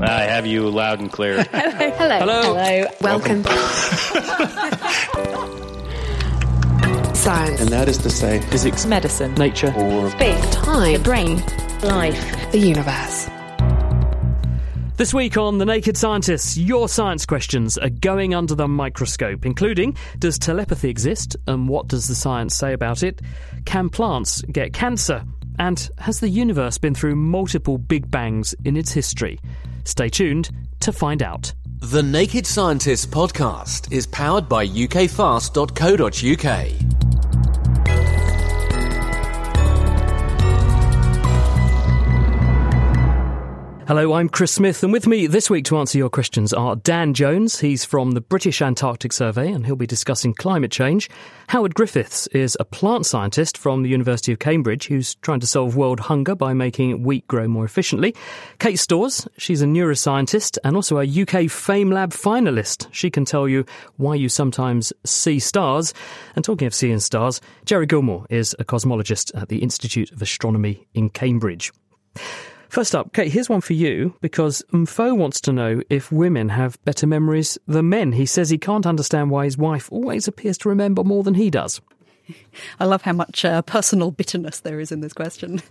I 0.00 0.22
have 0.22 0.46
you 0.46 0.68
loud 0.68 1.00
and 1.00 1.10
clear. 1.10 1.42
Hello. 1.52 2.18
Hello. 2.18 2.54
Hello. 2.54 2.86
Welcome. 3.00 3.42
Science. 7.14 7.60
And 7.60 7.70
that 7.70 7.88
is 7.88 7.98
to 7.98 8.10
say, 8.10 8.40
Physics, 8.42 8.86
Medicine. 8.86 9.34
nature, 9.34 9.74
or 9.76 10.08
Space. 10.10 10.54
Time. 10.54 10.92
The 10.92 10.98
brain. 11.00 11.38
Life. 11.82 12.52
The 12.52 12.58
universe. 12.58 13.28
This 14.96 15.12
week 15.12 15.36
on 15.36 15.58
The 15.58 15.64
Naked 15.64 15.96
Scientists, 15.96 16.56
your 16.56 16.88
science 16.88 17.26
questions 17.26 17.76
are 17.78 17.90
going 17.90 18.34
under 18.34 18.54
the 18.54 18.68
microscope, 18.68 19.44
including 19.44 19.96
Does 20.18 20.38
telepathy 20.38 20.90
exist 20.90 21.36
and 21.48 21.68
what 21.68 21.88
does 21.88 22.06
the 22.06 22.14
science 22.14 22.54
say 22.56 22.72
about 22.72 23.02
it? 23.02 23.20
Can 23.64 23.90
plants 23.90 24.42
get 24.42 24.72
cancer? 24.72 25.24
And 25.58 25.88
has 25.98 26.20
the 26.20 26.28
universe 26.28 26.78
been 26.78 26.94
through 26.94 27.16
multiple 27.16 27.78
Big 27.78 28.08
Bangs 28.10 28.54
in 28.64 28.76
its 28.76 28.92
history? 28.92 29.40
Stay 29.88 30.10
tuned 30.10 30.50
to 30.80 30.92
find 30.92 31.22
out. 31.22 31.54
The 31.80 32.02
Naked 32.02 32.46
Scientists 32.46 33.06
podcast 33.06 33.90
is 33.90 34.06
powered 34.06 34.46
by 34.46 34.66
ukfast.co.uk. 34.66 37.17
Hello, 43.88 44.12
I'm 44.12 44.28
Chris 44.28 44.52
Smith, 44.52 44.84
and 44.84 44.92
with 44.92 45.06
me 45.06 45.26
this 45.26 45.48
week 45.48 45.64
to 45.64 45.78
answer 45.78 45.96
your 45.96 46.10
questions 46.10 46.52
are 46.52 46.76
Dan 46.76 47.14
Jones. 47.14 47.58
He's 47.58 47.86
from 47.86 48.10
the 48.10 48.20
British 48.20 48.60
Antarctic 48.60 49.14
Survey, 49.14 49.50
and 49.50 49.64
he'll 49.64 49.76
be 49.76 49.86
discussing 49.86 50.34
climate 50.34 50.70
change. 50.70 51.08
Howard 51.48 51.74
Griffiths 51.74 52.26
is 52.26 52.54
a 52.60 52.66
plant 52.66 53.06
scientist 53.06 53.56
from 53.56 53.82
the 53.82 53.88
University 53.88 54.30
of 54.30 54.40
Cambridge 54.40 54.88
who's 54.88 55.14
trying 55.14 55.40
to 55.40 55.46
solve 55.46 55.74
world 55.74 56.00
hunger 56.00 56.34
by 56.34 56.52
making 56.52 57.02
wheat 57.02 57.26
grow 57.28 57.48
more 57.48 57.64
efficiently. 57.64 58.14
Kate 58.58 58.78
Storrs, 58.78 59.26
she's 59.38 59.62
a 59.62 59.64
neuroscientist 59.64 60.58
and 60.64 60.76
also 60.76 60.98
a 60.98 61.22
UK 61.22 61.50
Fame 61.50 61.90
Lab 61.90 62.10
finalist. 62.10 62.88
She 62.92 63.08
can 63.08 63.24
tell 63.24 63.48
you 63.48 63.64
why 63.96 64.16
you 64.16 64.28
sometimes 64.28 64.92
see 65.06 65.38
stars. 65.38 65.94
And 66.36 66.44
talking 66.44 66.66
of 66.66 66.74
seeing 66.74 67.00
stars, 67.00 67.40
Gerry 67.64 67.86
Gilmore 67.86 68.26
is 68.28 68.54
a 68.58 68.66
cosmologist 68.66 69.34
at 69.34 69.48
the 69.48 69.62
Institute 69.62 70.12
of 70.12 70.20
Astronomy 70.20 70.86
in 70.92 71.08
Cambridge. 71.08 71.72
First 72.68 72.94
up, 72.94 73.14
Kate, 73.14 73.32
here's 73.32 73.48
one 73.48 73.62
for 73.62 73.72
you 73.72 74.14
because 74.20 74.62
Mfo 74.72 75.16
wants 75.16 75.40
to 75.42 75.52
know 75.52 75.80
if 75.88 76.12
women 76.12 76.50
have 76.50 76.82
better 76.84 77.06
memories 77.06 77.56
than 77.66 77.88
men. 77.88 78.12
He 78.12 78.26
says 78.26 78.50
he 78.50 78.58
can't 78.58 78.86
understand 78.86 79.30
why 79.30 79.44
his 79.44 79.56
wife 79.56 79.90
always 79.90 80.28
appears 80.28 80.58
to 80.58 80.68
remember 80.68 81.02
more 81.02 81.22
than 81.22 81.34
he 81.34 81.50
does. 81.50 81.80
I 82.80 82.84
love 82.84 83.02
how 83.02 83.14
much 83.14 83.44
uh, 83.44 83.62
personal 83.62 84.10
bitterness 84.10 84.60
there 84.60 84.80
is 84.80 84.92
in 84.92 85.00
this 85.00 85.12
question. 85.14 85.62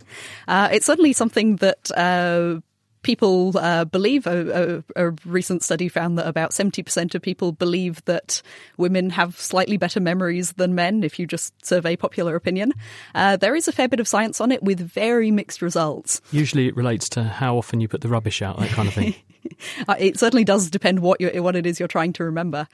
Uh, 0.47 0.69
it's 0.71 0.85
certainly 0.85 1.13
something 1.13 1.57
that 1.57 1.91
uh, 1.95 2.61
people 3.01 3.57
uh, 3.57 3.85
believe. 3.85 4.27
A, 4.27 4.83
a, 4.95 5.07
a, 5.07 5.11
recent 5.25 5.63
study 5.63 5.89
found 5.89 6.17
that 6.17 6.27
about 6.27 6.51
70% 6.51 7.15
of 7.15 7.21
people 7.21 7.51
believe 7.51 8.03
that 8.05 8.41
women 8.77 9.09
have 9.11 9.39
slightly 9.39 9.77
better 9.77 9.99
memories 9.99 10.53
than 10.53 10.75
men 10.75 11.03
if 11.03 11.19
you 11.19 11.27
just 11.27 11.53
survey 11.65 11.95
popular 11.95 12.35
opinion. 12.35 12.73
Uh, 13.15 13.37
there 13.37 13.55
is 13.55 13.67
a 13.67 13.71
fair 13.71 13.87
bit 13.87 13.99
of 13.99 14.07
science 14.07 14.41
on 14.41 14.51
it 14.51 14.63
with 14.63 14.79
very 14.79 15.31
mixed 15.31 15.61
results. 15.61 16.21
Usually 16.31 16.67
it 16.67 16.75
relates 16.75 17.09
to 17.09 17.23
how 17.23 17.57
often 17.57 17.81
you 17.81 17.87
put 17.87 18.01
the 18.01 18.09
rubbish 18.09 18.41
out, 18.41 18.59
that 18.59 18.69
kind 18.69 18.87
of 18.87 18.93
thing. 18.93 19.15
Uh, 19.87 19.95
it 19.99 20.17
certainly 20.17 20.43
does 20.43 20.69
depend 20.69 20.99
what 20.99 21.21
you 21.21 21.41
what 21.41 21.55
it 21.55 21.65
is 21.65 21.79
you're 21.79 21.87
trying 21.87 22.11
to 22.11 22.23
remember. 22.23 22.67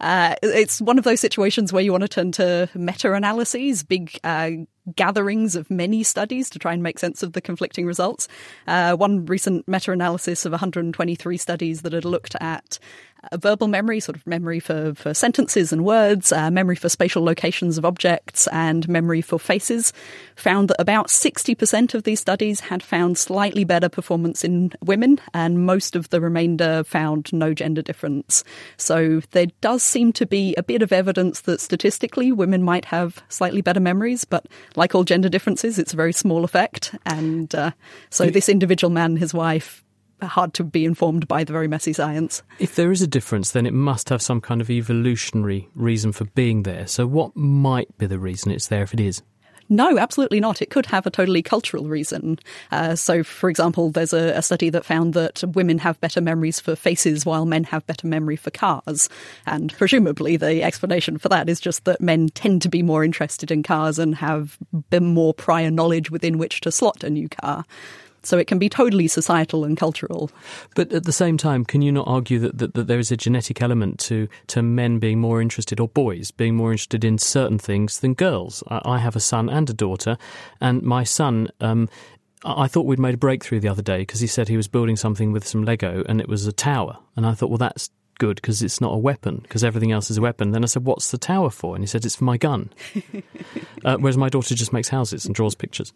Uh, 0.00 0.34
it's 0.42 0.80
one 0.80 0.98
of 0.98 1.04
those 1.04 1.20
situations 1.20 1.72
where 1.72 1.82
you 1.82 1.90
want 1.92 2.02
to 2.02 2.08
turn 2.08 2.30
to 2.32 2.68
meta-analyses, 2.74 3.82
big 3.82 4.18
uh, 4.22 4.50
gatherings 4.94 5.56
of 5.56 5.70
many 5.70 6.02
studies 6.02 6.48
to 6.50 6.58
try 6.58 6.72
and 6.72 6.82
make 6.82 6.98
sense 6.98 7.22
of 7.22 7.32
the 7.32 7.40
conflicting 7.40 7.84
results. 7.84 8.28
Uh, 8.66 8.94
one 8.94 9.26
recent 9.26 9.66
meta-analysis 9.66 10.44
of 10.44 10.52
123 10.52 11.36
studies 11.36 11.82
that 11.82 11.92
had 11.92 12.04
looked 12.04 12.36
at 12.40 12.78
verbal 13.36 13.68
memory, 13.68 14.00
sort 14.00 14.16
of 14.16 14.26
memory 14.26 14.60
for, 14.60 14.94
for 14.94 15.12
sentences 15.12 15.72
and 15.72 15.84
words, 15.84 16.32
uh, 16.32 16.50
memory 16.50 16.76
for 16.76 16.88
spatial 16.88 17.22
locations 17.22 17.76
of 17.76 17.84
objects, 17.84 18.46
and 18.48 18.88
memory 18.88 19.20
for 19.20 19.38
faces, 19.38 19.92
found 20.36 20.68
that 20.68 20.80
about 20.80 21.08
60% 21.08 21.94
of 21.94 22.04
these 22.04 22.20
studies 22.20 22.60
had 22.60 22.82
found 22.82 23.18
slightly 23.18 23.64
better 23.64 23.88
performance 23.88 24.44
in 24.44 24.72
women, 24.82 25.20
and 25.34 25.66
most 25.66 25.96
of 25.96 26.08
the 26.10 26.20
remainder 26.20 26.84
found 26.84 27.32
no 27.32 27.52
gender 27.52 27.82
difference. 27.82 28.44
So 28.76 29.20
there 29.32 29.46
does 29.60 29.82
seem 29.82 30.12
to 30.14 30.26
be 30.26 30.54
a 30.56 30.62
bit 30.62 30.82
of 30.82 30.92
evidence 30.92 31.40
that 31.42 31.60
statistically 31.60 32.32
women 32.32 32.62
might 32.62 32.86
have 32.86 33.22
slightly 33.28 33.62
better 33.62 33.80
memories, 33.80 34.24
but 34.24 34.46
like 34.76 34.94
all 34.94 35.04
gender 35.04 35.28
differences, 35.28 35.78
it's 35.78 35.92
a 35.92 35.96
very 35.96 36.12
small 36.12 36.44
effect. 36.44 36.94
And 37.04 37.52
uh, 37.54 37.72
so 38.10 38.26
this 38.26 38.48
individual 38.48 38.90
man 38.90 39.12
and 39.12 39.18
his 39.18 39.34
wife 39.34 39.84
hard 40.22 40.54
to 40.54 40.64
be 40.64 40.84
informed 40.84 41.28
by 41.28 41.44
the 41.44 41.52
very 41.52 41.68
messy 41.68 41.92
science. 41.92 42.42
If 42.58 42.74
there 42.74 42.90
is 42.90 43.02
a 43.02 43.06
difference, 43.06 43.52
then 43.52 43.66
it 43.66 43.74
must 43.74 44.08
have 44.08 44.22
some 44.22 44.40
kind 44.40 44.60
of 44.60 44.70
evolutionary 44.70 45.68
reason 45.74 46.12
for 46.12 46.24
being 46.24 46.62
there. 46.62 46.86
So, 46.86 47.06
what 47.06 47.36
might 47.36 47.96
be 47.98 48.06
the 48.06 48.18
reason 48.18 48.52
it's 48.52 48.68
there 48.68 48.82
if 48.82 48.94
it 48.94 49.00
is? 49.00 49.22
No, 49.70 49.98
absolutely 49.98 50.40
not. 50.40 50.62
It 50.62 50.70
could 50.70 50.86
have 50.86 51.06
a 51.06 51.10
totally 51.10 51.42
cultural 51.42 51.84
reason. 51.84 52.38
Uh, 52.72 52.94
so, 52.94 53.22
for 53.22 53.50
example, 53.50 53.90
there's 53.90 54.14
a, 54.14 54.38
a, 54.38 54.42
study 54.42 54.70
that 54.70 54.84
found 54.84 55.12
that 55.12 55.44
women 55.48 55.76
have 55.78 56.00
better 56.00 56.22
memories 56.22 56.58
for 56.58 56.74
faces 56.74 57.26
while 57.26 57.44
men 57.44 57.64
have 57.64 57.86
better 57.86 58.06
memory 58.06 58.36
for 58.36 58.50
cars. 58.50 59.10
And 59.46 59.72
presumably, 59.76 60.38
the 60.38 60.62
explanation 60.62 61.18
for 61.18 61.28
that 61.28 61.50
is 61.50 61.60
just 61.60 61.84
that 61.84 62.00
men 62.00 62.30
tend 62.30 62.62
to 62.62 62.70
be 62.70 62.82
more 62.82 63.04
interested 63.04 63.50
in 63.50 63.62
cars 63.62 63.98
and 63.98 64.14
have 64.14 64.56
more 64.98 65.34
prior 65.34 65.70
knowledge 65.70 66.10
within 66.10 66.38
which 66.38 66.62
to 66.62 66.72
slot 66.72 67.04
a 67.04 67.10
new 67.10 67.28
car. 67.28 67.64
So 68.28 68.38
it 68.38 68.46
can 68.46 68.58
be 68.58 68.68
totally 68.68 69.08
societal 69.08 69.64
and 69.64 69.76
cultural. 69.76 70.30
But 70.74 70.92
at 70.92 71.04
the 71.04 71.12
same 71.12 71.36
time, 71.36 71.64
can 71.64 71.82
you 71.82 71.90
not 71.90 72.06
argue 72.06 72.38
that, 72.40 72.58
that, 72.58 72.74
that, 72.74 72.86
there 72.86 72.98
is 72.98 73.10
a 73.10 73.16
genetic 73.16 73.62
element 73.62 73.98
to, 74.00 74.28
to 74.48 74.62
men 74.62 74.98
being 74.98 75.18
more 75.18 75.40
interested, 75.40 75.80
or 75.80 75.88
boys 75.88 76.30
being 76.30 76.54
more 76.54 76.72
interested 76.72 77.04
in 77.04 77.18
certain 77.18 77.58
things 77.58 78.00
than 78.00 78.14
girls? 78.14 78.62
I, 78.68 78.82
I 78.84 78.98
have 78.98 79.16
a 79.16 79.20
son 79.20 79.48
and 79.48 79.68
a 79.70 79.74
daughter, 79.74 80.18
and 80.60 80.82
my 80.82 81.04
son. 81.04 81.48
Um, 81.60 81.88
I 82.44 82.68
thought 82.68 82.86
we'd 82.86 83.00
made 83.00 83.14
a 83.14 83.18
breakthrough 83.18 83.58
the 83.58 83.68
other 83.68 83.82
day 83.82 83.98
because 83.98 84.20
he 84.20 84.28
said 84.28 84.46
he 84.46 84.56
was 84.56 84.68
building 84.68 84.94
something 84.94 85.32
with 85.32 85.44
some 85.44 85.64
Lego 85.64 86.04
and 86.08 86.20
it 86.20 86.28
was 86.28 86.46
a 86.46 86.52
tower. 86.52 86.96
And 87.16 87.26
I 87.26 87.34
thought, 87.34 87.50
well, 87.50 87.58
that's 87.58 87.90
good 88.18 88.36
because 88.36 88.62
it's 88.62 88.80
not 88.80 88.92
a 88.92 88.98
weapon 88.98 89.38
because 89.42 89.64
everything 89.64 89.92
else 89.92 90.10
is 90.10 90.18
a 90.18 90.20
weapon. 90.20 90.50
Then 90.50 90.64
I 90.64 90.66
said, 90.66 90.84
"What's 90.84 91.10
the 91.10 91.18
tower 91.18 91.50
for?" 91.50 91.74
And 91.74 91.82
he 91.82 91.86
said, 91.86 92.04
"It's 92.04 92.16
for 92.16 92.24
my 92.24 92.36
gun." 92.36 92.70
uh, 93.84 93.96
whereas 93.96 94.16
my 94.16 94.28
daughter 94.28 94.54
just 94.54 94.72
makes 94.72 94.88
houses 94.88 95.24
and 95.24 95.34
draws 95.34 95.54
pictures. 95.54 95.92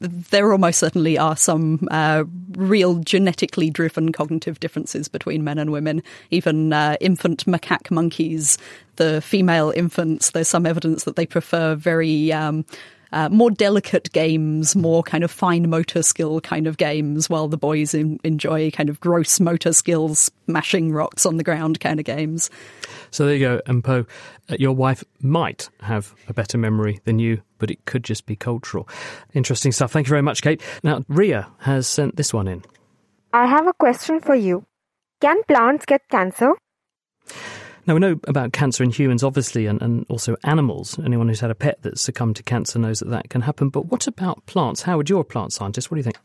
There 0.00 0.52
almost 0.52 0.78
certainly 0.78 1.18
are 1.18 1.36
some 1.36 1.88
uh, 1.90 2.24
real 2.52 2.96
genetically 2.96 3.70
driven 3.70 4.12
cognitive 4.12 4.60
differences 4.60 5.08
between 5.08 5.44
men 5.44 5.58
and 5.58 5.72
women. 5.72 6.02
Even 6.30 6.72
uh, 6.72 6.96
infant 7.00 7.46
macaque 7.46 7.90
monkeys, 7.90 8.58
the 8.96 9.20
female 9.20 9.72
infants, 9.74 10.30
there's 10.30 10.48
some 10.48 10.66
evidence 10.66 11.04
that 11.04 11.16
they 11.16 11.26
prefer 11.26 11.74
very 11.74 12.32
um, 12.32 12.64
uh, 13.12 13.28
more 13.28 13.50
delicate 13.50 14.10
games, 14.12 14.74
more 14.74 15.02
kind 15.02 15.24
of 15.24 15.30
fine 15.30 15.68
motor 15.68 16.02
skill 16.02 16.40
kind 16.40 16.66
of 16.66 16.76
games, 16.76 17.28
while 17.30 17.48
the 17.48 17.56
boys 17.56 17.94
in, 17.94 18.18
enjoy 18.24 18.70
kind 18.70 18.88
of 18.88 19.00
gross 19.00 19.40
motor 19.40 19.72
skills, 19.72 20.30
smashing 20.46 20.92
rocks 20.92 21.26
on 21.26 21.36
the 21.36 21.44
ground 21.44 21.80
kind 21.80 21.98
of 22.00 22.06
games. 22.06 22.50
So 23.10 23.26
there 23.26 23.34
you 23.34 23.40
go, 23.40 23.60
and 23.66 23.84
Poe, 23.84 24.06
uh, 24.50 24.56
your 24.58 24.74
wife 24.74 25.04
might 25.20 25.68
have 25.80 26.14
a 26.28 26.32
better 26.32 26.58
memory 26.58 27.00
than 27.04 27.18
you, 27.18 27.42
but 27.58 27.70
it 27.70 27.84
could 27.84 28.04
just 28.04 28.26
be 28.26 28.36
cultural. 28.36 28.88
Interesting 29.34 29.72
stuff. 29.72 29.92
Thank 29.92 30.06
you 30.06 30.10
very 30.10 30.22
much, 30.22 30.42
Kate. 30.42 30.62
Now, 30.82 31.04
Ria 31.08 31.48
has 31.60 31.86
sent 31.86 32.16
this 32.16 32.32
one 32.32 32.48
in. 32.48 32.62
I 33.32 33.46
have 33.46 33.66
a 33.66 33.72
question 33.72 34.20
for 34.20 34.34
you. 34.34 34.64
Can 35.20 35.42
plants 35.44 35.86
get 35.86 36.02
cancer? 36.10 36.52
Now, 37.86 37.94
we 37.94 38.00
know 38.00 38.20
about 38.28 38.52
cancer 38.52 38.84
in 38.84 38.90
humans, 38.90 39.24
obviously, 39.24 39.66
and, 39.66 39.82
and 39.82 40.06
also 40.08 40.36
animals. 40.44 40.98
Anyone 41.04 41.28
who's 41.28 41.40
had 41.40 41.50
a 41.50 41.54
pet 41.54 41.78
that's 41.82 42.00
succumbed 42.00 42.36
to 42.36 42.42
cancer 42.42 42.78
knows 42.78 43.00
that 43.00 43.10
that 43.10 43.28
can 43.28 43.40
happen. 43.40 43.70
But 43.70 43.86
what 43.86 44.06
about 44.06 44.46
plants? 44.46 44.82
Howard, 44.82 45.10
you're 45.10 45.22
a 45.22 45.24
plant 45.24 45.52
scientist. 45.52 45.90
What 45.90 45.96
do 45.96 45.98
you 45.98 46.04
think? 46.04 46.18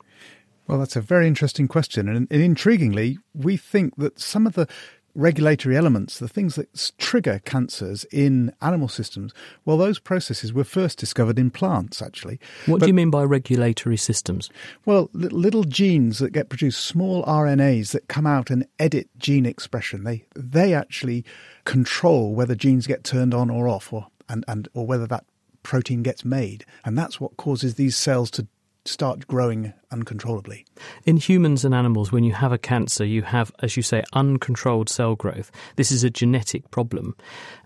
Well, 0.68 0.78
that's 0.78 0.96
a 0.96 1.02
very 1.02 1.28
interesting 1.28 1.68
question. 1.68 2.08
And, 2.10 2.28
and 2.30 2.56
intriguingly, 2.56 3.18
we 3.34 3.58
think 3.58 3.96
that 3.98 4.20
some 4.20 4.46
of 4.46 4.54
the 4.54 4.68
regulatory 5.18 5.76
elements, 5.76 6.20
the 6.20 6.28
things 6.28 6.56
that 6.56 6.92
trigger 7.00 7.42
cancers 7.44 8.06
in 8.12 8.54
animal 8.62 8.88
systems, 8.88 9.34
well, 9.66 9.76
those 9.78 9.98
processes 10.00 10.54
were 10.54 10.64
first 10.64 11.00
discovered 11.00 11.40
in 11.40 11.50
plants, 11.50 12.02
actually. 12.02 12.40
What 12.68 12.80
But- 12.80 12.86
do 12.86 12.90
you 12.90 12.94
mean 12.94 13.10
by 13.10 13.24
regulatory 13.24 13.98
systems? 13.98 14.50
Well, 14.86 15.10
little 15.14 15.64
genes 15.64 16.20
that 16.20 16.32
get 16.32 16.50
produced, 16.50 16.86
small 16.86 17.24
RNAs 17.26 17.92
that 17.92 18.08
come 18.08 18.28
out 18.28 18.52
and 18.52 18.68
edit 18.80 19.10
gene 19.18 19.46
expression. 19.46 20.04
They 20.04 20.24
they 20.36 20.74
actually 20.74 21.26
control 21.66 22.36
whether 22.36 22.56
genes 22.56 22.86
get 22.88 23.04
turned 23.04 23.34
on 23.34 23.50
or 23.50 23.68
off, 23.68 23.92
or 23.92 24.08
and, 24.30 24.46
and 24.48 24.68
or 24.74 24.86
whether 24.86 25.08
that 25.08 25.26
protein 25.64 26.04
gets 26.04 26.24
made, 26.24 26.64
and 26.86 26.98
that's 26.98 27.20
what 27.20 27.36
causes 27.38 27.74
these 27.76 27.98
cells 27.98 28.30
to 28.32 28.48
start 28.88 29.28
growing 29.28 29.74
uncontrollably. 29.92 30.66
In 31.06 31.18
humans 31.18 31.66
and 31.66 31.74
animals, 31.74 32.12
when 32.12 32.24
you 32.24 32.34
have 32.34 32.52
a 32.52 32.58
cancer, 32.58 33.06
you 33.06 33.22
have, 33.22 33.52
as 33.62 33.78
you 33.78 33.84
say, 33.84 34.04
uncontrolled 34.14 34.90
cell 34.90 35.16
growth. 35.16 35.52
This 35.76 35.92
is 35.92 36.04
a 36.04 36.10
genetic 36.10 36.70
problem. 36.72 37.16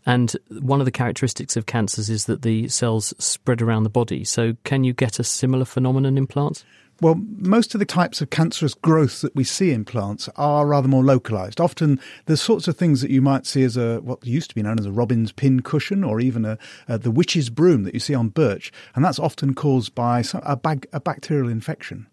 And 0.05 0.35
one 0.61 0.81
of 0.81 0.85
the 0.85 0.91
characteristics 0.91 1.55
of 1.55 1.65
cancers 1.65 2.09
is 2.09 2.25
that 2.25 2.41
the 2.41 2.67
cells 2.67 3.13
spread 3.17 3.61
around 3.61 3.83
the 3.83 3.89
body. 3.89 4.23
So, 4.23 4.55
can 4.63 4.83
you 4.83 4.93
get 4.93 5.19
a 5.19 5.23
similar 5.23 5.65
phenomenon 5.65 6.17
in 6.17 6.27
plants? 6.27 6.65
Well, 7.01 7.19
most 7.37 7.73
of 7.73 7.79
the 7.79 7.85
types 7.85 8.21
of 8.21 8.29
cancerous 8.29 8.75
growth 8.75 9.21
that 9.21 9.35
we 9.35 9.43
see 9.43 9.71
in 9.71 9.85
plants 9.85 10.29
are 10.35 10.67
rather 10.67 10.87
more 10.87 11.03
localized. 11.03 11.59
Often, 11.59 11.99
the 12.27 12.37
sorts 12.37 12.67
of 12.67 12.77
things 12.77 13.01
that 13.01 13.09
you 13.09 13.23
might 13.23 13.47
see 13.47 13.63
as 13.63 13.75
a 13.75 13.97
what 14.01 14.23
used 14.23 14.49
to 14.49 14.55
be 14.55 14.61
known 14.61 14.77
as 14.77 14.85
a 14.85 14.91
robin's 14.91 15.31
pin 15.31 15.61
cushion, 15.61 16.03
or 16.03 16.19
even 16.19 16.45
a, 16.45 16.59
a 16.87 16.99
the 16.99 17.09
witch's 17.09 17.49
broom 17.49 17.85
that 17.85 17.95
you 17.95 17.99
see 17.99 18.13
on 18.13 18.29
birch, 18.29 18.71
and 18.93 19.03
that's 19.03 19.17
often 19.17 19.55
caused 19.55 19.95
by 19.95 20.21
some, 20.21 20.43
a, 20.45 20.55
bag, 20.55 20.87
a 20.93 20.99
bacterial 20.99 21.49
infection. 21.49 22.05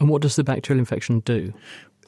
And 0.00 0.08
what 0.08 0.22
does 0.22 0.36
the 0.36 0.44
bacterial 0.44 0.80
infection 0.80 1.20
do? 1.20 1.52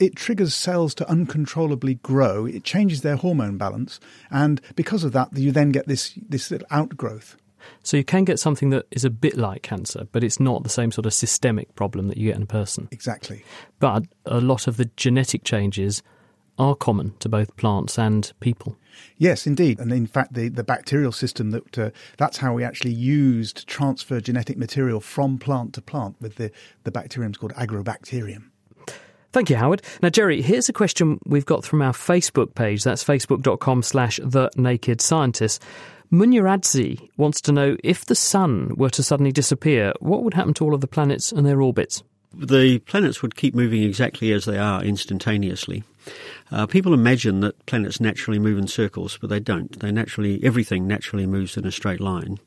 It 0.01 0.17
triggers 0.17 0.55
cells 0.55 0.95
to 0.95 1.11
uncontrollably 1.11 1.97
grow. 1.97 2.47
It 2.47 2.65
changes 2.65 3.03
their 3.03 3.17
hormone 3.17 3.59
balance, 3.59 4.01
and 4.31 4.63
because 4.77 5.05
of 5.05 5.13
that, 5.13 5.37
you 5.37 5.53
then 5.53 5.73
get 5.73 5.87
this 5.89 6.15
this 6.27 6.51
little 6.51 6.67
outgrowth. 6.71 7.37
So, 7.83 7.97
you 7.97 8.05
can 8.05 8.25
get 8.25 8.39
something 8.39 8.71
that 8.71 8.87
is 8.91 9.05
a 9.05 9.11
bit 9.11 9.37
like 9.37 9.63
cancer, 9.63 10.07
but 10.13 10.25
it's 10.25 10.41
not 10.41 10.63
the 10.63 10.69
same 10.69 10.93
sort 10.93 11.07
of 11.07 11.15
systemic 11.15 11.75
problem 11.75 12.09
that 12.09 12.17
you 12.17 12.29
get 12.29 12.37
in 12.37 12.43
a 12.43 12.47
person. 12.47 12.89
Exactly. 12.91 13.45
But 13.79 14.05
a 14.27 14.41
lot 14.41 14.67
of 14.67 14.77
the 14.77 14.91
genetic 14.97 15.45
changes 15.45 16.03
are 16.59 16.75
common 16.75 17.15
to 17.19 17.29
both 17.29 17.57
plants 17.57 17.99
and 17.99 18.33
people. 18.41 18.77
Yes, 19.19 19.47
indeed. 19.47 19.81
And 19.81 19.93
in 19.93 20.07
fact, 20.07 20.35
the, 20.35 20.49
the 20.49 20.65
bacterial 20.65 21.13
system 21.13 21.51
that 21.51 21.79
uh, 21.79 21.91
that's 22.17 22.39
how 22.39 22.55
we 22.55 22.63
actually 22.63 22.93
used 22.93 23.57
to 23.59 23.67
transfer 23.67 24.21
genetic 24.21 24.57
material 24.57 25.01
from 25.01 25.39
plant 25.39 25.75
to 25.75 25.83
plant 25.83 26.17
with 26.21 26.37
the, 26.37 26.51
the 26.85 26.93
bacteriums 26.93 27.39
called 27.39 27.53
agrobacterium. 27.55 28.51
Thank 29.33 29.51
you, 29.51 29.57
Howard. 29.57 29.83
Now, 30.01 30.11
Gerry, 30.11 30.43
here's 30.43 30.69
a 30.69 30.73
question 30.73 31.19
we've 31.27 31.45
got 31.45 31.65
from 31.65 31.83
our 31.83 31.93
Facebook 31.93 32.55
page. 32.55 32.85
That's 32.85 33.03
facebook.com 33.03 33.83
slash 33.83 34.21
the 34.23 34.49
naked 34.57 35.01
scientist. 35.01 35.61
Munyaradzi 36.13 37.09
wants 37.17 37.41
to 37.43 37.53
know 37.53 37.77
if 37.83 38.05
the 38.05 38.15
sun 38.15 38.75
were 38.77 38.91
to 38.91 39.03
suddenly 39.03 39.33
disappear, 39.33 39.93
what 40.01 40.23
would 40.23 40.35
happen 40.35 40.55
to 40.55 40.65
all 40.65 40.75
of 40.75 40.81
the 40.81 40.87
planets 40.87 41.33
and 41.33 41.47
their 41.47 41.61
orbits? 41.61 42.03
the 42.37 42.79
planets 42.81 43.23
would 43.23 43.37
keep 43.37 43.55
moving 43.55 43.83
exactly 43.83 44.33
as 44.33 44.45
they 44.45 44.59
are 44.59 44.83
instantaneously. 44.83 45.85
Uh, 46.51 46.67
people 46.67 46.93
imagine 46.95 47.41
that 47.41 47.65
planets 47.67 48.01
naturally 48.01 48.39
move 48.39 48.59
in 48.59 48.67
circles, 48.69 49.19
but 49.21 49.31
they 49.31 49.41
don't. 49.41 49.79
They 49.81 49.91
naturally, 49.91 50.41
everything 50.45 50.87
naturally 50.87 51.27
moves 51.27 51.57
in 51.57 51.67
a 51.67 51.73
straight 51.73 52.01
line. 52.01 52.39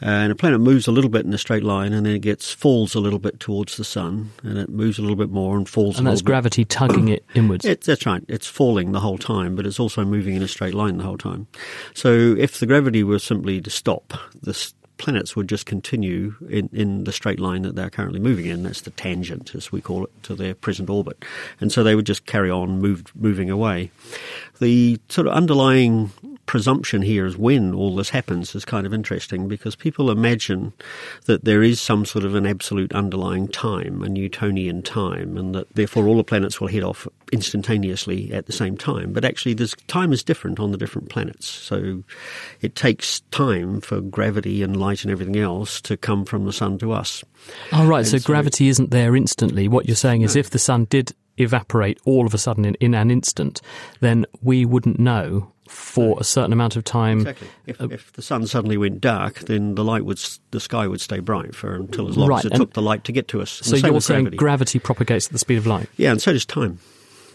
And 0.00 0.30
a 0.32 0.34
planet 0.34 0.60
moves 0.60 0.86
a 0.86 0.92
little 0.92 1.10
bit 1.10 1.24
in 1.24 1.32
a 1.32 1.38
straight 1.38 1.62
line, 1.62 1.92
and 1.92 2.04
then 2.06 2.14
it 2.14 2.20
gets 2.20 2.52
falls 2.52 2.94
a 2.94 3.00
little 3.00 3.18
bit 3.18 3.40
towards 3.40 3.76
the 3.76 3.84
sun, 3.84 4.30
and 4.42 4.58
it 4.58 4.68
moves 4.68 4.98
a 4.98 5.02
little 5.02 5.16
bit 5.16 5.30
more 5.30 5.56
and 5.56 5.68
falls. 5.68 5.98
And 5.98 6.06
a 6.06 6.10
that's 6.10 6.22
bit. 6.22 6.26
gravity 6.26 6.64
tugging 6.64 7.08
it 7.08 7.24
inwards. 7.34 7.64
It, 7.64 7.80
that's 7.82 8.04
right. 8.06 8.24
It's 8.28 8.46
falling 8.46 8.92
the 8.92 9.00
whole 9.00 9.18
time, 9.18 9.56
but 9.56 9.66
it's 9.66 9.80
also 9.80 10.04
moving 10.04 10.34
in 10.34 10.42
a 10.42 10.48
straight 10.48 10.74
line 10.74 10.98
the 10.98 11.04
whole 11.04 11.18
time. 11.18 11.46
So 11.94 12.10
if 12.38 12.58
the 12.60 12.66
gravity 12.66 13.02
were 13.02 13.18
simply 13.18 13.60
to 13.60 13.70
stop, 13.70 14.12
the 14.42 14.50
s- 14.50 14.74
planets 15.02 15.34
would 15.34 15.48
just 15.48 15.66
continue 15.66 16.36
in, 16.48 16.70
in 16.72 17.02
the 17.02 17.12
straight 17.12 17.40
line 17.40 17.62
that 17.62 17.74
they're 17.74 17.90
currently 17.90 18.20
moving 18.20 18.46
in. 18.46 18.62
That's 18.62 18.82
the 18.82 18.92
tangent, 18.92 19.52
as 19.54 19.72
we 19.72 19.80
call 19.80 20.04
it, 20.04 20.22
to 20.22 20.36
their 20.36 20.54
present 20.54 20.88
orbit. 20.88 21.24
And 21.60 21.72
so 21.72 21.82
they 21.82 21.96
would 21.96 22.06
just 22.06 22.24
carry 22.24 22.50
on 22.50 22.78
move, 22.78 23.04
moving 23.16 23.50
away. 23.50 23.90
The 24.60 25.00
sort 25.08 25.26
of 25.26 25.32
underlying 25.32 26.12
presumption 26.52 27.00
here 27.00 27.24
is 27.24 27.38
when 27.38 27.72
all 27.72 27.96
this 27.96 28.10
happens 28.10 28.54
is 28.54 28.62
kind 28.62 28.86
of 28.86 28.92
interesting 28.92 29.48
because 29.48 29.74
people 29.74 30.10
imagine 30.10 30.70
that 31.24 31.46
there 31.46 31.62
is 31.62 31.80
some 31.80 32.04
sort 32.04 32.26
of 32.26 32.34
an 32.34 32.44
absolute 32.44 32.92
underlying 32.92 33.48
time, 33.48 34.02
a 34.02 34.08
Newtonian 34.10 34.82
time, 34.82 35.38
and 35.38 35.54
that 35.54 35.74
therefore 35.74 36.06
all 36.06 36.18
the 36.18 36.22
planets 36.22 36.60
will 36.60 36.68
head 36.68 36.82
off 36.82 37.08
instantaneously 37.32 38.30
at 38.34 38.44
the 38.44 38.52
same 38.52 38.76
time. 38.76 39.14
But 39.14 39.24
actually, 39.24 39.54
this 39.54 39.74
time 39.86 40.12
is 40.12 40.22
different 40.22 40.60
on 40.60 40.72
the 40.72 40.76
different 40.76 41.08
planets. 41.08 41.46
So 41.48 42.04
it 42.60 42.74
takes 42.74 43.20
time 43.30 43.80
for 43.80 44.02
gravity 44.02 44.62
and 44.62 44.76
light 44.76 45.04
and 45.04 45.10
everything 45.10 45.38
else 45.38 45.80
to 45.80 45.96
come 45.96 46.26
from 46.26 46.44
the 46.44 46.52
sun 46.52 46.76
to 46.80 46.92
us. 46.92 47.24
Oh, 47.72 47.86
right. 47.86 48.04
So 48.04 48.18
so- 48.18 48.26
gravity 48.26 48.68
isn't 48.68 48.90
there 48.90 49.16
instantly. 49.16 49.68
What 49.68 49.86
you're 49.86 49.96
saying 49.96 50.20
is 50.20 50.36
if 50.36 50.50
the 50.50 50.58
sun 50.58 50.84
did 50.90 51.14
evaporate 51.38 51.98
all 52.04 52.26
of 52.26 52.34
a 52.34 52.38
sudden 52.38 52.66
in, 52.66 52.74
in 52.74 52.94
an 52.94 53.10
instant, 53.10 53.62
then 54.00 54.26
we 54.42 54.66
wouldn't 54.66 55.00
know 55.00 55.51
for 55.72 56.16
a 56.20 56.24
certain 56.24 56.52
amount 56.52 56.76
of 56.76 56.84
time. 56.84 57.20
Exactly. 57.20 57.48
If, 57.66 57.80
uh, 57.80 57.88
if 57.90 58.12
the 58.12 58.22
sun 58.22 58.46
suddenly 58.46 58.76
went 58.76 59.00
dark, 59.00 59.40
then 59.40 59.74
the 59.74 59.84
light 59.84 60.04
would, 60.04 60.20
the 60.50 60.60
sky 60.60 60.86
would 60.86 61.00
stay 61.00 61.18
bright 61.18 61.54
for 61.54 61.74
until 61.74 62.08
as 62.08 62.16
long 62.16 62.28
Right, 62.28 62.44
as 62.44 62.50
it 62.52 62.54
took 62.56 62.74
the 62.74 62.82
light 62.82 63.04
to 63.04 63.12
get 63.12 63.28
to 63.28 63.40
us. 63.40 63.50
So 63.50 63.76
you're 63.76 64.00
saying 64.00 64.24
gravity. 64.24 64.36
gravity 64.36 64.78
propagates 64.78 65.26
at 65.26 65.32
the 65.32 65.38
speed 65.38 65.58
of 65.58 65.66
light? 65.66 65.88
Yeah, 65.96 66.12
and 66.12 66.20
so 66.20 66.32
does 66.32 66.44
time. 66.46 66.78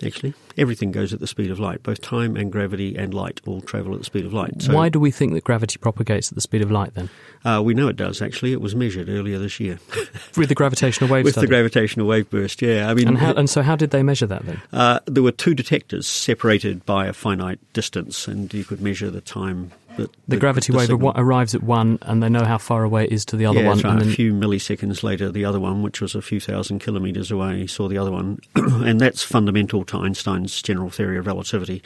Actually, 0.05 0.33
everything 0.57 0.91
goes 0.91 1.13
at 1.13 1.19
the 1.19 1.27
speed 1.27 1.49
of 1.51 1.59
light. 1.59 1.83
Both 1.83 2.01
time 2.01 2.35
and 2.35 2.51
gravity 2.51 2.95
and 2.95 3.13
light 3.13 3.41
all 3.45 3.61
travel 3.61 3.93
at 3.93 3.99
the 3.99 4.05
speed 4.05 4.25
of 4.25 4.33
light. 4.33 4.61
So 4.61 4.73
Why 4.73 4.89
do 4.89 4.99
we 4.99 5.11
think 5.11 5.33
that 5.33 5.43
gravity 5.43 5.77
propagates 5.77 6.31
at 6.31 6.35
the 6.35 6.41
speed 6.41 6.61
of 6.61 6.71
light 6.71 6.93
then? 6.93 7.09
uh, 7.45 7.61
we 7.63 7.73
know 7.73 7.87
it 7.87 7.95
does. 7.95 8.21
Actually, 8.21 8.51
it 8.51 8.61
was 8.61 8.75
measured 8.75 9.09
earlier 9.09 9.39
this 9.39 9.59
year 9.59 9.79
With 10.37 10.49
the 10.49 10.55
gravitational 10.55 11.09
wave 11.09 11.23
with 11.25 11.33
study? 11.33 11.47
the 11.47 11.51
gravitational 11.51 12.07
wave 12.07 12.29
burst. 12.29 12.61
Yeah, 12.61 12.89
I 12.89 12.93
mean, 12.93 13.07
and, 13.07 13.17
how, 13.17 13.33
and 13.33 13.49
so 13.49 13.61
how 13.61 13.75
did 13.75 13.91
they 13.91 14.03
measure 14.03 14.27
that 14.27 14.45
then? 14.45 14.61
Uh, 14.73 14.99
there 15.05 15.23
were 15.23 15.31
two 15.31 15.53
detectors 15.55 16.07
separated 16.07 16.85
by 16.85 17.07
a 17.07 17.13
finite 17.13 17.59
distance, 17.73 18.27
and 18.27 18.53
you 18.53 18.63
could 18.63 18.81
measure 18.81 19.09
the 19.09 19.21
time 19.21 19.71
that 19.97 20.09
The 20.27 20.37
gravity 20.37 20.71
wave 20.73 20.87
signal- 20.87 21.13
arrives 21.15 21.53
at 21.53 21.61
one 21.63 21.99
and 22.03 22.23
they 22.23 22.29
know 22.29 22.45
how 22.45 22.57
far 22.57 22.83
away 22.83 23.03
it 23.05 23.11
is 23.11 23.25
to 23.25 23.35
the 23.35 23.45
other 23.45 23.61
yeah, 23.61 23.67
one. 23.67 23.77
right. 23.79 23.91
and 23.93 24.01
then 24.01 24.09
A 24.09 24.13
few 24.13 24.33
milliseconds 24.33 25.03
later, 25.03 25.31
the 25.31 25.45
other 25.45 25.59
one, 25.59 25.81
which 25.83 26.01
was 26.01 26.15
a 26.15 26.21
few 26.21 26.39
thousand 26.39 26.79
kilometres 26.79 27.29
away, 27.31 27.67
saw 27.67 27.87
the 27.87 27.97
other 27.97 28.11
one, 28.11 28.39
and 28.55 28.99
that's 29.01 29.23
fundamental 29.23 29.83
to 29.85 29.97
Einstein's 29.97 30.61
general 30.61 30.89
theory 30.89 31.17
of 31.17 31.27
relativity. 31.27 31.81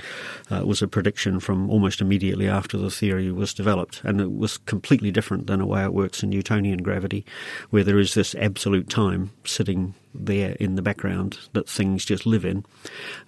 Uh, 0.52 0.58
it 0.62 0.68
was 0.68 0.82
a 0.82 0.88
prediction 0.88 1.40
from 1.40 1.70
almost 1.70 2.02
immediately 2.02 2.48
after 2.48 2.78
the 2.78 2.90
theory 2.92 3.32
was 3.32 3.54
developed, 3.54 4.02
and 4.04 4.22
it 4.22 4.32
was 4.38 4.58
completely 4.60 5.12
different 5.12 5.48
than 5.48 5.60
the 5.60 5.66
way 5.66 5.84
it 5.84 5.94
works 5.94 6.24
in 6.24 6.30
Newtonian 6.30 6.84
gravity, 6.84 7.26
where 7.72 7.84
there 7.84 8.00
is 8.00 8.14
this 8.14 8.36
absolute 8.36 8.90
time 8.90 9.32
sitting 9.46 9.94
there 10.14 10.52
in 10.60 10.76
the 10.76 10.82
background 10.82 11.38
that 11.54 11.70
things 11.70 12.06
just 12.06 12.26
live 12.26 12.46
in, 12.46 12.66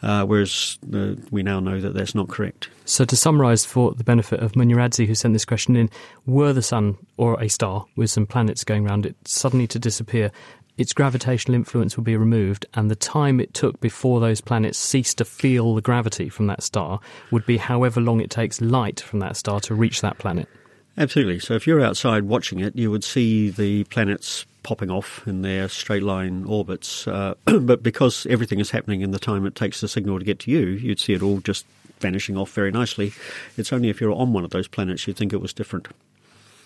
uh, 0.02 0.26
whereas 0.26 0.78
uh, 0.94 1.16
we 1.32 1.44
now 1.44 1.60
know 1.60 1.80
that 1.80 1.94
that's 1.94 2.16
not 2.16 2.30
correct. 2.30 2.70
So, 2.86 3.06
to 3.06 3.16
summarise 3.16 3.66
for 3.66 3.94
the 3.94 4.04
benefit 4.04 4.42
of 4.42 4.54
Munyaradzi, 4.54 5.08
who 5.08 5.16
sent 5.16 5.34
this 5.34 5.46
question 5.46 5.76
in, 5.76 5.90
were 6.26 6.54
the 6.54 6.62
Sun 6.62 6.98
or 7.18 7.42
a 7.42 7.48
star 7.48 7.86
with 7.96 8.10
some 8.10 8.26
planets 8.26 8.64
going 8.64 8.88
around 8.88 9.06
it 9.06 9.16
suddenly 9.26 9.68
to 9.68 9.80
disappear, 9.80 10.32
its 10.78 10.94
gravitational 10.94 11.56
influence 11.56 11.96
would 11.98 12.04
be 12.04 12.18
removed, 12.18 12.66
and 12.74 12.90
the 12.90 12.96
time 12.96 13.40
it 13.40 13.54
took 13.54 13.80
before 13.80 14.20
those 14.20 14.42
planets 14.42 14.78
ceased 14.78 15.20
to 15.20 15.26
feel 15.26 15.76
the 15.76 15.82
gravity 15.82 16.30
from 16.30 16.48
that 16.48 16.64
star 16.64 17.00
would 17.32 17.46
be 17.46 17.58
however 17.58 18.02
long 18.02 18.20
it 18.20 18.32
takes 18.32 18.60
light 18.60 19.00
from 19.00 19.20
that 19.20 19.38
star 19.38 19.60
to 19.62 19.76
reach 19.76 20.02
that 20.02 20.18
planet. 20.18 20.50
Absolutely. 20.98 21.40
So 21.40 21.56
if 21.56 21.66
you're 21.66 21.82
outside 21.82 22.24
watching 22.24 22.60
it, 22.60 22.76
you 22.76 22.92
would 22.92 23.04
see 23.04 23.50
the 23.50 23.84
planets 23.86 24.46
popping 24.62 24.90
off 24.90 25.28
in 25.28 25.42
their 25.42 25.68
straight 25.68 26.04
line 26.04 26.46
orbits. 26.46 27.08
Uh, 27.08 27.36
but 27.46 27.84
because 27.84 28.26
everything 28.28 28.60
is 28.60 28.72
happening 28.72 29.02
in 29.02 29.12
the 29.12 29.20
time 29.20 29.46
it 29.46 29.56
takes 29.56 29.82
the 29.82 29.88
signal 29.88 30.20
to 30.20 30.26
get 30.26 30.40
to 30.40 30.52
you, 30.52 30.68
you'd 30.68 31.00
see 31.00 31.14
it 31.14 31.22
all 31.22 31.40
just 31.40 31.66
vanishing 32.00 32.38
off 32.38 32.52
very 32.52 32.72
nicely. 32.72 33.14
It's 33.58 33.74
only 33.74 33.90
if 33.90 34.02
you're 34.02 34.14
on 34.14 34.34
one 34.34 34.44
of 34.44 34.52
those 34.52 34.68
planets 34.68 35.08
you'd 35.08 35.18
think 35.18 35.34
it 35.34 35.42
was 35.42 35.54
different. 35.54 35.88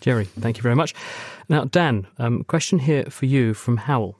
Gerry, 0.01 0.25
thank 0.25 0.57
you 0.57 0.63
very 0.63 0.75
much. 0.75 0.93
Now, 1.49 1.65
Dan, 1.65 2.07
um, 2.19 2.43
question 2.43 2.79
here 2.79 3.05
for 3.05 3.25
you 3.25 3.53
from 3.53 3.77
Howell. 3.77 4.17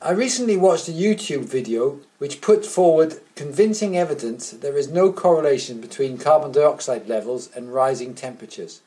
I 0.00 0.12
recently 0.12 0.56
watched 0.56 0.88
a 0.88 0.92
YouTube 0.92 1.44
video 1.44 1.98
which 2.18 2.40
put 2.40 2.64
forward 2.64 3.20
convincing 3.34 3.96
evidence 3.96 4.50
that 4.50 4.60
there 4.60 4.76
is 4.76 4.88
no 4.88 5.12
correlation 5.12 5.80
between 5.80 6.18
carbon 6.18 6.52
dioxide 6.52 7.08
levels 7.08 7.50
and 7.56 7.72
rising 7.72 8.14
temperatures. 8.14 8.80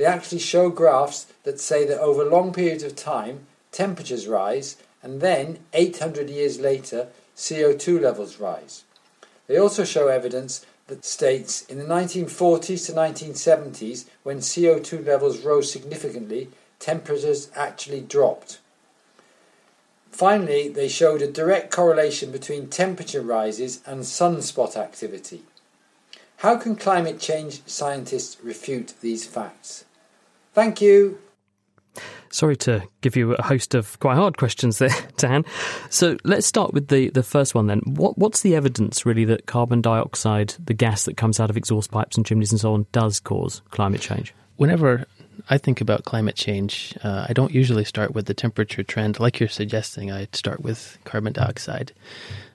They 0.00 0.06
actually 0.06 0.38
show 0.38 0.70
graphs 0.70 1.26
that 1.44 1.60
say 1.60 1.84
that 1.84 2.00
over 2.00 2.24
long 2.24 2.54
periods 2.54 2.82
of 2.82 2.96
time, 2.96 3.40
temperatures 3.70 4.26
rise, 4.26 4.78
and 5.02 5.20
then, 5.20 5.58
800 5.74 6.30
years 6.30 6.58
later, 6.58 7.08
CO2 7.36 8.00
levels 8.00 8.40
rise. 8.40 8.84
They 9.46 9.58
also 9.58 9.84
show 9.84 10.08
evidence 10.08 10.64
that 10.86 11.04
states 11.04 11.66
in 11.66 11.76
the 11.76 11.84
1940s 11.84 12.86
to 12.86 12.92
1970s, 12.94 14.06
when 14.22 14.38
CO2 14.38 15.04
levels 15.04 15.44
rose 15.44 15.70
significantly, 15.70 16.48
temperatures 16.78 17.50
actually 17.54 18.00
dropped. 18.00 18.58
Finally, 20.10 20.70
they 20.70 20.88
showed 20.88 21.20
a 21.20 21.30
direct 21.30 21.70
correlation 21.70 22.32
between 22.32 22.68
temperature 22.68 23.20
rises 23.20 23.82
and 23.84 24.00
sunspot 24.04 24.78
activity. 24.78 25.42
How 26.38 26.56
can 26.56 26.74
climate 26.74 27.20
change 27.20 27.60
scientists 27.66 28.38
refute 28.42 28.94
these 29.02 29.26
facts? 29.26 29.84
Thank 30.52 30.80
you. 30.80 31.18
Sorry 32.32 32.56
to 32.58 32.84
give 33.00 33.16
you 33.16 33.34
a 33.34 33.42
host 33.42 33.74
of 33.74 33.98
quite 33.98 34.14
hard 34.14 34.36
questions 34.36 34.78
there, 34.78 34.94
Dan. 35.16 35.44
So 35.90 36.16
let's 36.22 36.46
start 36.46 36.72
with 36.72 36.86
the, 36.86 37.10
the 37.10 37.24
first 37.24 37.56
one 37.56 37.66
then. 37.66 37.80
What, 37.84 38.18
what's 38.18 38.42
the 38.42 38.54
evidence 38.54 39.04
really 39.04 39.24
that 39.24 39.46
carbon 39.46 39.80
dioxide, 39.80 40.54
the 40.64 40.74
gas 40.74 41.04
that 41.06 41.16
comes 41.16 41.40
out 41.40 41.50
of 41.50 41.56
exhaust 41.56 41.90
pipes 41.90 42.16
and 42.16 42.24
chimneys 42.24 42.52
and 42.52 42.60
so 42.60 42.74
on, 42.74 42.86
does 42.92 43.18
cause 43.18 43.62
climate 43.70 44.00
change? 44.00 44.32
Whenever 44.56 45.06
I 45.48 45.58
think 45.58 45.80
about 45.80 46.04
climate 46.04 46.36
change, 46.36 46.96
uh, 47.02 47.26
I 47.28 47.32
don't 47.32 47.52
usually 47.52 47.84
start 47.84 48.14
with 48.14 48.26
the 48.26 48.34
temperature 48.34 48.84
trend 48.84 49.18
like 49.18 49.40
you're 49.40 49.48
suggesting. 49.48 50.12
I 50.12 50.28
start 50.32 50.60
with 50.60 50.98
carbon 51.04 51.32
dioxide. 51.32 51.92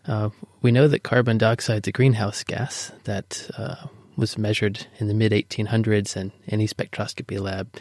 Uh, 0.08 0.30
we 0.62 0.72
know 0.72 0.88
that 0.88 1.04
carbon 1.04 1.38
dioxide 1.38 1.86
is 1.86 1.90
a 1.90 1.92
greenhouse 1.92 2.44
gas 2.44 2.94
that 3.04 3.50
uh, 3.58 3.88
was 4.18 4.38
measured 4.38 4.88
in 5.00 5.08
the 5.08 5.14
mid 5.14 5.32
1800s, 5.32 6.16
and 6.16 6.32
any 6.48 6.68
spectroscopy 6.68 7.40
lab 7.40 7.74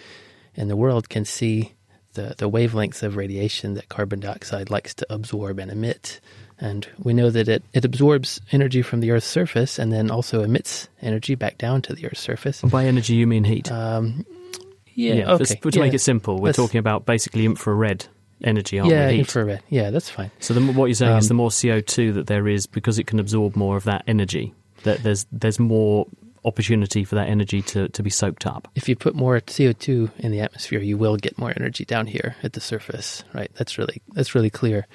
in 0.55 0.69
the 0.69 0.77
world 0.77 1.09
can 1.09 1.25
see 1.25 1.73
the, 2.15 2.35
the 2.39 2.49
wavelengths 2.49 3.03
of 3.03 3.17
radiation 3.17 3.75
that 3.75 3.89
carbon 3.89 4.21
dioxide 4.21 4.71
likes 4.71 4.95
to 4.95 5.07
absorb 5.13 5.59
and 5.59 5.71
emit. 5.71 6.21
And 6.61 6.87
we 7.03 7.13
know 7.13 7.31
that 7.31 7.49
it, 7.49 7.65
it 7.73 7.85
absorbs 7.85 8.41
energy 8.53 8.83
from 8.83 9.01
the 9.01 9.11
Earth's 9.11 9.27
surface 9.27 9.79
and 9.79 9.93
then 9.93 10.11
also 10.11 10.43
emits 10.45 10.89
energy 11.03 11.35
back 11.35 11.59
down 11.59 11.83
to 11.83 11.93
the 11.95 12.07
Earth's 12.07 12.21
surface. 12.21 12.63
By 12.63 12.85
energy, 12.87 13.15
you 13.15 13.27
mean 13.27 13.43
heat? 13.43 13.71
Um, 13.73 14.25
yeah, 14.95 15.33
okay. 15.33 15.57
To 15.57 15.71
yeah. 15.73 15.81
make 15.81 15.95
it 15.95 15.99
simple, 16.01 16.37
we're 16.39 16.47
Let's- 16.47 16.57
talking 16.57 16.79
about 16.79 17.05
basically 17.07 17.45
infrared 17.45 18.07
energy, 18.45 18.79
aren't 18.79 18.93
yeah, 18.93 19.07
we? 19.09 19.15
Heat. 19.15 19.19
infrared. 19.21 19.63
Yeah, 19.69 19.91
that's 19.91 20.09
fine. 20.09 20.31
So 20.39 20.55
the, 20.55 20.61
what 20.73 20.87
you're 20.87 20.95
saying 20.95 21.17
is 21.17 21.25
Um, 21.25 21.29
the 21.29 21.35
more 21.35 21.51
CO2 21.51 22.15
that 22.15 22.29
there 22.29 22.47
is, 22.47 22.67
because 22.67 23.01
it 23.01 23.09
can 23.09 23.19
absorb 23.19 23.57
more 23.57 23.77
of 23.77 23.85
that 23.85 24.05
energy, 24.07 24.55
that 24.85 25.03
there's 25.03 25.27
there's 25.33 25.59
more 25.59 26.07
opportunity 26.45 27.05
for 27.05 27.15
that 27.15 27.29
energy 27.29 27.63
to, 27.63 27.89
to 27.89 28.03
be 28.03 28.11
soaked 28.11 28.47
up. 28.47 28.69
If 28.75 28.89
you 28.89 28.97
put 28.97 29.15
more 29.15 29.41
CO2 29.41 30.11
in 30.19 30.31
the 30.31 30.41
atmosphere, 30.41 30.81
you 30.81 30.97
will 30.97 31.17
get 31.17 31.39
more 31.39 31.53
energy 31.57 31.85
down 31.85 32.07
here 32.07 32.37
at 32.43 32.53
the 32.53 32.61
surface, 32.61 33.25
right? 33.33 33.51
That's 33.55 33.79
really 33.79 34.03
that's 34.13 34.35
really 34.35 34.51
clear. 34.51 34.87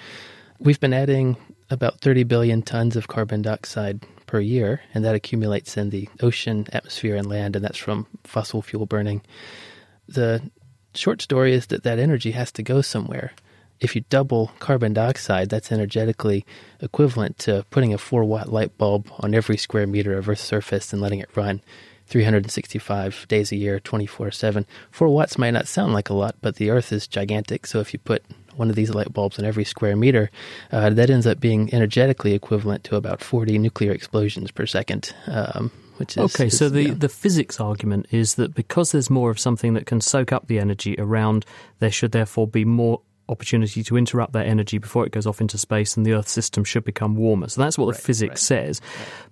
We've 0.59 0.79
been 0.79 0.93
adding 0.93 1.37
about 1.69 2.01
30 2.01 2.23
billion 2.23 2.61
tons 2.61 2.95
of 2.95 3.07
carbon 3.07 3.41
dioxide 3.41 4.03
per 4.25 4.39
year, 4.39 4.81
and 4.93 5.05
that 5.05 5.15
accumulates 5.15 5.77
in 5.77 5.89
the 5.89 6.09
ocean, 6.21 6.67
atmosphere, 6.71 7.15
and 7.15 7.27
land, 7.27 7.55
and 7.55 7.63
that's 7.63 7.77
from 7.77 8.07
fossil 8.23 8.61
fuel 8.61 8.85
burning. 8.85 9.21
The 10.07 10.41
short 10.93 11.21
story 11.21 11.53
is 11.53 11.67
that 11.67 11.83
that 11.83 11.99
energy 11.99 12.31
has 12.31 12.51
to 12.53 12.63
go 12.63 12.81
somewhere. 12.81 13.31
If 13.81 13.95
you 13.95 14.03
double 14.09 14.51
carbon 14.59 14.93
dioxide, 14.93 15.49
that's 15.49 15.71
energetically 15.71 16.45
equivalent 16.81 17.37
to 17.39 17.65
putting 17.69 17.93
a 17.93 17.97
4 17.97 18.23
watt 18.23 18.51
light 18.51 18.77
bulb 18.77 19.11
on 19.19 19.33
every 19.33 19.57
square 19.57 19.87
meter 19.87 20.17
of 20.17 20.27
Earth's 20.27 20.43
surface 20.43 20.91
and 20.91 21.01
letting 21.01 21.19
it 21.19 21.29
run 21.35 21.61
365 22.07 23.27
days 23.27 23.51
a 23.51 23.55
year, 23.55 23.79
24 23.79 24.31
7. 24.31 24.65
4 24.91 25.07
watts 25.09 25.37
might 25.37 25.51
not 25.51 25.67
sound 25.67 25.93
like 25.93 26.09
a 26.09 26.13
lot, 26.13 26.35
but 26.41 26.55
the 26.55 26.69
Earth 26.69 26.91
is 26.91 27.07
gigantic. 27.07 27.65
So 27.67 27.79
if 27.79 27.93
you 27.93 27.99
put 27.99 28.23
one 28.55 28.69
of 28.69 28.75
these 28.75 28.93
light 28.93 29.13
bulbs 29.13 29.39
on 29.39 29.45
every 29.45 29.63
square 29.63 29.95
meter, 29.95 30.29
uh, 30.71 30.89
that 30.89 31.09
ends 31.09 31.25
up 31.25 31.39
being 31.39 31.73
energetically 31.73 32.33
equivalent 32.33 32.83
to 32.85 32.95
about 32.95 33.21
40 33.21 33.57
nuclear 33.59 33.91
explosions 33.91 34.51
per 34.51 34.65
second. 34.65 35.13
Um, 35.27 35.71
which 35.97 36.17
is, 36.17 36.33
Okay, 36.33 36.49
so 36.49 36.69
the, 36.69 36.87
know, 36.87 36.93
the 36.93 37.09
physics 37.09 37.59
argument 37.59 38.07
is 38.11 38.35
that 38.35 38.55
because 38.55 38.91
there's 38.91 39.09
more 39.09 39.29
of 39.29 39.39
something 39.39 39.73
that 39.73 39.85
can 39.85 40.01
soak 40.01 40.31
up 40.31 40.47
the 40.47 40.57
energy 40.57 40.95
around, 40.97 41.45
there 41.79 41.91
should 41.91 42.13
therefore 42.13 42.47
be 42.47 42.65
more 42.65 43.01
opportunity 43.29 43.83
to 43.83 43.97
interrupt 43.97 44.33
that 44.33 44.47
energy 44.47 44.77
before 44.77 45.05
it 45.05 45.11
goes 45.11 45.27
off 45.27 45.41
into 45.41 45.57
space 45.57 45.95
and 45.95 46.05
the 46.05 46.13
Earth 46.13 46.27
system 46.27 46.63
should 46.63 46.83
become 46.83 47.15
warmer. 47.15 47.47
So 47.47 47.61
that's 47.61 47.77
what 47.77 47.93
the 47.93 48.01
physics 48.01 48.43
says. 48.43 48.81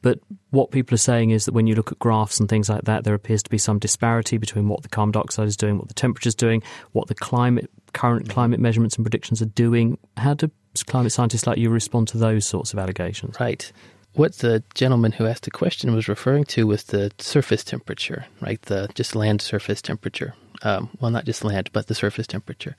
But 0.01 0.19
what 0.51 0.71
people 0.71 0.95
are 0.95 0.99
saying 0.99 1.31
is 1.31 1.45
that 1.45 1.53
when 1.53 1.67
you 1.67 1.75
look 1.75 1.91
at 1.91 1.99
graphs 1.99 2.39
and 2.39 2.47
things 2.47 2.69
like 2.69 2.83
that, 2.83 3.03
there 3.03 3.13
appears 3.13 3.43
to 3.43 3.49
be 3.49 3.57
some 3.57 3.79
disparity 3.79 4.37
between 4.37 4.67
what 4.67 4.83
the 4.83 4.89
carbon 4.89 5.11
dioxide 5.11 5.47
is 5.47 5.57
doing, 5.57 5.77
what 5.77 5.87
the 5.87 5.93
temperature 5.93 6.29
is 6.29 6.35
doing, 6.35 6.63
what 6.91 7.07
the 7.07 7.15
climate 7.15 7.69
current 7.93 8.29
climate 8.29 8.59
measurements 8.59 8.95
and 8.95 9.05
predictions 9.05 9.41
are 9.41 9.45
doing. 9.45 9.97
How 10.17 10.33
do 10.33 10.51
climate 10.85 11.11
scientists 11.11 11.47
like 11.47 11.57
you 11.57 11.69
respond 11.69 12.07
to 12.09 12.17
those 12.17 12.45
sorts 12.45 12.73
of 12.73 12.79
allegations? 12.79 13.39
Right. 13.39 13.71
What 14.13 14.33
the 14.39 14.63
gentleman 14.73 15.11
who 15.11 15.27
asked 15.27 15.43
the 15.43 15.51
question 15.51 15.93
was 15.93 16.07
referring 16.07 16.45
to 16.45 16.65
was 16.65 16.85
the 16.85 17.11
surface 17.19 17.63
temperature, 17.63 18.25
right? 18.41 18.61
The 18.63 18.89
just 18.95 19.15
land 19.15 19.41
surface 19.41 19.81
temperature. 19.81 20.33
Um, 20.63 20.89
well, 20.99 21.11
not 21.11 21.25
just 21.25 21.43
land, 21.43 21.69
but 21.71 21.85
the 21.85 21.93
surface 21.93 22.25
temperature. 22.25 22.75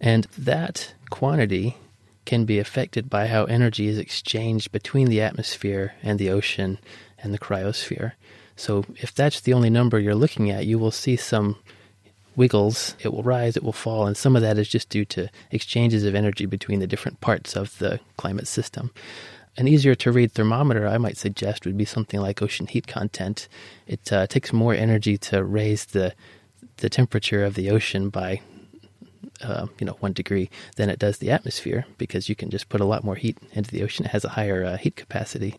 And 0.00 0.24
that 0.38 0.94
quantity 1.10 1.76
can 2.24 2.44
be 2.44 2.58
affected 2.58 3.08
by 3.08 3.28
how 3.28 3.44
energy 3.44 3.86
is 3.86 3.98
exchanged 3.98 4.72
between 4.72 5.08
the 5.08 5.20
atmosphere 5.20 5.94
and 6.02 6.18
the 6.18 6.30
ocean 6.30 6.78
and 7.22 7.32
the 7.32 7.38
cryosphere. 7.38 8.12
So, 8.56 8.84
if 8.96 9.14
that's 9.14 9.40
the 9.40 9.52
only 9.52 9.70
number 9.70 9.98
you're 9.98 10.14
looking 10.14 10.50
at, 10.50 10.66
you 10.66 10.78
will 10.78 10.90
see 10.90 11.16
some 11.16 11.56
wiggles. 12.34 12.94
It 13.00 13.12
will 13.12 13.22
rise, 13.22 13.56
it 13.56 13.62
will 13.62 13.72
fall, 13.72 14.06
and 14.06 14.16
some 14.16 14.34
of 14.34 14.42
that 14.42 14.58
is 14.58 14.68
just 14.68 14.88
due 14.88 15.04
to 15.06 15.28
exchanges 15.50 16.04
of 16.04 16.14
energy 16.14 16.46
between 16.46 16.80
the 16.80 16.86
different 16.86 17.20
parts 17.20 17.56
of 17.56 17.78
the 17.78 18.00
climate 18.16 18.46
system. 18.46 18.92
An 19.58 19.68
easier 19.68 19.94
to 19.96 20.12
read 20.12 20.32
thermometer, 20.32 20.86
I 20.86 20.98
might 20.98 21.16
suggest, 21.16 21.64
would 21.64 21.78
be 21.78 21.86
something 21.86 22.20
like 22.20 22.42
ocean 22.42 22.66
heat 22.66 22.86
content. 22.86 23.48
It 23.86 24.12
uh, 24.12 24.26
takes 24.26 24.52
more 24.52 24.74
energy 24.74 25.16
to 25.18 25.44
raise 25.44 25.86
the 25.86 26.14
the 26.78 26.90
temperature 26.90 27.42
of 27.42 27.54
the 27.54 27.70
ocean 27.70 28.10
by 28.10 28.42
uh, 29.42 29.66
you 29.78 29.86
know 29.86 29.96
one 30.00 30.12
degree 30.12 30.50
than 30.76 30.90
it 30.90 30.98
does 30.98 31.18
the 31.18 31.30
atmosphere 31.30 31.86
because 31.98 32.28
you 32.28 32.34
can 32.34 32.50
just 32.50 32.68
put 32.68 32.80
a 32.80 32.84
lot 32.84 33.04
more 33.04 33.14
heat 33.14 33.38
into 33.52 33.70
the 33.70 33.82
ocean. 33.82 34.04
It 34.04 34.12
has 34.12 34.24
a 34.24 34.30
higher 34.30 34.64
uh, 34.64 34.76
heat 34.76 34.96
capacity. 34.96 35.54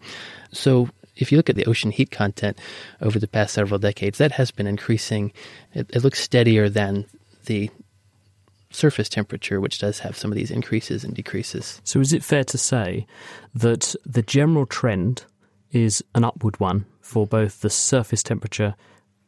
So 0.51 0.89
if 1.15 1.31
you 1.31 1.37
look 1.37 1.49
at 1.49 1.55
the 1.55 1.65
ocean 1.65 1.91
heat 1.91 2.11
content 2.11 2.59
over 3.01 3.19
the 3.19 3.27
past 3.27 3.53
several 3.53 3.79
decades, 3.79 4.17
that 4.17 4.33
has 4.33 4.51
been 4.51 4.67
increasing. 4.67 5.33
It, 5.73 5.89
it 5.93 6.03
looks 6.03 6.19
steadier 6.19 6.69
than 6.69 7.05
the 7.45 7.69
surface 8.69 9.09
temperature, 9.09 9.59
which 9.59 9.79
does 9.79 9.99
have 9.99 10.17
some 10.17 10.31
of 10.31 10.35
these 10.35 10.51
increases 10.51 11.03
and 11.03 11.13
decreases. 11.13 11.81
So, 11.83 11.99
is 11.99 12.13
it 12.13 12.23
fair 12.23 12.43
to 12.45 12.57
say 12.57 13.07
that 13.55 13.95
the 14.05 14.21
general 14.21 14.65
trend 14.65 15.23
is 15.71 16.03
an 16.15 16.23
upward 16.23 16.59
one 16.59 16.85
for 17.01 17.25
both 17.25 17.61
the 17.61 17.69
surface 17.69 18.23
temperature 18.23 18.75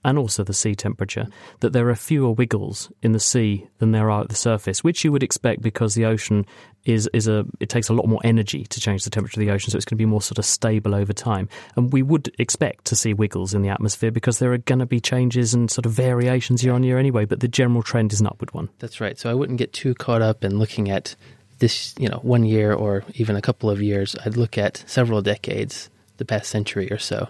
and 0.10 0.18
also 0.18 0.44
the 0.44 0.54
sea 0.54 0.76
temperature? 0.76 1.28
That 1.60 1.74
there 1.74 1.90
are 1.90 1.96
fewer 1.96 2.32
wiggles 2.32 2.92
in 3.02 3.12
the 3.12 3.20
sea 3.20 3.68
than 3.78 3.92
there 3.92 4.10
are 4.10 4.22
at 4.22 4.30
the 4.30 4.36
surface, 4.36 4.84
which 4.84 5.04
you 5.04 5.12
would 5.12 5.24
expect 5.24 5.62
because 5.62 5.96
the 5.96 6.06
ocean 6.06 6.46
is 6.86 7.10
is 7.14 7.28
a 7.28 7.46
it 7.60 7.70
takes 7.70 7.90
a 7.90 7.94
lot 7.94 8.08
more 8.08 8.22
energy 8.24 8.64
to 8.66 8.80
change 8.80 9.04
the 9.04 9.10
temperature 9.10 9.40
of 9.40 9.46
the 9.46 9.52
ocean, 9.54 9.72
so 9.72 9.78
it's 9.78 9.86
going 9.86 9.98
to 9.98 10.02
be 10.02 10.06
more 10.06 10.22
sort 10.22 10.40
of 10.40 10.46
stable 10.46 10.96
over 10.96 11.14
time. 11.14 11.48
And 11.76 11.92
we 11.94 12.02
would 12.02 12.34
expect 12.40 12.86
to 12.86 12.96
see 12.96 13.14
wiggles 13.14 13.54
in 13.54 13.62
the 13.62 13.70
atmosphere 13.70 14.12
because 14.12 14.40
there 14.40 14.54
are 14.54 14.58
going 14.58 14.80
to 14.80 14.86
be 14.86 15.00
changes 15.00 15.54
and 15.54 15.70
sort 15.70 15.86
of 15.86 15.92
variations 15.92 16.64
year 16.64 16.74
on 16.74 16.84
year 16.84 16.98
anyway. 16.98 17.26
But 17.26 17.42
the 17.42 17.48
general 17.48 17.84
trend 17.84 18.14
is 18.14 18.22
an 18.22 18.28
upward 18.28 18.54
one. 18.54 18.70
That's 18.80 19.02
right. 19.02 19.20
So 19.20 19.30
I 19.30 19.34
wouldn't 19.34 19.60
get 19.60 19.74
too 19.74 19.94
caught 19.94 20.22
up 20.22 20.44
in 20.44 20.58
looking 20.58 20.90
at 20.90 21.16
this, 21.60 21.94
you 22.00 22.10
know, 22.10 22.20
one 22.24 22.46
year 22.46 22.74
or 22.74 23.04
even 23.16 23.36
a 23.36 23.42
couple 23.42 23.70
of 23.70 23.82
years. 23.82 24.16
I'd 24.26 24.38
look 24.38 24.58
at 24.58 24.84
several 24.88 25.22
decades, 25.22 25.90
the 26.18 26.26
past 26.26 26.50
century 26.50 26.92
or 26.92 26.98
so. 26.98 27.28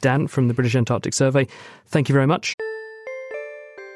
Dan 0.00 0.26
from 0.26 0.48
the 0.48 0.54
British 0.54 0.74
Antarctic 0.74 1.14
Survey, 1.14 1.46
thank 1.86 2.08
you 2.08 2.12
very 2.12 2.26
much. 2.26 2.54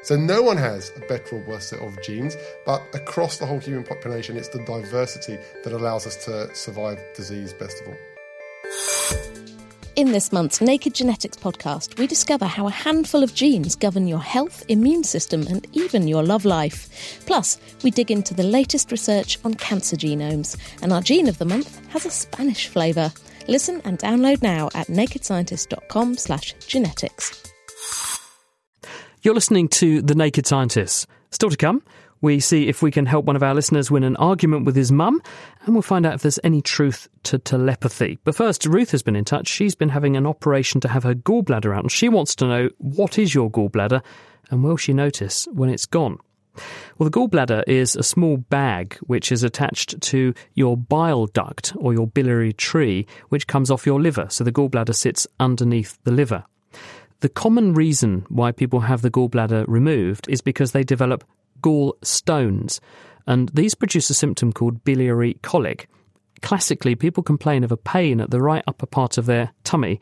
So 0.03 0.15
no 0.15 0.41
one 0.41 0.57
has 0.57 0.91
a 0.95 0.99
better 1.01 1.35
or 1.35 1.47
worse 1.47 1.69
set 1.69 1.79
of 1.79 2.01
genes, 2.01 2.35
but 2.65 2.81
across 2.95 3.37
the 3.37 3.45
whole 3.45 3.59
human 3.59 3.83
population, 3.83 4.35
it's 4.35 4.49
the 4.49 4.63
diversity 4.65 5.37
that 5.63 5.73
allows 5.73 6.07
us 6.07 6.25
to 6.25 6.53
survive 6.55 6.99
disease 7.15 7.53
best 7.53 7.81
of 7.81 7.89
all. 7.89 7.97
In 9.97 10.13
this 10.13 10.31
month's 10.31 10.61
Naked 10.61 10.95
Genetics 10.95 11.37
podcast, 11.37 11.99
we 11.99 12.07
discover 12.07 12.45
how 12.45 12.65
a 12.65 12.71
handful 12.71 13.23
of 13.23 13.35
genes 13.35 13.75
govern 13.75 14.07
your 14.07 14.21
health, 14.21 14.63
immune 14.69 15.03
system, 15.03 15.45
and 15.47 15.67
even 15.73 16.07
your 16.07 16.23
love 16.23 16.45
life. 16.45 17.21
Plus, 17.27 17.59
we 17.83 17.91
dig 17.91 18.09
into 18.09 18.33
the 18.33 18.41
latest 18.41 18.89
research 18.91 19.37
on 19.43 19.53
cancer 19.53 19.97
genomes, 19.97 20.57
and 20.81 20.93
our 20.93 21.01
gene 21.01 21.27
of 21.27 21.37
the 21.37 21.45
month 21.45 21.85
has 21.89 22.05
a 22.05 22.09
Spanish 22.09 22.67
flavour. 22.67 23.11
Listen 23.47 23.81
and 23.85 23.99
download 23.99 24.41
now 24.41 24.69
at 24.73 24.87
nakedscientist.com 24.87 26.17
slash 26.17 26.53
genetics. 26.67 27.43
You're 29.21 29.35
listening 29.35 29.67
to 29.69 30.01
The 30.01 30.15
Naked 30.15 30.47
Scientists. 30.47 31.05
Still 31.29 31.49
to 31.49 31.57
come, 31.57 31.83
we 32.21 32.39
see 32.39 32.67
if 32.67 32.81
we 32.81 32.91
can 32.91 33.05
help 33.05 33.25
one 33.25 33.35
of 33.35 33.43
our 33.43 33.53
listeners 33.53 33.89
win 33.91 34.03
an 34.03 34.15
argument 34.17 34.65
with 34.65 34.75
his 34.75 34.91
mum, 34.91 35.21
and 35.65 35.75
we'll 35.75 35.81
find 35.81 36.05
out 36.05 36.15
if 36.15 36.21
there's 36.21 36.39
any 36.43 36.61
truth 36.61 37.07
to 37.23 37.39
telepathy. 37.39 38.19
But 38.23 38.35
first, 38.35 38.65
Ruth 38.65 38.91
has 38.91 39.03
been 39.03 39.15
in 39.15 39.25
touch. 39.25 39.47
She's 39.47 39.75
been 39.75 39.89
having 39.89 40.17
an 40.17 40.27
operation 40.27 40.81
to 40.81 40.87
have 40.87 41.03
her 41.03 41.15
gallbladder 41.15 41.75
out, 41.75 41.83
and 41.83 41.91
she 41.91 42.09
wants 42.09 42.35
to 42.35 42.47
know 42.47 42.69
what 42.77 43.17
is 43.17 43.33
your 43.33 43.49
gallbladder 43.49 44.01
and 44.51 44.63
will 44.63 44.77
she 44.77 44.93
notice 44.93 45.47
when 45.53 45.69
it's 45.69 45.85
gone? 45.85 46.19
Well, 46.97 47.09
the 47.09 47.17
gallbladder 47.17 47.63
is 47.67 47.95
a 47.95 48.03
small 48.03 48.37
bag 48.37 48.95
which 49.01 49.31
is 49.31 49.43
attached 49.43 49.99
to 50.01 50.33
your 50.53 50.77
bile 50.77 51.27
duct 51.27 51.73
or 51.77 51.93
your 51.93 52.07
biliary 52.07 52.53
tree, 52.53 53.07
which 53.29 53.47
comes 53.47 53.71
off 53.71 53.85
your 53.85 54.01
liver. 54.01 54.27
So 54.29 54.43
the 54.43 54.51
gallbladder 54.51 54.95
sits 54.95 55.27
underneath 55.39 55.97
the 56.03 56.11
liver. 56.11 56.43
The 57.21 57.29
common 57.29 57.73
reason 57.73 58.25
why 58.29 58.51
people 58.51 58.81
have 58.81 59.01
the 59.01 59.11
gallbladder 59.11 59.65
removed 59.67 60.27
is 60.27 60.41
because 60.41 60.71
they 60.71 60.83
develop 60.83 61.23
gallstones, 61.61 62.79
and 63.27 63.49
these 63.49 63.75
produce 63.75 64.09
a 64.09 64.15
symptom 64.15 64.51
called 64.51 64.83
biliary 64.83 65.35
colic. 65.43 65.87
Classically, 66.41 66.95
people 66.95 67.21
complain 67.21 67.63
of 67.63 67.71
a 67.71 67.77
pain 67.77 68.19
at 68.19 68.31
the 68.31 68.41
right 68.41 68.63
upper 68.67 68.87
part 68.87 69.19
of 69.19 69.27
their 69.27 69.51
tummy 69.63 69.99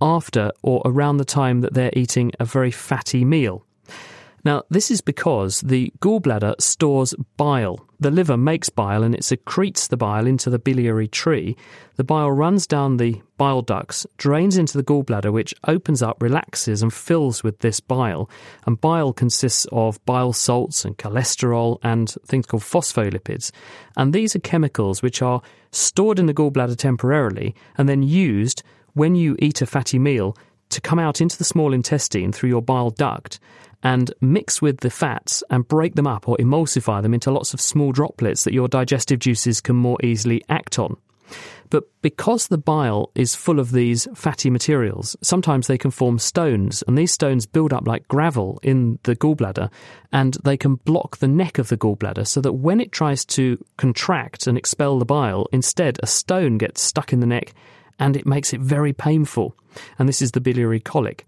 after 0.00 0.52
or 0.62 0.82
around 0.84 1.16
the 1.16 1.24
time 1.24 1.62
that 1.62 1.74
they're 1.74 1.90
eating 1.94 2.30
a 2.38 2.44
very 2.44 2.70
fatty 2.70 3.24
meal. 3.24 3.64
Now, 4.48 4.62
this 4.70 4.90
is 4.90 5.02
because 5.02 5.60
the 5.60 5.92
gallbladder 6.00 6.58
stores 6.58 7.14
bile. 7.36 7.86
The 8.00 8.10
liver 8.10 8.38
makes 8.38 8.70
bile 8.70 9.02
and 9.02 9.14
it 9.14 9.22
secretes 9.22 9.88
the 9.88 9.98
bile 9.98 10.26
into 10.26 10.48
the 10.48 10.58
biliary 10.58 11.06
tree. 11.06 11.54
The 11.96 12.04
bile 12.04 12.30
runs 12.30 12.66
down 12.66 12.96
the 12.96 13.20
bile 13.36 13.60
ducts, 13.60 14.06
drains 14.16 14.56
into 14.56 14.78
the 14.78 14.82
gallbladder, 14.82 15.30
which 15.30 15.54
opens 15.66 16.00
up, 16.00 16.22
relaxes, 16.22 16.80
and 16.80 16.90
fills 16.90 17.44
with 17.44 17.58
this 17.58 17.78
bile. 17.80 18.30
And 18.64 18.80
bile 18.80 19.12
consists 19.12 19.66
of 19.70 20.02
bile 20.06 20.32
salts 20.32 20.82
and 20.82 20.96
cholesterol 20.96 21.76
and 21.82 22.08
things 22.24 22.46
called 22.46 22.62
phospholipids. 22.62 23.50
And 23.98 24.14
these 24.14 24.34
are 24.34 24.40
chemicals 24.40 25.02
which 25.02 25.20
are 25.20 25.42
stored 25.72 26.18
in 26.18 26.24
the 26.24 26.32
gallbladder 26.32 26.78
temporarily 26.78 27.54
and 27.76 27.86
then 27.86 28.02
used 28.02 28.62
when 28.94 29.14
you 29.14 29.36
eat 29.40 29.60
a 29.60 29.66
fatty 29.66 29.98
meal 29.98 30.34
to 30.70 30.80
come 30.80 30.98
out 30.98 31.20
into 31.20 31.36
the 31.36 31.44
small 31.44 31.74
intestine 31.74 32.32
through 32.32 32.48
your 32.48 32.62
bile 32.62 32.90
duct 32.90 33.40
and 33.82 34.12
mix 34.20 34.60
with 34.60 34.80
the 34.80 34.90
fats 34.90 35.42
and 35.50 35.68
break 35.68 35.94
them 35.94 36.06
up 36.06 36.28
or 36.28 36.36
emulsify 36.38 37.00
them 37.02 37.14
into 37.14 37.30
lots 37.30 37.54
of 37.54 37.60
small 37.60 37.92
droplets 37.92 38.44
that 38.44 38.54
your 38.54 38.68
digestive 38.68 39.20
juices 39.20 39.60
can 39.60 39.76
more 39.76 39.98
easily 40.02 40.42
act 40.48 40.78
on. 40.78 40.96
But 41.70 41.84
because 42.00 42.48
the 42.48 42.58
bile 42.58 43.10
is 43.14 43.34
full 43.34 43.60
of 43.60 43.72
these 43.72 44.08
fatty 44.14 44.48
materials, 44.48 45.16
sometimes 45.22 45.66
they 45.66 45.76
can 45.76 45.90
form 45.90 46.18
stones, 46.18 46.82
and 46.88 46.96
these 46.96 47.12
stones 47.12 47.44
build 47.46 47.72
up 47.72 47.86
like 47.86 48.08
gravel 48.08 48.58
in 48.62 48.98
the 49.02 49.14
gallbladder, 49.14 49.70
and 50.10 50.38
they 50.44 50.56
can 50.56 50.76
block 50.76 51.18
the 51.18 51.28
neck 51.28 51.58
of 51.58 51.68
the 51.68 51.76
gallbladder 51.76 52.26
so 52.26 52.40
that 52.40 52.54
when 52.54 52.80
it 52.80 52.92
tries 52.92 53.24
to 53.26 53.62
contract 53.76 54.46
and 54.46 54.56
expel 54.56 54.98
the 54.98 55.04
bile, 55.04 55.46
instead 55.52 55.98
a 56.02 56.06
stone 56.06 56.56
gets 56.56 56.80
stuck 56.80 57.12
in 57.12 57.20
the 57.20 57.26
neck 57.26 57.52
and 57.98 58.16
it 58.16 58.26
makes 58.26 58.52
it 58.52 58.60
very 58.60 58.92
painful. 58.92 59.54
And 59.98 60.08
this 60.08 60.22
is 60.22 60.32
the 60.32 60.40
biliary 60.40 60.80
colic. 60.80 61.26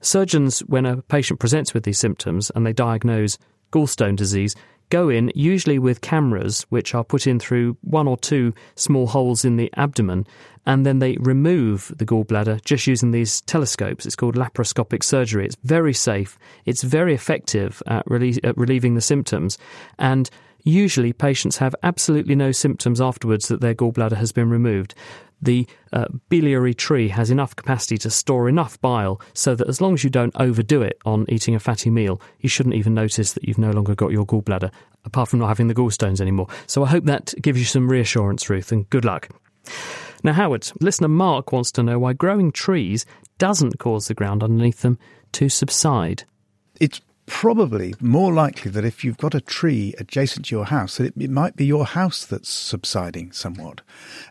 Surgeons, 0.00 0.60
when 0.60 0.86
a 0.86 1.02
patient 1.02 1.40
presents 1.40 1.74
with 1.74 1.84
these 1.84 1.98
symptoms 1.98 2.50
and 2.54 2.66
they 2.66 2.72
diagnose 2.72 3.38
gallstone 3.72 4.16
disease, 4.16 4.56
go 4.90 5.08
in, 5.08 5.30
usually 5.34 5.78
with 5.78 6.00
cameras 6.00 6.66
which 6.68 6.94
are 6.94 7.04
put 7.04 7.26
in 7.26 7.38
through 7.38 7.76
one 7.82 8.08
or 8.08 8.16
two 8.16 8.52
small 8.74 9.06
holes 9.06 9.44
in 9.44 9.56
the 9.56 9.70
abdomen, 9.76 10.26
and 10.66 10.84
then 10.84 10.98
they 10.98 11.16
remove 11.20 11.92
the 11.96 12.04
gallbladder 12.04 12.62
just 12.64 12.86
using 12.86 13.12
these 13.12 13.40
telescopes. 13.42 14.04
It's 14.04 14.16
called 14.16 14.36
laparoscopic 14.36 15.02
surgery. 15.02 15.46
It's 15.46 15.56
very 15.64 15.94
safe, 15.94 16.38
it's 16.66 16.82
very 16.82 17.14
effective 17.14 17.82
at, 17.86 18.04
relie- 18.06 18.40
at 18.44 18.56
relieving 18.58 18.94
the 18.94 19.00
symptoms, 19.00 19.56
and 19.98 20.28
usually 20.64 21.12
patients 21.12 21.58
have 21.58 21.74
absolutely 21.82 22.34
no 22.34 22.52
symptoms 22.52 23.00
afterwards 23.00 23.48
that 23.48 23.60
their 23.60 23.74
gallbladder 23.74 24.16
has 24.16 24.32
been 24.32 24.50
removed 24.50 24.94
the 25.42 25.66
uh, 25.92 26.06
biliary 26.28 26.74
tree 26.74 27.08
has 27.08 27.30
enough 27.30 27.56
capacity 27.56 27.96
to 27.98 28.10
store 28.10 28.48
enough 28.48 28.80
bile 28.80 29.20
so 29.32 29.54
that 29.54 29.68
as 29.68 29.80
long 29.80 29.94
as 29.94 30.04
you 30.04 30.10
don't 30.10 30.34
overdo 30.38 30.82
it 30.82 30.98
on 31.04 31.24
eating 31.28 31.54
a 31.54 31.58
fatty 31.60 31.90
meal, 31.90 32.20
you 32.40 32.48
shouldn't 32.48 32.74
even 32.74 32.94
notice 32.94 33.32
that 33.32 33.46
you've 33.46 33.58
no 33.58 33.70
longer 33.70 33.94
got 33.94 34.12
your 34.12 34.26
gallbladder, 34.26 34.72
apart 35.04 35.28
from 35.28 35.38
not 35.38 35.48
having 35.48 35.68
the 35.68 35.74
gallstones 35.74 36.20
anymore. 36.20 36.48
So 36.66 36.84
I 36.84 36.88
hope 36.88 37.04
that 37.04 37.34
gives 37.40 37.58
you 37.58 37.64
some 37.64 37.88
reassurance, 37.88 38.48
Ruth, 38.50 38.72
and 38.72 38.88
good 38.90 39.04
luck. 39.04 39.28
Now, 40.22 40.34
Howard, 40.34 40.70
listener 40.80 41.08
Mark 41.08 41.52
wants 41.52 41.72
to 41.72 41.82
know 41.82 41.98
why 41.98 42.12
growing 42.12 42.52
trees 42.52 43.06
doesn't 43.38 43.78
cause 43.78 44.08
the 44.08 44.14
ground 44.14 44.42
underneath 44.42 44.82
them 44.82 44.98
to 45.32 45.48
subside. 45.48 46.24
It's 46.78 47.00
probably 47.30 47.94
more 48.00 48.32
likely 48.34 48.72
that 48.72 48.84
if 48.84 49.04
you've 49.04 49.16
got 49.16 49.36
a 49.36 49.40
tree 49.40 49.94
adjacent 49.98 50.46
to 50.46 50.54
your 50.54 50.64
house, 50.64 50.96
that 50.96 51.06
it, 51.06 51.14
it 51.16 51.30
might 51.30 51.54
be 51.54 51.64
your 51.64 51.86
house 51.86 52.26
that's 52.26 52.50
subsiding 52.50 53.30
somewhat. 53.30 53.82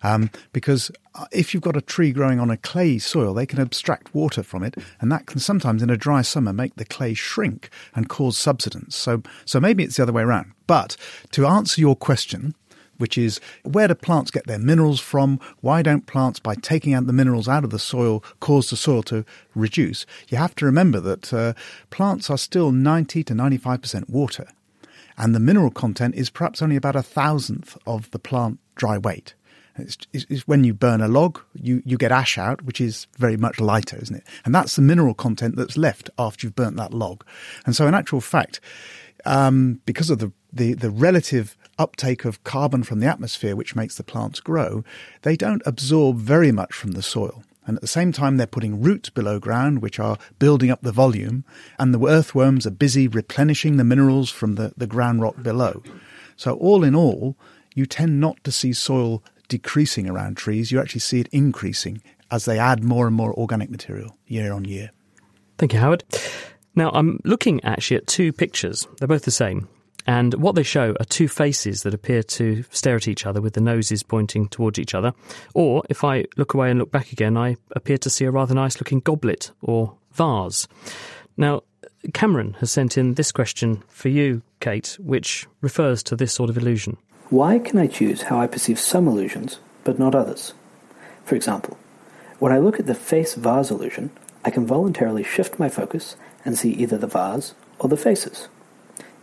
Um, 0.04 0.30
because 0.52 0.92
uh, 1.16 1.26
if 1.32 1.54
you've 1.54 1.64
got 1.64 1.78
a 1.78 1.82
tree 1.82 2.12
growing 2.12 2.42
on 2.42 2.52
a 2.52 2.58
clay 2.58 3.00
soil, 3.00 3.34
they 3.34 3.46
can 3.46 3.62
abstract 3.62 4.14
water 4.14 4.44
from 4.44 4.64
it, 4.64 4.76
and 5.00 5.10
that 5.14 5.28
can 5.28 5.40
sometimes, 5.40 5.82
in 5.82 5.90
a 5.90 5.96
dry 5.96 6.22
summer, 6.22 6.52
make 6.52 6.76
the 6.76 6.84
clay 6.84 7.14
shrink 7.14 7.70
and 7.96 8.10
cause 8.10 8.38
subsidence. 8.38 8.98
So, 8.98 9.24
so 9.46 9.62
maybe 9.62 9.84
it's 9.86 9.96
the 9.96 10.04
other 10.04 10.14
way 10.14 10.24
around. 10.24 10.52
But 10.68 10.98
to 11.32 11.48
answer 11.48 11.80
your 11.80 11.96
question, 11.96 12.54
which 13.00 13.18
is 13.18 13.40
where 13.64 13.88
do 13.88 13.96
plants 13.96 14.30
get 14.30 14.46
their 14.46 14.60
minerals 14.60 15.00
from? 15.00 15.40
Why 15.62 15.82
don't 15.82 16.06
plants, 16.06 16.40
by 16.40 16.56
taking 16.56 16.94
out 16.94 17.08
the 17.08 17.14
minerals 17.14 17.48
out 17.48 17.64
of 17.64 17.72
the 17.72 17.80
soil, 17.80 18.24
cause 18.40 18.70
the 18.70 18.78
soil 18.78 19.02
to 19.04 19.26
reduce? 19.56 20.06
You 20.28 20.38
have 20.38 20.54
to 20.56 20.66
remember 20.66 21.00
that 21.00 21.34
uh, 21.34 21.54
plants 21.90 22.30
are 22.30 22.38
still 22.38 22.72
90 22.72 23.24
to 23.24 23.34
95% 23.34 24.10
water, 24.10 24.48
and 25.18 25.34
the 25.34 25.40
mineral 25.40 25.72
content 25.72 26.16
is 26.16 26.30
perhaps 26.30 26.62
only 26.62 26.76
about 26.76 26.96
a 26.96 27.04
thousandth 27.04 27.78
of 27.88 28.12
the 28.12 28.20
plant 28.20 28.60
dry 28.76 28.98
weight. 28.98 29.34
It's, 29.78 29.98
it's, 30.12 30.48
when 30.48 30.64
you 30.64 30.74
burn 30.74 31.02
a 31.02 31.08
log, 31.08 31.40
you, 31.54 31.82
you 31.86 31.98
get 31.98 32.12
ash 32.12 32.38
out, 32.38 32.62
which 32.64 32.82
is 32.82 33.08
very 33.18 33.38
much 33.38 33.60
lighter, 33.60 33.98
isn't 34.02 34.16
it? 34.16 34.24
And 34.46 34.54
that's 34.54 34.76
the 34.76 34.82
mineral 34.82 35.14
content 35.14 35.56
that's 35.56 35.78
left 35.78 36.10
after 36.18 36.46
you've 36.46 36.56
burnt 36.56 36.78
that 36.78 36.94
log. 36.94 37.26
And 37.66 37.76
so, 37.76 37.88
in 37.88 37.94
actual 37.94 38.22
fact, 38.22 38.60
um, 39.26 39.82
because 39.86 40.10
of 40.10 40.20
the, 40.20 40.32
the, 40.52 40.74
the 40.74 40.90
relative 40.90 41.58
uptake 41.80 42.26
of 42.26 42.44
carbon 42.44 42.84
from 42.84 43.00
the 43.00 43.08
atmosphere, 43.08 43.56
which 43.56 43.76
makes 43.76 43.96
the 43.96 44.04
plants 44.04 44.40
grow, 44.40 44.84
they 45.24 45.36
don't 45.36 45.64
absorb 45.66 46.18
very 46.18 46.52
much 46.52 46.74
from 46.74 46.92
the 46.92 47.02
soil. 47.02 47.44
And 47.66 47.78
at 47.78 47.82
the 47.82 47.88
same 47.88 48.12
time, 48.12 48.38
they're 48.38 48.48
putting 48.48 48.82
roots 48.82 49.10
below 49.10 49.40
ground, 49.40 49.82
which 49.82 50.00
are 50.00 50.18
building 50.40 50.72
up 50.72 50.82
the 50.82 50.92
volume, 50.92 51.46
and 51.78 51.94
the 51.94 52.04
earthworms 52.08 52.66
are 52.66 52.72
busy 52.72 53.08
replenishing 53.08 53.78
the 53.78 53.84
minerals 53.84 54.30
from 54.30 54.56
the, 54.56 54.74
the 54.76 54.88
ground 54.88 55.22
rock 55.22 55.42
below. 55.42 55.84
So, 56.36 56.56
all 56.56 56.84
in 56.84 56.96
all, 56.96 57.38
you 57.76 57.86
tend 57.86 58.20
not 58.20 58.44
to 58.44 58.52
see 58.52 58.74
soil 58.74 59.24
decreasing 59.50 60.10
around 60.10 60.38
trees. 60.38 60.72
You 60.72 60.80
actually 60.80 61.02
see 61.02 61.20
it 61.20 61.30
increasing 61.32 62.02
as 62.32 62.46
they 62.46 62.58
add 62.58 62.84
more 62.84 63.08
and 63.08 63.16
more 63.16 63.34
organic 63.34 63.70
material 63.70 64.18
year 64.26 64.52
on 64.52 64.66
year. 64.66 64.92
Thank 65.58 65.74
you, 65.74 65.80
Howard. 65.80 66.04
Now, 66.76 66.92
I'm 66.92 67.20
looking 67.24 67.64
actually 67.64 67.98
at 67.98 68.08
two 68.08 68.32
pictures. 68.32 68.88
They're 68.98 69.08
both 69.08 69.26
the 69.26 69.32
same. 69.32 69.68
And 70.08 70.34
what 70.36 70.56
they 70.56 70.64
show 70.64 70.96
are 71.00 71.06
two 71.06 71.28
faces 71.28 71.84
that 71.84 71.94
appear 71.94 72.24
to 72.24 72.64
stare 72.72 72.96
at 72.96 73.08
each 73.08 73.26
other 73.26 73.42
with 73.42 73.54
the 73.54 73.62
noses 73.62 74.02
pointing 74.02 74.48
towards 74.48 74.80
each 74.80 74.96
other. 74.96 75.14
Or 75.54 75.84
if 75.90 76.04
I 76.04 76.26
look 76.38 76.54
away 76.54 76.72
and 76.72 76.80
look 76.80 76.92
back 76.92 77.12
again, 77.12 77.38
I 77.38 77.58
appear 77.72 77.98
to 78.00 78.10
see 78.10 78.26
a 78.26 78.32
rather 78.32 78.56
nice 78.56 78.80
looking 78.80 79.02
goblet 79.02 79.52
or 79.62 79.96
vase. 80.14 80.68
Now, 81.38 81.62
Cameron 82.14 82.56
has 82.60 82.72
sent 82.72 82.98
in 82.98 83.16
this 83.16 83.32
question 83.32 83.84
for 83.88 84.10
you, 84.10 84.42
Kate, 84.60 84.98
which 85.00 85.48
refers 85.62 86.02
to 86.04 86.16
this 86.16 86.34
sort 86.34 86.50
of 86.50 86.58
illusion. 86.58 86.98
Why 87.30 87.60
can 87.60 87.78
I 87.78 87.88
choose 87.88 88.24
how 88.24 88.40
I 88.40 88.48
perceive 88.48 88.80
some 88.80 89.08
illusions, 89.08 89.60
but 89.84 90.00
not 90.00 90.16
others? 90.16 90.54
For 91.26 91.36
example, 91.36 91.78
when 92.40 92.52
I 92.52 92.58
look 92.58 92.80
at 92.80 92.88
the 92.88 92.96
face 92.96 93.36
vase 93.36 93.70
illusion, 93.70 94.12
I 94.44 94.50
can 94.50 94.66
voluntarily 94.66 95.24
shift 95.24 95.60
my 95.60 95.70
focus 95.70 96.16
and 96.46 96.58
see 96.58 96.72
either 96.72 96.98
the 96.98 97.06
vase 97.06 97.54
or 97.78 97.90
the 97.90 97.98
faces. 97.98 98.48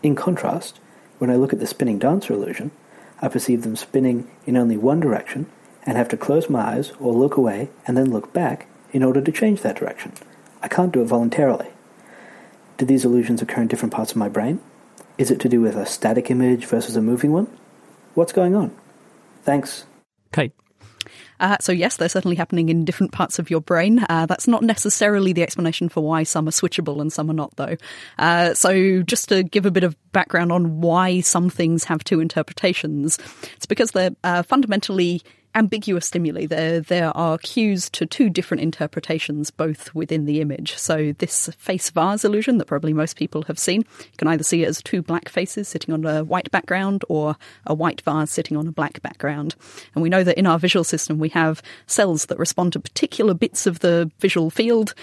In 0.02 0.14
contrast, 0.14 0.80
when 1.18 1.30
I 1.30 1.36
look 1.36 1.52
at 1.52 1.60
the 1.60 1.66
spinning 1.66 1.98
dancer 1.98 2.34
illusion, 2.34 2.70
I 3.20 3.28
perceive 3.28 3.62
them 3.62 3.76
spinning 3.76 4.30
in 4.44 4.56
only 4.56 4.76
one 4.76 5.00
direction 5.00 5.46
and 5.84 5.96
have 5.96 6.08
to 6.10 6.16
close 6.16 6.50
my 6.50 6.60
eyes 6.60 6.92
or 7.00 7.12
look 7.12 7.36
away 7.36 7.70
and 7.86 7.96
then 7.96 8.10
look 8.10 8.32
back 8.32 8.68
in 8.92 9.02
order 9.02 9.20
to 9.20 9.32
change 9.32 9.62
that 9.62 9.76
direction. 9.76 10.12
I 10.62 10.68
can't 10.68 10.92
do 10.92 11.02
it 11.02 11.06
voluntarily. 11.06 11.68
Do 12.76 12.84
these 12.84 13.04
illusions 13.04 13.40
occur 13.40 13.62
in 13.62 13.68
different 13.68 13.94
parts 13.94 14.10
of 14.10 14.16
my 14.16 14.28
brain? 14.28 14.60
Is 15.16 15.30
it 15.30 15.40
to 15.40 15.48
do 15.48 15.60
with 15.60 15.76
a 15.76 15.86
static 15.86 16.30
image 16.30 16.66
versus 16.66 16.96
a 16.96 17.02
moving 17.02 17.32
one? 17.32 17.46
What's 18.14 18.32
going 18.32 18.54
on? 18.54 18.76
Thanks. 19.44 19.86
Kate. 20.32 20.52
Uh, 21.40 21.56
so, 21.60 21.72
yes, 21.72 21.96
they're 21.96 22.08
certainly 22.08 22.36
happening 22.36 22.68
in 22.68 22.84
different 22.84 23.12
parts 23.12 23.38
of 23.38 23.50
your 23.50 23.60
brain. 23.60 24.04
Uh, 24.08 24.26
that's 24.26 24.48
not 24.48 24.62
necessarily 24.62 25.32
the 25.32 25.42
explanation 25.42 25.88
for 25.88 26.02
why 26.02 26.22
some 26.22 26.48
are 26.48 26.52
switchable 26.52 27.00
and 27.00 27.12
some 27.12 27.30
are 27.30 27.34
not, 27.34 27.54
though. 27.56 27.76
Uh, 28.18 28.54
so, 28.54 29.02
just 29.02 29.28
to 29.28 29.42
give 29.42 29.66
a 29.66 29.70
bit 29.70 29.84
of 29.84 29.96
background 30.12 30.52
on 30.52 30.80
why 30.80 31.20
some 31.20 31.50
things 31.50 31.84
have 31.84 32.02
two 32.04 32.20
interpretations, 32.20 33.18
it's 33.56 33.66
because 33.66 33.90
they're 33.92 34.14
uh, 34.24 34.42
fundamentally 34.42 35.22
ambiguous 35.56 36.06
stimuli. 36.06 36.46
There, 36.46 36.80
there 36.80 37.16
are 37.16 37.38
cues 37.38 37.90
to 37.90 38.06
two 38.06 38.30
different 38.30 38.62
interpretations, 38.62 39.50
both 39.50 39.92
within 39.94 40.26
the 40.26 40.40
image. 40.40 40.76
So, 40.76 41.12
this 41.18 41.48
face 41.58 41.90
vase 41.90 42.24
illusion 42.24 42.58
that 42.58 42.66
probably 42.66 42.92
most 42.92 43.16
people 43.16 43.42
have 43.44 43.58
seen, 43.58 43.80
you 43.98 44.16
can 44.18 44.28
either 44.28 44.44
see 44.44 44.62
it 44.62 44.68
as 44.68 44.82
two 44.82 45.02
black 45.02 45.28
faces 45.28 45.66
sitting 45.66 45.92
on 45.92 46.04
a 46.04 46.22
white 46.22 46.50
background 46.50 47.04
or 47.08 47.36
a 47.66 47.74
white 47.74 48.02
vase 48.02 48.30
sitting 48.30 48.56
on 48.56 48.68
a 48.68 48.72
black 48.72 49.02
background. 49.02 49.56
And 49.94 50.02
we 50.02 50.10
know 50.10 50.22
that 50.22 50.38
in 50.38 50.46
our 50.46 50.58
visual 50.58 50.84
system, 50.84 51.18
we 51.18 51.30
have 51.30 51.62
cells 51.86 52.26
that 52.26 52.38
respond 52.38 52.74
to 52.74 52.80
particular 52.80 53.34
bits 53.34 53.66
of 53.66 53.80
the 53.80 54.10
visual 54.20 54.50
field 54.50 54.94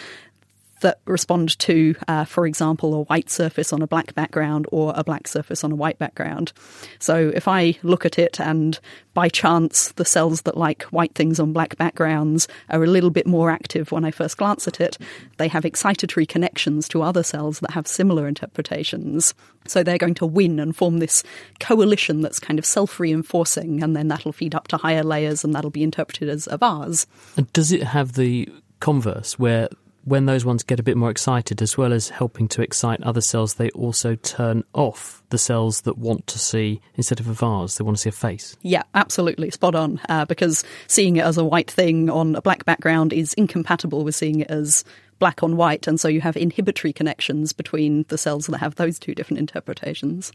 that 0.84 1.00
respond 1.06 1.58
to, 1.60 1.96
uh, 2.08 2.24
for 2.24 2.46
example, 2.46 2.94
a 2.94 3.02
white 3.04 3.30
surface 3.30 3.74
on 3.74 3.82
a 3.82 3.88
black 3.88 4.14
background 4.14 4.68
or 4.72 4.94
a 4.96 5.04
black 5.04 5.28
surface 5.28 5.64
on 5.64 5.72
a 5.72 5.76
white 5.76 5.98
background. 5.98 6.54
So 7.00 7.32
if 7.34 7.48
I 7.48 7.78
look 7.82 8.06
at 8.06 8.20
it 8.20 8.40
and 8.40 8.80
by 9.14 9.30
chance 9.30 9.92
the 9.94 10.06
cells 10.06 10.44
that 10.44 10.58
like 10.58 10.84
white 10.84 11.16
things 11.16 11.40
on 11.40 11.54
black 11.54 11.78
backgrounds 11.78 12.48
are 12.70 12.84
a 12.84 12.88
little 12.88 13.10
bit 13.10 13.28
more 13.28 13.50
active 13.50 13.92
when 13.92 14.06
I 14.06 14.12
first 14.12 14.38
glance 14.38 14.68
at 14.68 14.80
it, 14.80 14.98
they 15.38 15.48
have 15.48 15.64
excitatory 15.64 16.28
connections 16.28 16.88
to 16.90 17.02
other 17.02 17.24
cells 17.24 17.60
that 17.60 17.72
have 17.72 17.88
similar 17.88 18.28
interpretations. 18.28 19.34
So 19.68 19.84
they're 19.84 19.98
going 19.98 20.16
to 20.16 20.26
win 20.26 20.60
and 20.60 20.76
form 20.76 21.00
this 21.00 21.24
coalition 21.60 22.22
that's 22.22 22.40
kind 22.40 22.60
of 22.60 22.66
self 22.66 23.00
reinforcing, 23.00 23.82
and 23.82 23.96
then 23.96 24.10
that'll 24.10 24.34
feed 24.34 24.56
up 24.56 24.68
to 24.70 24.78
higher 24.78 25.04
layers 25.04 25.44
and 25.44 25.56
that'll 25.56 25.72
be 25.72 25.84
interpreted 25.84 26.30
as 26.30 26.48
a 26.52 26.58
vase. 26.58 27.08
And 27.38 27.52
does 27.54 27.72
it 27.72 27.84
have 27.84 28.14
the 28.14 28.50
converse, 28.80 29.40
where 29.40 29.70
when 30.06 30.26
those 30.26 30.44
ones 30.44 30.64
get 30.64 30.80
a 30.80 30.84
bit 30.84 30.98
more 30.98 31.10
excited, 31.10 31.62
as 31.62 31.78
well 31.78 31.94
as 31.94 32.10
helping 32.10 32.48
to 32.50 32.62
excite 32.62 33.02
other 33.04 33.22
cells, 33.22 33.56
they 33.56 33.70
also 33.72 34.16
turn 34.16 34.64
off 34.74 35.24
the 35.30 35.38
cells 35.38 35.82
that 35.82 35.98
want 35.98 36.28
to 36.28 36.38
see, 36.38 36.82
instead 36.96 37.20
of 37.20 37.28
a 37.28 37.34
vase, 37.34 37.78
they 37.78 37.84
want 37.84 37.98
to 37.98 38.02
see 38.02 38.10
a 38.10 38.12
face. 38.12 38.58
Yeah, 38.62 38.84
absolutely. 38.96 39.50
Spot 39.52 39.76
on. 39.76 40.02
Uh, 40.10 40.26
because 40.26 40.64
seeing 40.88 41.16
it 41.16 41.26
as 41.26 41.38
a 41.38 41.46
white 41.46 41.72
thing 41.72 42.10
on 42.10 42.36
a 42.36 42.42
black 42.42 42.66
background 42.66 43.14
is 43.14 43.34
incompatible 43.36 44.04
with 44.04 44.16
seeing 44.16 44.42
it 44.42 44.52
as 44.52 44.84
black 45.20 45.42
on 45.42 45.56
white. 45.56 45.88
And 45.88 46.00
so 46.00 46.08
you 46.10 46.22
have 46.22 46.36
inhibitory 46.36 46.92
connections 46.92 47.54
between 47.54 48.04
the 48.10 48.18
cells 48.18 48.48
that 48.48 48.58
have 48.58 48.76
those 48.76 49.00
two 49.00 49.16
different 49.16 49.40
interpretations. 49.40 50.34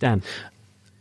Dan. 0.00 0.22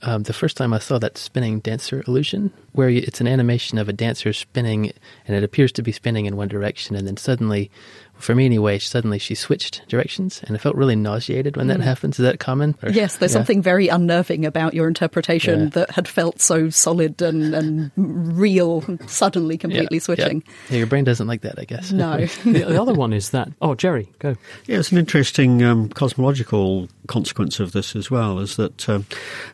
Um, 0.03 0.23
the 0.23 0.33
first 0.33 0.57
time 0.57 0.73
I 0.73 0.79
saw 0.79 0.99
that 0.99 1.17
spinning 1.17 1.60
dancer 1.60 2.03
illusion, 2.07 2.53
where 2.73 2.89
it's 2.89 3.19
an 3.19 3.27
animation 3.27 3.77
of 3.77 3.89
a 3.89 3.93
dancer 3.93 4.31
spinning 4.31 4.91
and 5.25 5.36
it 5.36 5.43
appears 5.43 5.71
to 5.73 5.81
be 5.81 5.91
spinning 5.91 6.27
in 6.27 6.38
one 6.38 6.47
direction, 6.47 6.95
and 6.95 7.07
then 7.07 7.17
suddenly 7.17 7.71
for 8.19 8.34
me 8.36 8.45
anyway, 8.45 8.80
suddenly 8.80 9.19
she 9.19 9.36
switched 9.36 9.82
directions, 9.88 10.41
and 10.45 10.56
I 10.56 10.60
felt 10.60 10.75
really 10.75 10.95
nauseated 10.95 11.56
when 11.58 11.67
that 11.67 11.80
Mm. 11.80 11.84
happens. 11.84 12.19
Is 12.19 12.23
that 12.23 12.39
common? 12.39 12.75
Or- 12.84 12.89
Yes, 12.89 13.17
there's 13.17 13.32
yeah. 13.32 13.38
something 13.39 13.62
very 13.62 13.88
unnerving 13.88 14.45
about 14.45 14.73
your 14.73 14.88
interpretation 14.88 15.60
Yeah. 15.63 15.69
that 15.69 15.91
had 15.91 16.08
felt 16.08 16.41
so 16.41 16.69
solid 16.69 17.21
and, 17.21 17.53
and 17.53 17.91
real, 17.95 18.84
suddenly 19.08 19.58
completely 19.58 19.97
Yeah, 19.97 20.01
switching. 20.03 20.43
Yeah. 20.45 20.53
Yeah, 20.71 20.77
your 20.80 20.88
brain 20.88 21.03
doesn't 21.03 21.27
like 21.27 21.41
that, 21.41 21.60
I 21.60 21.65
guess. 21.65 21.91
No. 21.91 22.17
the, 22.43 22.51
the 22.63 22.82
other 22.82 22.93
one 22.93 23.13
is 23.13 23.30
that. 23.32 23.49
Oh, 23.62 23.75
Gerry, 23.75 24.10
go. 24.19 24.36
Yeah, 24.65 24.80
it's 24.80 24.91
an 24.91 24.97
interesting 24.97 25.63
um, 25.63 25.89
cosmological 25.89 26.88
consequence 27.08 27.60
of 27.60 27.71
this 27.71 27.95
as 27.95 28.10
well, 28.12 28.39
is 28.39 28.56
that 28.58 28.89
um, 28.89 29.06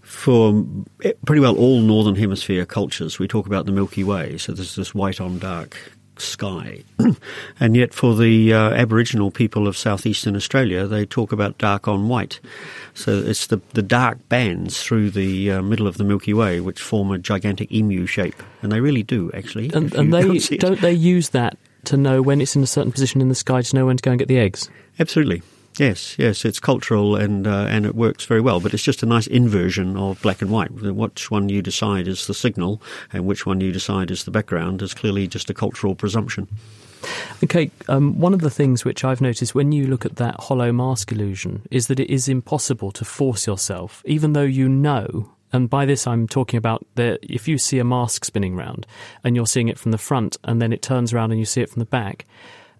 for 0.01 0.65
pretty 1.25 1.39
well 1.39 1.55
all 1.57 1.81
Northern 1.81 2.15
Hemisphere 2.15 2.65
cultures, 2.65 3.19
we 3.19 3.27
talk 3.27 3.45
about 3.45 3.65
the 3.65 3.71
Milky 3.71 4.03
Way, 4.03 4.37
so 4.37 4.51
there's 4.53 4.75
this 4.75 4.95
white 4.95 5.19
on 5.21 5.39
dark 5.39 5.77
sky. 6.17 6.83
and 7.59 7.75
yet 7.75 7.93
for 7.93 8.15
the 8.15 8.53
uh, 8.53 8.71
Aboriginal 8.71 9.31
people 9.31 9.67
of 9.67 9.77
southeastern 9.77 10.35
Australia, 10.35 10.87
they 10.87 11.05
talk 11.05 11.31
about 11.31 11.57
dark 11.57 11.87
on 11.87 12.07
white. 12.07 12.39
So 12.93 13.17
it's 13.19 13.47
the, 13.47 13.61
the 13.73 13.81
dark 13.81 14.17
bands 14.29 14.81
through 14.81 15.11
the 15.11 15.51
uh, 15.51 15.61
middle 15.61 15.87
of 15.87 15.97
the 15.97 16.03
Milky 16.03 16.33
Way 16.33 16.59
which 16.59 16.81
form 16.81 17.11
a 17.11 17.17
gigantic 17.17 17.71
emu 17.71 18.05
shape. 18.05 18.41
And 18.61 18.71
they 18.71 18.79
really 18.79 19.03
do, 19.03 19.31
actually. 19.33 19.71
And, 19.73 19.93
and 19.93 20.13
they 20.13 20.39
can't 20.39 20.59
don't 20.59 20.81
they 20.81 20.93
use 20.93 21.29
that 21.29 21.57
to 21.85 21.97
know 21.97 22.21
when 22.21 22.41
it's 22.41 22.55
in 22.55 22.63
a 22.63 22.67
certain 22.67 22.91
position 22.91 23.21
in 23.21 23.29
the 23.29 23.35
sky 23.35 23.61
to 23.61 23.75
know 23.75 23.85
when 23.85 23.97
to 23.97 24.01
go 24.01 24.11
and 24.11 24.19
get 24.19 24.27
the 24.27 24.39
eggs? 24.39 24.69
Absolutely. 24.99 25.41
Yes, 25.79 26.15
yes, 26.19 26.45
it's 26.45 26.59
cultural 26.59 27.15
and 27.15 27.47
uh, 27.47 27.65
and 27.67 27.85
it 27.85 27.95
works 27.95 28.25
very 28.25 28.41
well. 28.41 28.59
But 28.59 28.73
it's 28.73 28.83
just 28.83 29.01
a 29.01 29.07
nice 29.07 29.25
inversion 29.27 29.97
of 29.97 30.21
black 30.21 30.41
and 30.41 30.51
white. 30.51 30.71
Which 30.71 31.31
one 31.31 31.49
you 31.49 31.61
decide 31.61 32.07
is 32.07 32.27
the 32.27 32.33
signal, 32.33 32.81
and 33.11 33.25
which 33.25 33.45
one 33.45 33.59
you 33.59 33.71
decide 33.71 34.11
is 34.11 34.23
the 34.23 34.31
background, 34.31 34.81
is 34.81 34.93
clearly 34.93 35.27
just 35.27 35.49
a 35.49 35.53
cultural 35.53 35.95
presumption. 35.95 36.47
Okay, 37.43 37.71
um, 37.89 38.19
one 38.19 38.33
of 38.33 38.41
the 38.41 38.49
things 38.49 38.85
which 38.85 39.03
I've 39.03 39.19
noticed 39.19 39.55
when 39.55 39.71
you 39.71 39.87
look 39.87 40.05
at 40.05 40.17
that 40.17 40.39
hollow 40.39 40.71
mask 40.71 41.11
illusion 41.11 41.63
is 41.69 41.87
that 41.87 41.99
it 41.99 42.09
is 42.09 42.29
impossible 42.29 42.91
to 42.91 43.03
force 43.03 43.47
yourself, 43.47 44.01
even 44.05 44.33
though 44.33 44.43
you 44.43 44.69
know. 44.69 45.31
And 45.51 45.69
by 45.69 45.85
this, 45.85 46.07
I'm 46.07 46.27
talking 46.27 46.57
about 46.57 46.85
that 46.95 47.19
if 47.21 47.47
you 47.47 47.57
see 47.57 47.77
a 47.79 47.83
mask 47.83 48.25
spinning 48.25 48.55
round 48.55 48.87
and 49.23 49.35
you're 49.35 49.45
seeing 49.45 49.67
it 49.67 49.77
from 49.77 49.91
the 49.91 49.97
front 49.97 50.37
and 50.43 50.61
then 50.61 50.71
it 50.71 50.81
turns 50.81 51.13
around 51.13 51.31
and 51.31 51.39
you 51.39 51.45
see 51.45 51.61
it 51.61 51.69
from 51.69 51.79
the 51.79 51.85
back, 51.85 52.25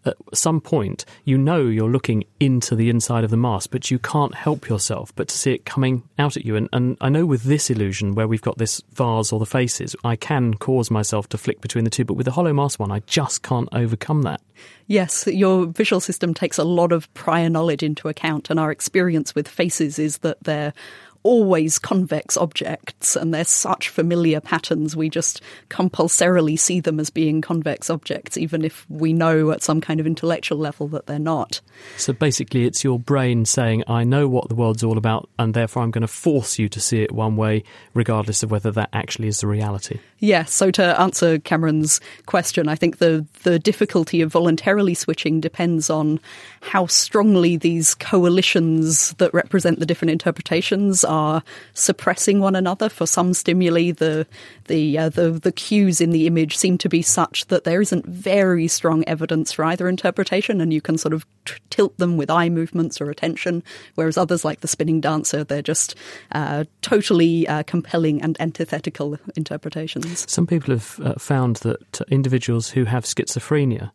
at 0.05 0.15
some 0.33 0.61
point, 0.61 1.05
you 1.23 1.37
know 1.37 1.65
you're 1.65 1.89
looking 1.89 2.23
into 2.39 2.75
the 2.75 2.89
inside 2.89 3.23
of 3.23 3.31
the 3.31 3.37
mask, 3.37 3.69
but 3.71 3.89
you 3.89 3.99
can't 3.99 4.35
help 4.35 4.67
yourself 4.67 5.13
but 5.15 5.27
to 5.29 5.37
see 5.37 5.53
it 5.53 5.65
coming 5.65 6.03
out 6.19 6.37
at 6.37 6.45
you. 6.45 6.55
And, 6.55 6.69
and 6.73 6.97
I 7.01 7.09
know 7.09 7.25
with 7.25 7.43
this 7.43 7.69
illusion, 7.69 8.15
where 8.15 8.27
we've 8.27 8.41
got 8.41 8.57
this 8.57 8.81
vase 8.93 9.31
or 9.31 9.39
the 9.39 9.45
faces, 9.45 9.95
I 10.03 10.15
can 10.15 10.55
cause 10.55 10.91
myself 10.91 11.29
to 11.29 11.37
flick 11.37 11.61
between 11.61 11.83
the 11.83 11.89
two, 11.89 12.05
but 12.05 12.15
with 12.15 12.25
the 12.25 12.31
hollow 12.31 12.53
mask 12.53 12.79
one, 12.79 12.91
I 12.91 12.99
just 13.01 13.43
can't 13.43 13.69
overcome 13.71 14.23
that. 14.23 14.41
Yes, 14.87 15.27
your 15.27 15.65
visual 15.65 15.99
system 15.99 16.33
takes 16.33 16.57
a 16.57 16.63
lot 16.63 16.91
of 16.91 17.11
prior 17.13 17.49
knowledge 17.49 17.83
into 17.83 18.09
account, 18.09 18.49
and 18.49 18.59
our 18.59 18.71
experience 18.71 19.33
with 19.33 19.47
faces 19.47 19.99
is 19.99 20.19
that 20.19 20.43
they're 20.43 20.73
always 21.23 21.79
convex 21.79 22.37
objects 22.37 23.15
and 23.15 23.33
they're 23.33 23.43
such 23.43 23.89
familiar 23.89 24.39
patterns 24.39 24.95
we 24.95 25.09
just 25.09 25.41
compulsorily 25.69 26.55
see 26.55 26.79
them 26.79 26.99
as 26.99 27.09
being 27.09 27.41
convex 27.41 27.89
objects 27.89 28.37
even 28.37 28.63
if 28.63 28.85
we 28.89 29.13
know 29.13 29.51
at 29.51 29.63
some 29.63 29.81
kind 29.81 29.99
of 29.99 30.07
intellectual 30.07 30.57
level 30.57 30.87
that 30.87 31.05
they're 31.07 31.19
not 31.19 31.61
So 31.97 32.13
basically, 32.13 32.65
it's 32.65 32.83
your 32.83 32.99
brain 32.99 33.45
saying, 33.45 33.83
I 33.87 34.03
know 34.03 34.27
what 34.27 34.49
the 34.49 34.55
world's 34.55 34.83
all 34.83 34.97
about, 34.97 35.29
and 35.37 35.53
therefore 35.53 35.83
I'm 35.83 35.91
going 35.91 36.01
to 36.01 36.07
force 36.07 36.59
you 36.59 36.69
to 36.69 36.79
see 36.79 37.01
it 37.01 37.11
one 37.11 37.35
way, 37.35 37.63
regardless 37.93 38.43
of 38.43 38.51
whether 38.51 38.71
that 38.71 38.89
actually 38.93 39.27
is 39.27 39.41
the 39.41 39.47
reality. 39.47 39.99
Yes. 40.23 40.53
So 40.53 40.71
to 40.71 41.01
answer 41.01 41.37
Cameron's 41.37 41.99
question, 42.27 42.69
I 42.69 42.75
think 42.75 42.99
the 42.99 43.25
the 43.43 43.59
difficulty 43.59 44.21
of 44.21 44.31
voluntarily 44.31 44.93
switching 44.93 45.41
depends 45.41 45.89
on 45.89 46.17
how 46.61 46.85
strongly 46.85 47.57
these 47.57 47.93
coalitions 47.93 49.11
that 49.15 49.33
represent 49.33 49.79
the 49.79 49.85
different 49.85 50.11
interpretations 50.11 51.03
are 51.03 51.43
suppressing 51.73 52.39
one 52.39 52.55
another. 52.55 52.87
For 52.87 53.05
some 53.05 53.33
stimuli, 53.33 53.91
the 53.91 54.25
the 54.67 54.97
uh, 54.97 55.09
the 55.09 55.31
the 55.31 55.51
cues 55.51 55.99
in 55.99 56.11
the 56.11 56.25
image 56.25 56.55
seem 56.55 56.77
to 56.77 56.87
be 56.87 57.01
such 57.01 57.47
that 57.47 57.65
there 57.65 57.81
isn't 57.81 58.05
very 58.05 58.69
strong 58.69 59.03
evidence 59.05 59.51
for 59.51 59.65
either 59.65 59.89
interpretation, 59.89 60.61
and 60.61 60.71
you 60.71 60.79
can 60.79 60.97
sort 60.97 61.13
of 61.13 61.25
t- 61.43 61.55
tilt 61.69 61.97
them 61.97 62.15
with 62.15 62.29
eye 62.29 62.47
movements 62.47 63.01
or 63.01 63.09
attention. 63.09 63.61
Whereas 63.95 64.17
others, 64.17 64.45
like 64.45 64.61
the 64.61 64.69
spinning 64.69 65.01
dancer, 65.01 65.43
they're 65.43 65.61
just 65.61 65.95
uh, 66.31 66.63
totally 66.81 67.45
uh, 67.45 67.63
compelling 67.63 68.21
and 68.21 68.37
antithetical 68.39 69.19
interpretations. 69.35 70.12
Some 70.17 70.47
people 70.47 70.73
have 70.73 70.99
uh, 71.03 71.13
found 71.15 71.57
that 71.57 72.01
individuals 72.09 72.69
who 72.69 72.85
have 72.85 73.05
schizophrenia 73.05 73.91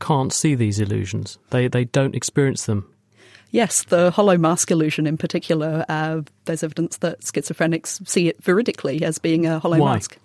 can't 0.00 0.32
see 0.32 0.54
these 0.54 0.80
illusions. 0.80 1.38
They 1.50 1.68
they 1.68 1.84
don't 1.84 2.14
experience 2.14 2.66
them. 2.66 2.86
Yes, 3.50 3.84
the 3.84 4.10
hollow 4.10 4.36
mask 4.36 4.70
illusion 4.70 5.06
in 5.06 5.16
particular, 5.16 5.84
uh, 5.88 6.20
there's 6.44 6.62
evidence 6.62 6.98
that 6.98 7.20
schizophrenics 7.20 8.06
see 8.06 8.28
it 8.28 8.42
veridically 8.42 9.00
as 9.02 9.18
being 9.18 9.46
a 9.46 9.58
hollow 9.58 9.78
Why? 9.78 9.94
mask. 9.94 10.18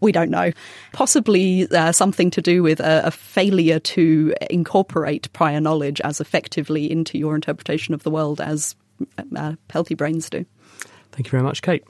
We 0.00 0.12
don't 0.12 0.30
know. 0.30 0.52
Possibly 0.92 1.68
uh, 1.68 1.90
something 1.90 2.30
to 2.30 2.40
do 2.40 2.62
with 2.62 2.78
a, 2.78 3.06
a 3.06 3.10
failure 3.10 3.80
to 3.80 4.32
incorporate 4.48 5.32
prior 5.32 5.60
knowledge 5.60 6.00
as 6.02 6.20
effectively 6.20 6.88
into 6.88 7.18
your 7.18 7.34
interpretation 7.34 7.92
of 7.92 8.04
the 8.04 8.10
world 8.10 8.40
as 8.40 8.76
uh, 9.36 9.54
healthy 9.70 9.96
brains 9.96 10.30
do. 10.30 10.46
Thank 11.14 11.28
you 11.28 11.30
very 11.30 11.44
much, 11.44 11.62
Kate. 11.62 11.84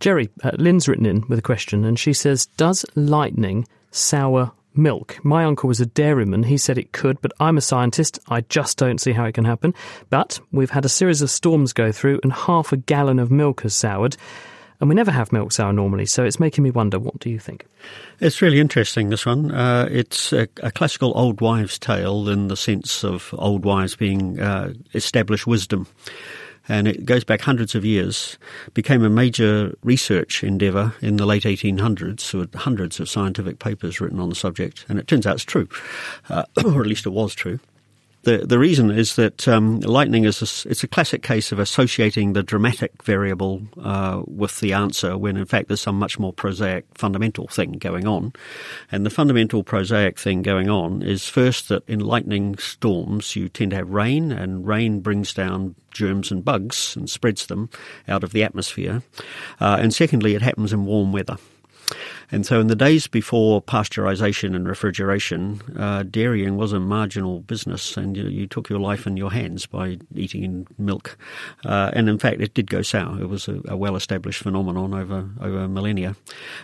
Gerry, 0.00 0.28
uh, 0.44 0.50
Lynn's 0.58 0.86
written 0.86 1.06
in 1.06 1.26
with 1.28 1.38
a 1.38 1.42
question, 1.42 1.82
and 1.86 1.98
she 1.98 2.12
says, 2.12 2.44
Does 2.44 2.84
lightning 2.94 3.66
sour 3.90 4.52
milk? 4.74 5.18
My 5.24 5.46
uncle 5.46 5.68
was 5.68 5.80
a 5.80 5.86
dairyman. 5.86 6.42
He 6.42 6.58
said 6.58 6.76
it 6.76 6.92
could, 6.92 7.18
but 7.22 7.32
I'm 7.40 7.56
a 7.56 7.62
scientist. 7.62 8.18
I 8.28 8.42
just 8.42 8.76
don't 8.76 9.00
see 9.00 9.12
how 9.12 9.24
it 9.24 9.32
can 9.32 9.46
happen. 9.46 9.72
But 10.10 10.38
we've 10.52 10.68
had 10.68 10.84
a 10.84 10.90
series 10.90 11.22
of 11.22 11.30
storms 11.30 11.72
go 11.72 11.90
through, 11.90 12.20
and 12.22 12.34
half 12.34 12.70
a 12.70 12.76
gallon 12.76 13.18
of 13.18 13.30
milk 13.30 13.62
has 13.62 13.74
soured. 13.74 14.18
And 14.78 14.90
we 14.90 14.94
never 14.94 15.10
have 15.10 15.32
milk 15.32 15.52
sour 15.52 15.72
normally, 15.72 16.04
so 16.04 16.22
it's 16.22 16.38
making 16.38 16.62
me 16.62 16.70
wonder 16.70 16.98
what 16.98 17.18
do 17.18 17.30
you 17.30 17.38
think? 17.38 17.64
It's 18.20 18.42
really 18.42 18.60
interesting, 18.60 19.08
this 19.08 19.24
one. 19.24 19.52
Uh, 19.52 19.88
it's 19.90 20.34
a, 20.34 20.48
a 20.62 20.70
classical 20.70 21.14
old 21.16 21.40
wives' 21.40 21.78
tale 21.78 22.28
in 22.28 22.48
the 22.48 22.58
sense 22.58 23.02
of 23.02 23.34
old 23.38 23.64
wives 23.64 23.96
being 23.96 24.38
uh, 24.38 24.74
established 24.92 25.46
wisdom. 25.46 25.86
And 26.68 26.88
it 26.88 27.04
goes 27.04 27.24
back 27.24 27.40
hundreds 27.42 27.74
of 27.74 27.84
years, 27.84 28.38
became 28.74 29.04
a 29.04 29.10
major 29.10 29.74
research 29.82 30.42
endeavour 30.42 30.94
in 31.00 31.16
the 31.16 31.26
late 31.26 31.44
1800s, 31.44 32.34
with 32.34 32.54
hundreds 32.54 32.98
of 33.00 33.08
scientific 33.08 33.58
papers 33.58 34.00
written 34.00 34.20
on 34.20 34.28
the 34.28 34.34
subject. 34.34 34.84
And 34.88 34.98
it 34.98 35.06
turns 35.06 35.26
out 35.26 35.36
it's 35.36 35.44
true, 35.44 35.68
uh, 36.28 36.44
or 36.64 36.80
at 36.80 36.86
least 36.86 37.06
it 37.06 37.10
was 37.10 37.34
true. 37.34 37.60
The, 38.26 38.38
the 38.38 38.58
reason 38.58 38.90
is 38.90 39.14
that 39.14 39.46
um, 39.46 39.78
lightning 39.78 40.24
is 40.24 40.42
a, 40.42 40.68
it's 40.68 40.82
a 40.82 40.88
classic 40.88 41.22
case 41.22 41.52
of 41.52 41.60
associating 41.60 42.32
the 42.32 42.42
dramatic 42.42 43.04
variable 43.04 43.62
uh, 43.80 44.20
with 44.26 44.58
the 44.58 44.72
answer 44.72 45.16
when 45.16 45.36
in 45.36 45.46
fact 45.46 45.68
there's 45.68 45.80
some 45.80 45.96
much 45.96 46.18
more 46.18 46.32
prosaic 46.32 46.86
fundamental 46.96 47.46
thing 47.46 47.74
going 47.74 48.08
on. 48.08 48.32
And 48.90 49.06
the 49.06 49.10
fundamental 49.10 49.62
prosaic 49.62 50.18
thing 50.18 50.42
going 50.42 50.68
on 50.68 51.02
is 51.02 51.28
first 51.28 51.68
that 51.68 51.88
in 51.88 52.00
lightning 52.00 52.58
storms 52.58 53.36
you 53.36 53.48
tend 53.48 53.70
to 53.70 53.76
have 53.76 53.90
rain 53.90 54.32
and 54.32 54.66
rain 54.66 54.98
brings 54.98 55.32
down 55.32 55.76
germs 55.92 56.32
and 56.32 56.44
bugs 56.44 56.96
and 56.96 57.08
spreads 57.08 57.46
them 57.46 57.70
out 58.08 58.24
of 58.24 58.32
the 58.32 58.42
atmosphere. 58.42 59.04
Uh, 59.60 59.78
and 59.78 59.94
secondly, 59.94 60.34
it 60.34 60.42
happens 60.42 60.72
in 60.72 60.84
warm 60.84 61.12
weather. 61.12 61.36
And 62.32 62.44
so, 62.44 62.60
in 62.60 62.66
the 62.66 62.76
days 62.76 63.06
before 63.06 63.62
pasteurization 63.62 64.56
and 64.56 64.68
refrigeration, 64.68 65.60
uh, 65.78 66.02
dairying 66.02 66.56
was 66.56 66.72
a 66.72 66.80
marginal 66.80 67.40
business, 67.40 67.96
and 67.96 68.16
you, 68.16 68.24
you, 68.24 68.46
took 68.46 68.68
your 68.68 68.80
life 68.80 69.06
in 69.06 69.16
your 69.16 69.32
hands 69.32 69.66
by 69.66 69.98
eating 70.14 70.66
milk. 70.78 71.16
Uh, 71.64 71.90
and 71.92 72.08
in 72.08 72.18
fact, 72.18 72.40
it 72.40 72.54
did 72.54 72.70
go 72.70 72.82
sour. 72.82 73.20
It 73.20 73.28
was 73.28 73.48
a, 73.48 73.60
a 73.68 73.76
well-established 73.76 74.42
phenomenon 74.42 74.94
over 74.94 75.28
over 75.40 75.68
millennia. 75.68 76.16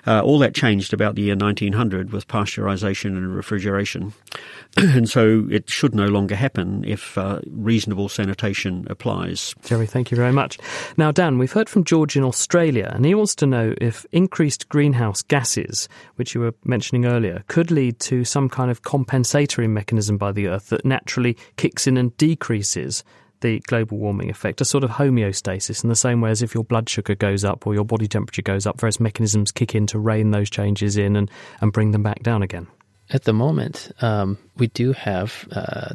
Uh, 0.07 0.20
all 0.20 0.38
that 0.40 0.55
changed 0.55 0.92
about 0.92 1.14
the 1.14 1.22
year 1.22 1.37
1900 1.37 2.12
with 2.12 2.27
pasteurization 2.27 3.16
and 3.16 3.35
refrigeration, 3.35 4.12
and 4.77 5.09
so 5.09 5.46
it 5.51 5.70
should 5.70 5.94
no 5.94 6.07
longer 6.07 6.35
happen 6.35 6.85
if 6.85 7.16
uh, 7.16 7.40
reasonable 7.51 8.09
sanitation 8.09 8.87
applies. 8.90 9.55
Gerry, 9.64 9.87
thank 9.87 10.11
you 10.11 10.16
very 10.16 10.33
much. 10.33 10.59
Now, 10.96 11.12
Dan, 11.12 11.38
we've 11.38 11.53
heard 11.53 11.68
from 11.68 11.85
George 11.85 12.16
in 12.16 12.25
Australia, 12.25 12.90
and 12.92 13.05
he 13.05 13.14
wants 13.14 13.35
to 13.37 13.46
know 13.46 13.75
if 13.81 14.05
increased 14.12 14.68
greenhouse 14.68 15.22
gas 15.22 15.52
gases, 15.53 15.88
which 16.17 16.35
you 16.35 16.41
were 16.41 16.55
mentioning 16.65 17.07
earlier, 17.07 17.45
could 17.49 17.71
lead 17.71 17.99
to 18.01 18.25
some 18.25 18.49
kind 18.49 18.71
of 18.71 18.83
compensatory 18.83 19.69
mechanism 19.69 20.17
by 20.17 20.33
the 20.33 20.49
Earth 20.49 20.69
that 20.71 20.85
naturally 20.85 21.37
kicks 21.57 21.87
in 21.87 21.97
and 21.97 22.17
decreases 22.17 23.05
the 23.41 23.59
global 23.61 23.99
warming 23.99 24.31
effect, 24.31 24.61
a 24.61 24.65
sort 24.65 24.85
of 24.85 24.91
homeostasis, 24.91 25.83
in 25.83 25.91
the 25.91 25.97
same 25.97 26.21
way 26.21 26.31
as 26.31 26.43
if 26.43 26.55
your 26.55 26.62
blood 26.62 26.88
sugar 26.88 27.17
goes 27.17 27.45
up 27.45 27.67
or 27.67 27.75
your 27.75 27.85
body 27.85 28.07
temperature 28.07 28.43
goes 28.43 28.67
up, 28.67 28.81
various 28.81 29.01
mechanisms 29.01 29.51
kick 29.51 29.75
in 29.75 29.87
to 29.88 29.99
rein 29.99 30.31
those 30.31 30.49
changes 30.49 30.97
in 30.97 31.17
and, 31.17 31.29
and 31.61 31.73
bring 31.73 31.91
them 31.91 32.05
back 32.05 32.23
down 32.23 32.43
again. 32.43 32.69
At 33.11 33.25
the 33.25 33.33
moment, 33.33 33.91
um, 34.01 34.38
we 34.57 34.69
do 34.69 34.93
have 34.93 35.49
uh, 35.51 35.93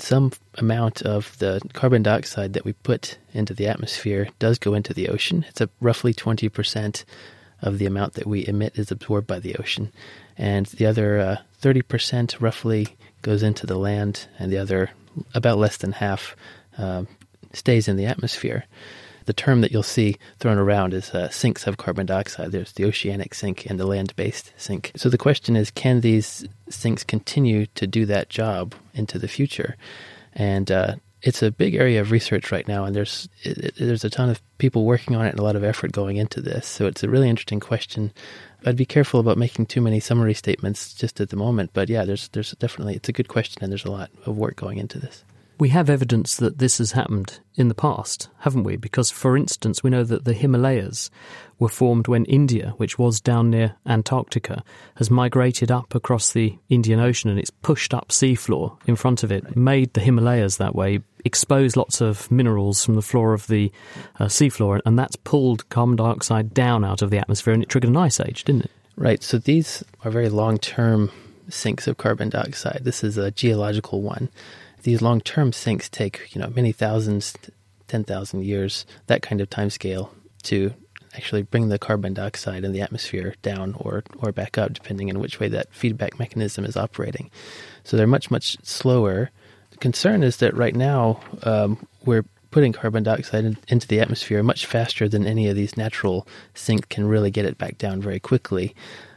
some 0.00 0.32
amount 0.58 1.02
of 1.02 1.38
the 1.38 1.60
carbon 1.74 2.02
dioxide 2.02 2.54
that 2.54 2.64
we 2.64 2.72
put 2.72 3.18
into 3.32 3.54
the 3.54 3.68
atmosphere 3.68 4.28
does 4.40 4.58
go 4.58 4.74
into 4.74 4.92
the 4.92 5.10
ocean. 5.10 5.44
It's 5.48 5.60
a 5.60 5.70
roughly 5.80 6.12
20% 6.12 7.04
of 7.64 7.78
the 7.78 7.86
amount 7.86 8.12
that 8.12 8.26
we 8.26 8.46
emit 8.46 8.78
is 8.78 8.92
absorbed 8.92 9.26
by 9.26 9.40
the 9.40 9.56
ocean. 9.56 9.90
And 10.36 10.66
the 10.66 10.86
other 10.86 11.18
uh, 11.18 11.36
30% 11.62 12.40
roughly 12.40 12.88
goes 13.22 13.42
into 13.42 13.66
the 13.66 13.78
land, 13.78 14.26
and 14.38 14.52
the 14.52 14.58
other, 14.58 14.90
about 15.34 15.58
less 15.58 15.78
than 15.78 15.92
half, 15.92 16.36
uh, 16.78 17.04
stays 17.52 17.88
in 17.88 17.96
the 17.96 18.06
atmosphere. 18.06 18.66
The 19.24 19.32
term 19.32 19.62
that 19.62 19.72
you'll 19.72 19.82
see 19.82 20.16
thrown 20.38 20.58
around 20.58 20.92
is 20.92 21.10
uh, 21.10 21.30
sinks 21.30 21.66
of 21.66 21.78
carbon 21.78 22.04
dioxide. 22.04 22.52
There's 22.52 22.72
the 22.72 22.84
oceanic 22.84 23.32
sink 23.32 23.64
and 23.64 23.80
the 23.80 23.86
land 23.86 24.14
based 24.16 24.52
sink. 24.58 24.92
So 24.96 25.08
the 25.08 25.16
question 25.16 25.56
is 25.56 25.70
can 25.70 26.02
these 26.02 26.46
sinks 26.68 27.02
continue 27.02 27.64
to 27.74 27.86
do 27.86 28.04
that 28.04 28.28
job 28.28 28.74
into 28.92 29.18
the 29.18 29.28
future? 29.28 29.76
And 30.34 30.70
uh, 30.70 30.96
it's 31.24 31.42
a 31.42 31.50
big 31.50 31.74
area 31.74 32.02
of 32.02 32.10
research 32.10 32.52
right 32.52 32.68
now, 32.68 32.84
and 32.84 32.94
there's 32.94 33.28
it, 33.42 33.74
there's 33.76 34.04
a 34.04 34.10
ton 34.10 34.28
of 34.28 34.42
people 34.58 34.84
working 34.84 35.16
on 35.16 35.24
it 35.24 35.30
and 35.30 35.40
a 35.40 35.42
lot 35.42 35.56
of 35.56 35.64
effort 35.64 35.90
going 35.90 36.18
into 36.18 36.40
this. 36.40 36.66
So 36.66 36.86
it's 36.86 37.02
a 37.02 37.08
really 37.08 37.30
interesting 37.30 37.60
question. 37.60 38.12
I'd 38.66 38.76
be 38.76 38.84
careful 38.84 39.20
about 39.20 39.38
making 39.38 39.66
too 39.66 39.80
many 39.80 40.00
summary 40.00 40.34
statements 40.34 40.92
just 40.92 41.20
at 41.20 41.30
the 41.30 41.36
moment, 41.36 41.70
but 41.72 41.88
yeah, 41.88 42.04
there's 42.04 42.28
there's 42.28 42.52
definitely 42.52 42.94
it's 42.96 43.08
a 43.08 43.12
good 43.12 43.28
question, 43.28 43.62
and 43.64 43.72
there's 43.72 43.86
a 43.86 43.90
lot 43.90 44.10
of 44.26 44.36
work 44.36 44.56
going 44.56 44.76
into 44.76 44.98
this. 44.98 45.24
We 45.56 45.68
have 45.68 45.88
evidence 45.88 46.36
that 46.36 46.58
this 46.58 46.78
has 46.78 46.92
happened 46.92 47.38
in 47.54 47.68
the 47.68 47.76
past, 47.76 48.28
haven't 48.40 48.64
we? 48.64 48.76
Because, 48.76 49.12
for 49.12 49.36
instance, 49.36 49.84
we 49.84 49.90
know 49.90 50.02
that 50.02 50.24
the 50.24 50.32
Himalayas 50.32 51.12
were 51.60 51.68
formed 51.68 52.08
when 52.08 52.24
India, 52.24 52.74
which 52.76 52.98
was 52.98 53.20
down 53.20 53.50
near 53.50 53.76
Antarctica, 53.86 54.64
has 54.96 55.12
migrated 55.12 55.70
up 55.70 55.94
across 55.94 56.32
the 56.32 56.58
Indian 56.68 56.98
Ocean 56.98 57.30
and 57.30 57.38
it's 57.38 57.50
pushed 57.50 57.94
up 57.94 58.08
seafloor 58.08 58.76
in 58.86 58.96
front 58.96 59.22
of 59.22 59.30
it, 59.30 59.56
made 59.56 59.94
the 59.94 60.00
Himalayas 60.00 60.56
that 60.56 60.74
way, 60.74 60.98
exposed 61.24 61.76
lots 61.76 62.00
of 62.00 62.30
minerals 62.30 62.84
from 62.84 62.94
the 62.94 63.02
floor 63.02 63.32
of 63.32 63.46
the 63.46 63.72
uh, 64.18 64.26
seafloor, 64.26 64.80
and 64.84 64.98
that's 64.98 65.16
pulled 65.16 65.68
carbon 65.68 65.96
dioxide 65.96 66.54
down 66.54 66.84
out 66.84 67.02
of 67.02 67.10
the 67.10 67.18
atmosphere 67.18 67.54
and 67.54 67.62
it 67.62 67.68
triggered 67.68 67.90
an 67.90 67.96
ice 67.96 68.20
age, 68.20 68.44
didn't 68.44 68.66
it? 68.66 68.70
Right. 68.96 69.22
So 69.22 69.38
these 69.38 69.82
are 70.04 70.10
very 70.10 70.28
long 70.28 70.58
term 70.58 71.10
sinks 71.48 71.86
of 71.86 71.96
carbon 71.96 72.28
dioxide. 72.28 72.80
This 72.82 73.02
is 73.02 73.18
a 73.18 73.30
geological 73.30 74.02
one 74.02 74.28
these 74.84 75.02
long 75.02 75.20
term 75.20 75.52
sinks 75.52 75.88
take 75.88 76.32
you 76.34 76.40
know 76.40 76.52
many 76.54 76.70
thousands, 76.70 77.34
ten 77.88 78.04
thousand 78.04 78.44
years, 78.44 78.86
that 79.08 79.22
kind 79.22 79.40
of 79.40 79.50
time 79.50 79.70
scale 79.70 80.14
to 80.44 80.72
actually 81.14 81.42
bring 81.42 81.68
the 81.68 81.78
carbon 81.78 82.12
dioxide 82.14 82.64
in 82.64 82.72
the 82.72 82.80
atmosphere 82.80 83.34
down 83.42 83.74
or 83.78 84.04
or 84.18 84.30
back 84.30 84.56
up, 84.56 84.72
depending 84.72 85.10
on 85.10 85.18
which 85.18 85.40
way 85.40 85.48
that 85.48 85.72
feedback 85.74 86.18
mechanism 86.18 86.64
is 86.64 86.76
operating. 86.76 87.30
So 87.82 87.96
they're 87.96 88.06
much 88.06 88.30
much 88.30 88.56
slower. 88.62 89.30
Concern 89.80 90.22
is 90.22 90.38
that 90.38 90.54
right 90.56 90.74
now 90.74 91.20
um, 91.42 91.86
we're 92.04 92.24
putting 92.50 92.72
carbon 92.72 93.02
dioxide 93.02 93.44
in, 93.44 93.56
into 93.68 93.88
the 93.88 94.00
atmosphere 94.00 94.42
much 94.42 94.66
faster 94.66 95.08
than 95.08 95.26
any 95.26 95.48
of 95.48 95.56
these 95.56 95.76
natural 95.76 96.26
sinks 96.54 96.86
can 96.88 97.06
really 97.06 97.30
get 97.30 97.44
it 97.44 97.58
back 97.58 97.78
down 97.78 98.00
very 98.00 98.20
quickly. 98.20 98.74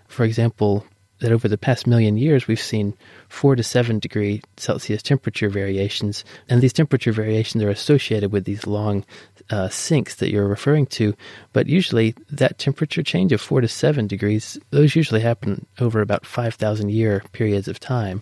For 0.07 0.23
example, 0.23 0.85
that 1.19 1.31
over 1.31 1.47
the 1.47 1.57
past 1.57 1.87
million 1.87 2.17
years 2.17 2.47
we've 2.47 2.59
seen 2.59 2.93
four 3.29 3.55
to 3.55 3.63
seven 3.63 3.99
degree 3.99 4.41
Celsius 4.57 5.01
temperature 5.01 5.49
variations, 5.49 6.23
and 6.49 6.61
these 6.61 6.73
temperature 6.73 7.11
variations 7.11 7.63
are 7.63 7.69
associated 7.69 8.31
with 8.31 8.45
these 8.45 8.67
long 8.67 9.05
uh, 9.49 9.69
sinks 9.69 10.15
that 10.15 10.31
you're 10.31 10.47
referring 10.47 10.85
to. 10.85 11.15
But 11.53 11.67
usually, 11.67 12.15
that 12.29 12.57
temperature 12.57 13.03
change 13.03 13.31
of 13.31 13.41
four 13.41 13.61
to 13.61 13.67
seven 13.67 14.07
degrees, 14.07 14.57
those 14.69 14.95
usually 14.95 15.21
happen 15.21 15.65
over 15.79 16.01
about 16.01 16.25
5,000 16.25 16.89
year 16.89 17.23
periods 17.31 17.67
of 17.67 17.79
time. 17.79 18.21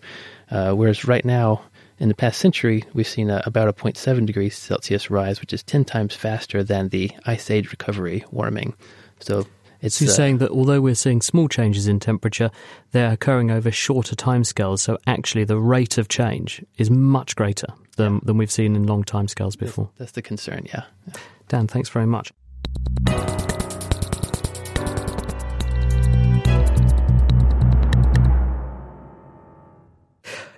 Uh, 0.49 0.73
whereas 0.73 1.05
right 1.05 1.25
now, 1.25 1.63
in 1.99 2.09
the 2.09 2.15
past 2.15 2.39
century, 2.39 2.83
we've 2.93 3.07
seen 3.07 3.29
a, 3.29 3.41
about 3.45 3.67
a 3.67 3.73
0.7 3.73 4.25
degrees 4.25 4.57
Celsius 4.57 5.09
rise, 5.09 5.39
which 5.39 5.53
is 5.53 5.63
10 5.63 5.85
times 5.85 6.13
faster 6.13 6.63
than 6.63 6.89
the 6.89 7.11
ice 7.25 7.49
age 7.49 7.71
recovery 7.71 8.25
warming. 8.31 8.73
So 9.19 9.45
it's 9.81 9.95
so 9.95 10.05
you're 10.05 10.11
uh, 10.11 10.15
saying 10.15 10.37
that 10.39 10.51
although 10.51 10.81
we're 10.81 10.95
seeing 10.95 11.21
small 11.21 11.47
changes 11.47 11.87
in 11.87 11.99
temperature, 11.99 12.51
they're 12.91 13.11
occurring 13.11 13.51
over 13.51 13.71
shorter 13.71 14.15
timescales. 14.15 14.79
So 14.79 14.97
actually, 15.07 15.43
the 15.45 15.59
rate 15.59 15.97
of 15.97 16.09
change 16.09 16.63
is 16.77 16.89
much 16.89 17.35
greater 17.35 17.67
than, 17.95 18.19
than 18.23 18.37
we've 18.37 18.51
seen 18.51 18.75
in 18.75 18.87
long 18.87 19.03
timescales 19.03 19.57
before. 19.57 19.85
That's, 19.97 19.99
that's 19.99 20.11
the 20.13 20.21
concern, 20.21 20.63
yeah. 20.65 20.83
yeah. 21.07 21.13
Dan, 21.47 21.67
thanks 21.67 21.89
very 21.89 22.07
much. 22.07 22.31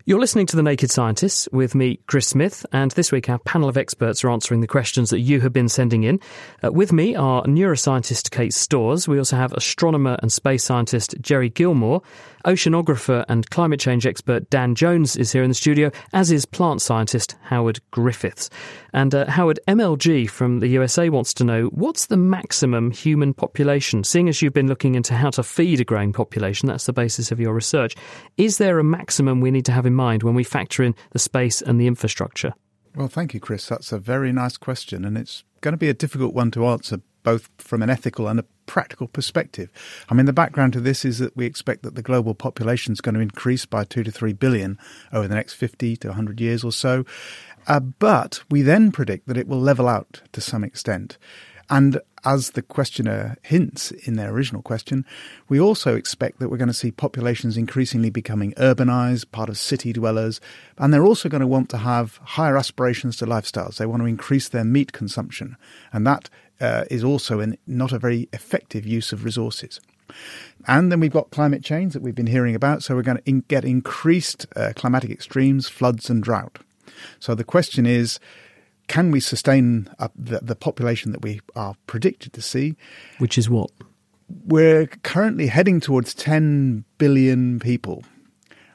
You're 0.08 0.22
listening 0.22 0.46
to 0.46 0.56
The 0.56 0.63
Naked 0.63 0.89
Scientists 0.89 1.50
with 1.52 1.76
me, 1.76 2.00
Chris 2.08 2.30
Smith, 2.30 2.65
and 2.72 2.91
this 2.91 3.12
week 3.12 3.30
our 3.30 3.39
panel 3.39 3.67
of 3.67 3.76
experts 3.76 4.24
are 4.24 4.30
answering 4.30 4.62
the 4.62 4.65
questions 4.65 5.10
that 5.10 5.20
you 5.20 5.41
have 5.41 5.52
been 5.52 5.67
sending 5.67 6.04
in. 6.04 6.22
Uh, 6.63 6.72
with 6.72 6.93
me 6.93 7.13
are 7.13 7.43
neuroscientist 7.43 8.32
Kate 8.32 8.54
Storrs. 8.54 9.10
We 9.10 9.17
also 9.17 9.36
have 9.36 9.52
astronomer 9.52 10.17
and 10.22 10.32
space 10.32 10.63
scientist 10.63 11.15
Gerry 11.20 11.50
Gilmore, 11.50 12.04
Oceanographer 12.47 13.25
and 13.27 13.49
climate 13.49 13.79
change 13.79 14.05
expert 14.05 14.49
Dan 14.49 14.73
Jones 14.73 15.17
is 15.17 15.33
here 15.33 15.43
in 15.43 15.49
the 15.49 15.53
studio, 15.53 15.91
as 16.13 16.31
is 16.31 16.45
plant 16.45 16.81
scientist 16.81 17.36
Howard 17.43 17.81
Griffiths. 17.91 18.49
And 18.93 19.13
uh, 19.13 19.29
Howard, 19.29 19.60
MLG 19.67 20.29
from 20.29 20.62
the 20.62 20.69
USA 20.69 21.10
wants 21.10 21.33
to 21.36 21.43
know 21.43 21.65
what's 21.65 22.05
the 22.05 22.15
maximum 22.15 22.91
human 22.91 23.33
population? 23.33 24.05
Seeing 24.05 24.29
as 24.29 24.41
you've 24.41 24.53
been 24.53 24.69
looking 24.69 24.95
into 24.95 25.13
how 25.13 25.29
to 25.31 25.43
feed 25.43 25.81
a 25.81 25.83
growing 25.83 26.13
population, 26.13 26.67
that's 26.69 26.86
the 26.86 26.93
basis 26.93 27.33
of 27.33 27.39
your 27.41 27.53
research. 27.53 27.97
Is 28.38 28.60
there 28.60 28.79
a 28.79 28.83
maximum 28.83 29.41
we 29.41 29.51
need 29.51 29.65
to 29.65 29.73
have 29.73 29.86
in 29.86 29.93
mind 29.93 30.23
when 30.23 30.33
we 30.33 30.45
factor 30.45 30.83
in 30.83 30.95
the 31.12 31.19
space 31.19 31.62
and 31.62 31.81
the 31.81 31.88
infrastructure? 31.88 32.53
Well, 32.95 33.10
thank 33.10 33.33
you, 33.33 33.41
Chris. 33.41 33.67
That's 33.67 33.91
a 33.91 33.99
very 33.99 34.31
nice 34.31 34.55
question, 34.55 35.03
and 35.03 35.17
it's 35.17 35.43
going 35.60 35.73
to 35.73 35.77
be 35.77 35.89
a 35.89 35.93
difficult 35.93 36.33
one 36.33 36.51
to 36.51 36.65
answer 36.65 37.01
both 37.23 37.49
from 37.57 37.83
an 37.83 37.89
ethical 37.89 38.29
and 38.29 38.39
a 38.39 38.45
practical 38.67 39.08
perspective. 39.08 39.71
I 40.10 40.13
mean, 40.13 40.27
the 40.27 40.34
background 40.34 40.73
to 40.73 40.80
this 40.80 41.03
is 41.03 41.17
that 41.17 41.36
we 41.36 41.47
expect 41.47 41.82
that 41.82 41.95
the 41.95 42.03
global 42.03 42.36
population 42.36 42.93
is 42.93 43.01
going 43.01 43.15
to 43.15 43.21
increase 43.21 43.65
by 43.65 43.84
two 43.84 44.03
to 44.03 44.12
three 44.12 44.34
billion 44.34 44.77
over 45.12 45.27
the 45.27 45.36
next 45.36 45.53
50 45.53 45.97
to 45.97 46.10
100 46.10 46.39
years 46.39 46.63
or 46.63 46.71
so. 46.71 47.06
Uh, 47.67 47.80
but 47.80 48.41
we 48.49 48.62
then 48.62 48.91
predict 48.91 49.27
that 49.27 49.38
it 49.38 49.47
will 49.47 49.60
level 49.60 49.88
out 49.88 50.21
to 50.34 50.41
some 50.41 50.63
extent. 50.63 51.17
And 51.69 51.99
as 52.23 52.51
the 52.51 52.62
questioner 52.62 53.38
hints 53.41 53.91
in 53.91 54.15
their 54.15 54.32
original 54.32 54.62
question, 54.62 55.06
we 55.49 55.60
also 55.60 55.95
expect 55.95 56.39
that 56.39 56.49
we're 56.49 56.58
going 56.58 56.67
to 56.67 56.73
see 56.73 56.91
populations 56.91 57.58
increasingly 57.58 58.10
becoming 58.10 58.53
urbanized, 58.53 59.32
part 59.32 59.49
of 59.49 59.58
city 59.58 59.93
dwellers, 59.93 60.39
and 60.77 60.93
they're 60.93 61.06
also 61.06 61.30
going 61.30 61.41
to 61.41 61.47
want 61.47 61.69
to 61.69 61.77
have 61.77 62.19
higher 62.23 62.58
aspirations 62.58 63.17
to 63.17 63.25
lifestyles. 63.25 63.77
They 63.77 63.86
want 63.86 64.01
to 64.01 64.08
increase 64.08 64.47
their 64.47 64.63
meat 64.63 64.93
consumption, 64.93 65.58
and 65.91 66.08
that 66.08 66.30
uh, 66.60 66.86
is 66.89 67.04
also 67.04 67.39
an, 67.39 67.58
not 67.67 67.91
a 67.91 68.00
very 68.00 68.28
effective 68.34 68.86
use 68.86 69.12
of 69.12 69.24
resources. 69.24 69.80
And 70.67 70.91
then 70.91 71.00
we've 71.00 71.12
got 71.12 71.32
climate 71.32 71.63
change 71.63 71.93
that 71.93 72.02
we've 72.02 72.15
been 72.15 72.28
hearing 72.28 72.56
about. 72.56 72.82
So 72.84 72.96
we're 72.96 73.02
going 73.02 73.17
to 73.17 73.30
in- 73.30 73.43
get 73.48 73.65
increased 73.65 74.46
uh, 74.56 74.74
climatic 74.76 75.12
extremes, 75.12 75.67
floods, 75.67 76.10
and 76.10 76.24
drought. 76.24 76.60
So 77.20 77.36
the 77.36 77.43
question 77.43 77.86
is 77.86 78.20
can 78.88 79.12
we 79.12 79.20
sustain 79.20 79.89
the, 80.15 80.39
the 80.41 80.56
population 80.56 81.12
that 81.12 81.22
we 81.22 81.41
are 81.56 81.76
predicted 81.88 82.32
to 82.34 82.41
see? 82.41 82.76
Which 83.17 83.38
is 83.38 83.50
what? 83.50 83.70
We're 84.46 84.88
currently 84.88 85.48
heading 85.48 85.80
towards 85.82 86.13
10 86.13 86.86
billion 86.98 87.60
people. 87.60 88.04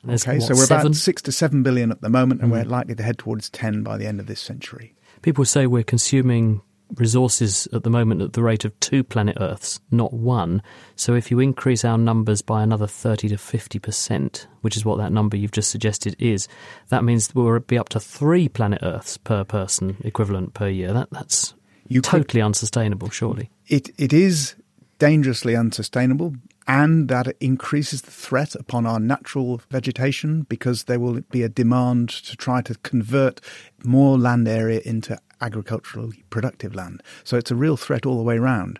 There's 0.04 0.26
okay, 0.26 0.38
what, 0.38 0.48
so 0.48 0.54
we're 0.54 0.66
seven? 0.66 0.86
about 0.86 0.96
six 0.96 1.22
to 1.22 1.32
seven 1.32 1.62
billion 1.62 1.90
at 1.90 2.00
the 2.00 2.08
moment, 2.10 2.42
and 2.42 2.50
Mm. 2.50 2.54
we're 2.54 2.64
likely 2.64 2.94
to 2.94 3.02
head 3.02 3.18
towards 3.18 3.48
10 3.50 3.82
by 3.82 3.96
the 3.96 4.06
end 4.06 4.20
of 4.20 4.26
this 4.26 4.40
century. 4.40 4.94
People 5.22 5.44
say 5.44 5.66
we're 5.66 5.82
consuming 5.84 6.60
resources 6.96 7.66
at 7.72 7.82
the 7.82 7.90
moment 7.90 8.22
at 8.22 8.32
the 8.32 8.42
rate 8.42 8.64
of 8.64 8.78
two 8.80 9.02
planet 9.02 9.36
Earths, 9.40 9.80
not 9.90 10.12
one. 10.12 10.62
So 10.96 11.14
if 11.14 11.30
you 11.30 11.40
increase 11.40 11.84
our 11.84 11.98
numbers 11.98 12.42
by 12.42 12.62
another 12.62 12.86
30 12.86 13.28
to 13.28 13.36
50%, 13.36 14.46
which 14.60 14.76
is 14.76 14.84
what 14.84 14.98
that 14.98 15.12
number 15.12 15.36
you've 15.36 15.52
just 15.52 15.70
suggested 15.70 16.16
is, 16.18 16.48
that 16.88 17.04
means 17.04 17.34
we'll 17.34 17.58
be 17.60 17.78
up 17.78 17.88
to 17.90 18.00
three 18.00 18.48
planet 18.48 18.80
Earths 18.82 19.16
per 19.16 19.44
person 19.44 19.96
equivalent 20.04 20.54
per 20.54 20.68
year. 20.68 20.92
That, 20.92 21.08
that's 21.10 21.54
totally 22.02 22.42
unsustainable, 22.42 23.10
surely. 23.10 23.50
It, 23.66 23.90
it 23.98 24.12
is 24.12 24.54
dangerously 24.98 25.56
unsustainable 25.56 26.34
and 26.68 27.08
that 27.08 27.36
increases 27.40 28.02
the 28.02 28.10
threat 28.10 28.54
upon 28.54 28.86
our 28.86 29.00
natural 29.00 29.60
vegetation 29.70 30.42
because 30.42 30.84
there 30.84 31.00
will 31.00 31.20
be 31.30 31.42
a 31.42 31.48
demand 31.48 32.08
to 32.08 32.36
try 32.36 32.62
to 32.62 32.74
convert 32.82 33.40
more 33.84 34.18
land 34.18 34.46
area 34.46 34.80
into 34.84 35.18
agriculturally 35.42 36.24
productive 36.30 36.74
land. 36.74 37.02
So 37.24 37.36
it's 37.36 37.50
a 37.50 37.56
real 37.56 37.76
threat 37.76 38.06
all 38.06 38.16
the 38.16 38.22
way 38.22 38.38
around. 38.38 38.78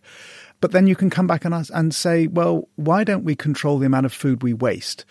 but 0.63 0.71
then 0.71 0.87
you 0.87 0.95
can 0.95 1.11
come 1.11 1.27
back 1.27 1.45
and, 1.45 1.71
and 1.75 1.95
say, 1.95 2.29
well, 2.29 2.69
why 2.77 3.03
don't 3.03 3.25
we 3.25 3.35
control 3.35 3.79
the 3.79 3.87
amount 3.87 4.07
of 4.07 4.13
food 4.13 4.43
we 4.43 4.55
waste? 4.55 5.05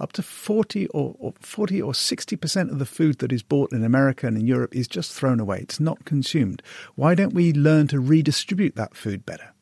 Up 0.00 0.12
to 0.12 0.22
40 0.22 0.88
or, 0.88 1.14
or 1.18 1.32
40 1.40 1.80
or 1.80 1.92
60% 1.92 2.70
of 2.70 2.78
the 2.78 2.84
food 2.84 3.20
that 3.20 3.32
is 3.32 3.42
bought 3.42 3.72
in 3.72 3.84
America 3.84 4.26
and 4.26 4.36
in 4.36 4.46
Europe 4.46 4.74
is 4.74 4.88
just 4.88 5.12
thrown 5.12 5.40
away. 5.40 5.60
It's 5.60 5.80
not 5.80 6.04
consumed. 6.04 6.60
Why 6.96 7.14
don't 7.14 7.32
we 7.32 7.52
learn 7.52 7.86
to 7.88 8.00
redistribute 8.00 8.74
that 8.74 8.96
food 8.96 9.24
better? 9.24 9.52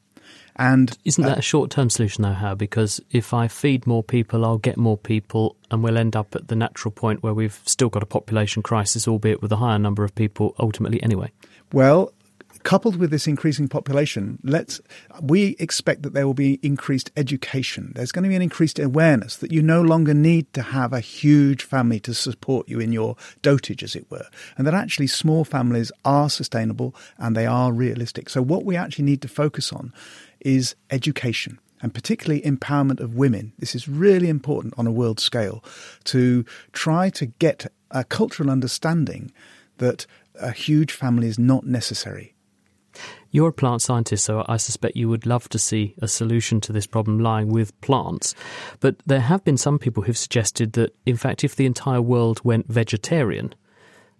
And 0.57 0.97
isn't 1.05 1.25
uh, 1.25 1.31
that 1.31 1.39
a 1.39 1.43
short-term 1.43 1.91
solution 1.91 2.23
though, 2.23 2.33
How? 2.33 2.55
Because 2.55 3.01
if 3.11 3.35
I 3.35 3.49
feed 3.49 3.87
more 3.87 4.03
people, 4.03 4.45
I'll 4.45 4.59
get 4.59 4.77
more 4.77 4.99
people, 4.99 5.57
and 5.71 5.83
we'll 5.83 5.99
end 5.99 6.15
up 6.15 6.35
at 6.35 6.49
the 6.49 6.57
natural 6.57 6.93
point 6.93 7.23
where 7.23 7.35
we've 7.35 7.61
still 7.65 7.89
got 7.89 8.03
a 8.03 8.07
population 8.07 8.63
crisis, 8.63 9.09
albeit 9.09 9.43
with 9.43 9.53
a 9.53 9.57
higher 9.57 9.79
number 9.79 10.05
of 10.05 10.15
people 10.15 10.55
ultimately 10.59 11.03
anyway. 11.03 11.33
Well, 11.73 12.13
coupled 12.65 12.97
with 12.97 13.11
this 13.11 13.27
increasing 13.27 13.69
population, 13.69 14.39
let's 14.43 14.81
we 15.21 15.55
expect 15.59 16.03
that 16.03 16.15
there 16.15 16.27
will 16.27 16.35
be 16.35 16.59
increased 16.63 17.11
education. 17.17 17.93
There's 17.95 18.11
going 18.11 18.23
to 18.23 18.29
be 18.29 18.37
an 18.37 18.43
increased 18.43 18.79
awareness 18.79 19.37
that 19.37 19.53
you 19.53 19.63
no 19.63 19.83
longer 19.83 20.15
need 20.15 20.53
to 20.55 20.63
have 20.63 20.93
a 20.93 21.01
huge 21.01 21.63
family 21.63 22.01
to 22.01 22.15
support 22.15 22.69
you 22.69 22.81
in 22.81 22.93
your 22.93 23.17
dotage, 23.43 23.83
as 23.83 23.95
it 23.95 24.11
were, 24.11 24.27
and 24.57 24.67
that 24.67 24.75
actually 24.75 25.07
small 25.07 25.45
families 25.45 25.93
are 26.05 26.31
sustainable 26.31 26.95
and 27.19 27.37
they 27.37 27.47
are 27.47 27.73
realistic. 27.73 28.29
So 28.29 28.43
what 28.43 28.65
we 28.65 28.77
actually 28.77 29.05
need 29.05 29.23
to 29.23 29.29
focus 29.29 29.73
on 29.73 29.93
is 30.45 30.77
education 30.91 31.59
and 31.83 31.93
particularly 31.93 32.41
empowerment 32.43 33.01
of 33.01 33.15
women. 33.15 33.53
This 33.59 33.75
is 33.75 33.89
really 33.89 34.29
important 34.29 34.75
on 34.79 34.87
a 34.87 34.93
world 34.93 35.21
scale 35.21 35.63
to 36.05 36.45
try 36.73 37.11
to 37.11 37.27
get 37.27 37.67
a 37.91 38.05
cultural 38.05 38.51
understanding 38.51 39.33
that 39.79 40.07
a 40.41 40.51
huge 40.51 40.93
family 40.93 41.29
is 41.29 41.39
not 41.39 41.67
necessary. 41.67 42.35
You're 43.31 43.49
a 43.49 43.53
plant 43.53 43.83
scientist, 43.83 44.25
so 44.25 44.45
I 44.49 44.57
suspect 44.57 44.97
you 44.97 45.09
would 45.09 45.27
love 45.27 45.49
to 45.49 45.59
see 45.59 45.95
a 46.01 46.07
solution 46.07 46.61
to 46.63 46.73
this 46.73 46.87
problem 46.87 47.19
lying 47.19 47.49
with 47.49 47.79
plants. 47.81 48.35
But 48.79 48.97
there 49.05 49.21
have 49.21 49.45
been 49.45 49.57
some 49.57 49.79
people 49.79 50.05
who've 50.05 50.17
suggested 50.17 50.75
that, 50.75 50.95
in 51.05 51.17
fact, 51.17 51.43
if 51.43 51.57
the 51.57 51.67
entire 51.67 52.01
world 52.01 52.41
went 52.45 52.69
vegetarian, 52.69 53.55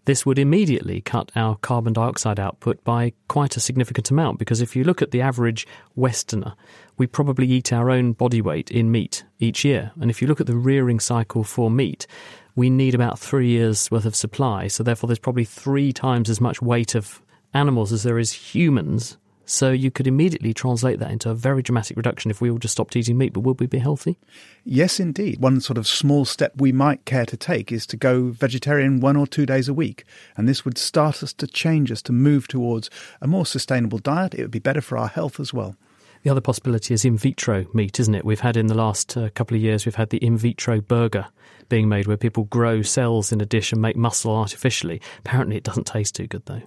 this 0.05 0.27
would 0.27 0.39
immediately 0.39 1.01
cut 1.01 1.33
our 1.35 1.57
carbon 1.57 1.93
dioxide 1.93 2.39
output 2.39 2.83
by 2.85 3.13
quite 3.29 3.57
a 3.57 3.61
significant 3.61 4.11
amount 4.11 4.39
because 4.39 4.61
if 4.61 4.77
you 4.77 4.85
look 4.85 5.01
at 5.01 5.11
the 5.11 5.21
average 5.21 5.67
Westerner, 5.97 6.55
we 6.97 7.07
probably 7.07 7.47
eat 7.49 7.73
our 7.73 7.91
own 7.91 8.13
body 8.13 8.41
weight 8.41 8.71
in 8.71 8.91
meat 8.91 9.25
each 9.39 9.65
year. 9.65 9.93
And 10.01 10.11
if 10.11 10.21
you 10.21 10.29
look 10.29 10.41
at 10.41 10.47
the 10.47 10.57
rearing 10.57 11.01
cycle 11.01 11.43
for 11.43 11.71
meat, 11.71 12.07
we 12.55 12.71
need 12.71 12.95
about 12.95 13.19
three 13.19 13.49
years 13.49 13.91
worth 13.91 14.05
of 14.05 14.15
supply. 14.15 14.69
So 14.69 14.83
therefore, 14.83 15.09
there's 15.09 15.19
probably 15.19 15.45
three 15.45 15.93
times 15.93 16.31
as 16.31 16.41
much 16.41 16.63
weight 16.63 16.95
of 16.95 17.21
animals 17.53 17.93
as 17.93 18.03
there 18.03 18.19
is 18.19 18.33
humans 18.33 19.17
so 19.47 19.71
you 19.71 19.91
could 19.91 20.07
immediately 20.07 20.55
translate 20.55 20.99
that 21.01 21.11
into 21.11 21.31
a 21.31 21.35
very 21.35 21.63
dramatic 21.63 21.97
reduction 21.97 22.31
if 22.31 22.41
we 22.41 22.51
all 22.51 22.59
just 22.59 22.73
stopped 22.73 22.97
eating 22.97 23.19
meat, 23.19 23.33
but 23.33 23.41
would 23.41 23.61
we 23.61 23.67
be 23.67 23.79
healthy? 23.79 24.19
Yes, 24.65 24.99
indeed. 24.99 25.41
One 25.41 25.61
sort 25.61 25.79
of 25.79 25.87
small 25.87 26.25
step 26.25 26.53
we 26.57 26.73
might 26.73 27.05
care 27.05 27.27
to 27.27 27.37
take 27.37 27.71
is 27.71 27.87
to 27.89 27.97
go 27.97 28.31
vegetarian 28.31 29.01
one 29.01 29.17
or 29.17 29.27
two 29.27 29.47
days 29.47 29.69
a 29.69 29.75
week. 29.75 30.05
And 30.37 30.49
this 30.49 30.65
would 30.65 30.79
start 30.79 31.23
us 31.23 31.33
to 31.35 31.47
change 31.47 31.93
us 31.93 32.03
to 32.03 32.13
move 32.13 32.49
towards 32.49 32.91
a 33.21 33.27
more 33.27 33.47
sustainable 33.47 33.99
diet. 33.99 34.35
It 34.35 34.43
would 34.43 34.51
be 34.51 34.59
better 34.59 34.81
for 34.81 34.97
our 34.97 35.09
health 35.09 35.39
as 35.39 35.53
well. 35.53 35.77
The 36.23 36.31
other 36.31 36.41
possibility 36.41 36.95
is 36.95 37.05
in 37.05 37.19
vitro 37.19 37.67
meat, 37.75 38.01
isn't 38.01 38.15
it? 38.15 38.25
We've 38.25 38.41
had 38.41 38.57
in 38.57 38.69
the 38.69 38.75
last 38.75 39.15
uh, 39.15 39.29
couple 39.35 39.57
of 39.57 39.63
years, 39.63 39.85
we've 39.85 39.95
had 39.95 40.09
the 40.09 40.25
in 40.25 40.39
vitro 40.39 40.81
burger 40.81 41.27
being 41.69 41.89
made 41.89 42.07
where 42.07 42.17
people 42.17 42.45
grow 42.45 42.81
cells 42.81 43.31
in 43.31 43.43
a 43.43 43.47
dish 43.47 43.73
and 43.73 43.83
make 43.83 43.97
muscle 43.97 44.35
artificially. 44.35 45.03
Apparently, 45.19 45.57
it 45.57 45.65
doesn't 45.65 45.87
taste 45.87 46.15
too 46.15 46.27
good, 46.27 46.47
though. 46.47 46.63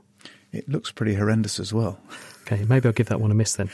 It 0.52 0.68
looks 0.70 0.92
pretty 0.92 1.14
horrendous 1.14 1.60
as 1.60 1.74
well. 1.74 2.00
Okay, 2.44 2.64
maybe 2.66 2.88
I'll 2.88 2.94
give 2.94 3.10
that 3.10 3.20
one 3.20 3.32
a 3.32 3.36
miss 3.36 3.56
then. 3.56 3.70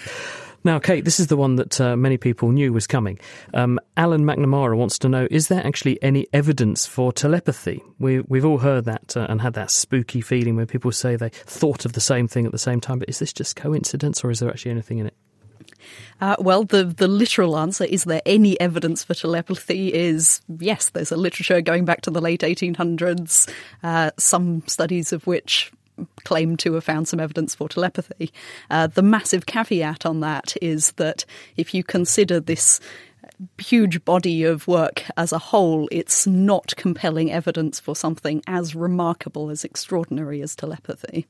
Now, 0.66 0.80
Kate, 0.80 1.04
this 1.04 1.20
is 1.20 1.28
the 1.28 1.36
one 1.36 1.58
that 1.58 1.82
uh, 1.82 1.98
many 1.98 2.18
people 2.18 2.50
knew 2.52 2.72
was 2.72 2.88
coming. 2.88 3.20
Um, 3.54 3.80
Alan 3.98 4.24
McNamara 4.24 4.78
wants 4.78 4.98
to 5.00 5.10
know 5.10 5.28
Is 5.30 5.50
there 5.50 5.66
actually 5.66 6.02
any 6.02 6.26
evidence 6.32 6.86
for 6.86 7.12
telepathy? 7.12 7.84
We, 8.00 8.22
we've 8.22 8.46
all 8.46 8.60
heard 8.60 8.86
that 8.86 9.18
uh, 9.18 9.28
and 9.30 9.42
had 9.42 9.56
that 9.56 9.72
spooky 9.72 10.22
feeling 10.22 10.56
when 10.56 10.68
people 10.68 10.92
say 10.94 11.18
they 11.18 11.30
thought 11.30 11.84
of 11.84 11.94
the 11.94 12.02
same 12.02 12.30
thing 12.30 12.46
at 12.46 12.54
the 12.54 12.58
same 12.58 12.80
time, 12.80 13.00
but 13.00 13.10
is 13.10 13.20
this 13.20 13.34
just 13.34 13.58
coincidence 13.58 14.24
or 14.24 14.32
is 14.32 14.40
there 14.40 14.50
actually 14.50 14.72
anything 14.72 15.00
in 15.00 15.08
it? 15.08 15.16
Uh, 16.22 16.38
well, 16.40 16.64
the 16.64 16.86
the 16.86 17.10
literal 17.10 17.58
answer 17.58 17.84
is 17.84 18.06
there 18.06 18.22
any 18.26 18.58
evidence 18.62 19.04
for 19.04 19.14
telepathy? 19.14 19.94
Is 19.94 20.42
yes. 20.60 20.90
There's 20.90 21.12
a 21.12 21.18
literature 21.18 21.60
going 21.60 21.84
back 21.84 22.02
to 22.02 22.12
the 22.12 22.22
late 22.22 22.42
1800s. 22.42 23.52
Uh, 23.84 24.12
some 24.18 24.64
studies 24.68 25.12
of 25.12 25.28
which 25.28 25.74
claim 26.23 26.58
to 26.58 26.73
have 26.73 26.84
found 26.84 27.08
some 27.08 27.19
evidence 27.19 27.56
for 27.56 27.69
telepathy. 27.69 28.32
Uh, 28.69 28.88
the 28.88 29.01
massive 29.01 29.45
caveat 29.45 30.06
on 30.06 30.19
that 30.21 30.56
is 30.62 30.91
that 30.93 31.25
if 31.58 31.73
you 31.73 31.84
consider 31.84 32.39
this 32.39 32.79
huge 33.58 34.03
body 34.06 34.43
of 34.43 34.67
work 34.67 35.03
as 35.17 35.32
a 35.32 35.38
whole, 35.38 35.88
it's 35.91 36.27
not 36.27 36.73
compelling 36.77 37.32
evidence 37.32 37.79
for 37.79 37.95
something 37.95 38.41
as 38.47 38.75
remarkable 38.75 39.49
as 39.49 39.63
extraordinary 39.63 40.41
as 40.41 40.56
telepathy. 40.56 41.27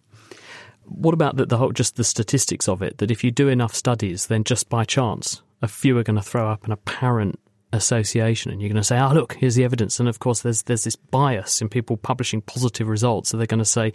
What 0.86 1.14
about 1.14 1.38
the, 1.38 1.46
the 1.46 1.58
whole, 1.58 1.72
just 1.72 1.96
the 1.96 2.04
statistics 2.04 2.68
of 2.68 2.82
it? 2.82 2.98
That 2.98 3.12
if 3.12 3.24
you 3.24 3.32
do 3.32 3.48
enough 3.48 3.74
studies, 3.74 4.28
then 4.28 4.44
just 4.44 4.70
by 4.70 4.84
chance, 4.84 5.42
a 5.62 5.68
few 5.68 5.98
are 5.98 6.04
going 6.04 6.18
to 6.18 6.22
throw 6.22 6.50
up 6.50 6.66
an 6.66 6.72
apparent 6.72 7.40
association 7.74 8.52
and 8.52 8.62
you're 8.62 8.70
going 8.70 8.78
to 8.78 8.84
say, 8.84 9.00
oh, 9.00 9.12
look, 9.14 9.34
here's 9.34 9.56
the 9.56 9.64
evidence. 9.64 10.00
And 10.00 10.08
of 10.08 10.20
course, 10.20 10.42
there's, 10.42 10.64
there's 10.64 10.84
this 10.84 10.96
bias 10.96 11.62
in 11.62 11.70
people 11.70 11.98
publishing 11.98 12.42
positive 12.42 12.88
results. 12.88 13.30
So 13.30 13.38
they're 13.38 13.48
going 13.48 13.60
to 13.60 13.66
say, 13.66 13.94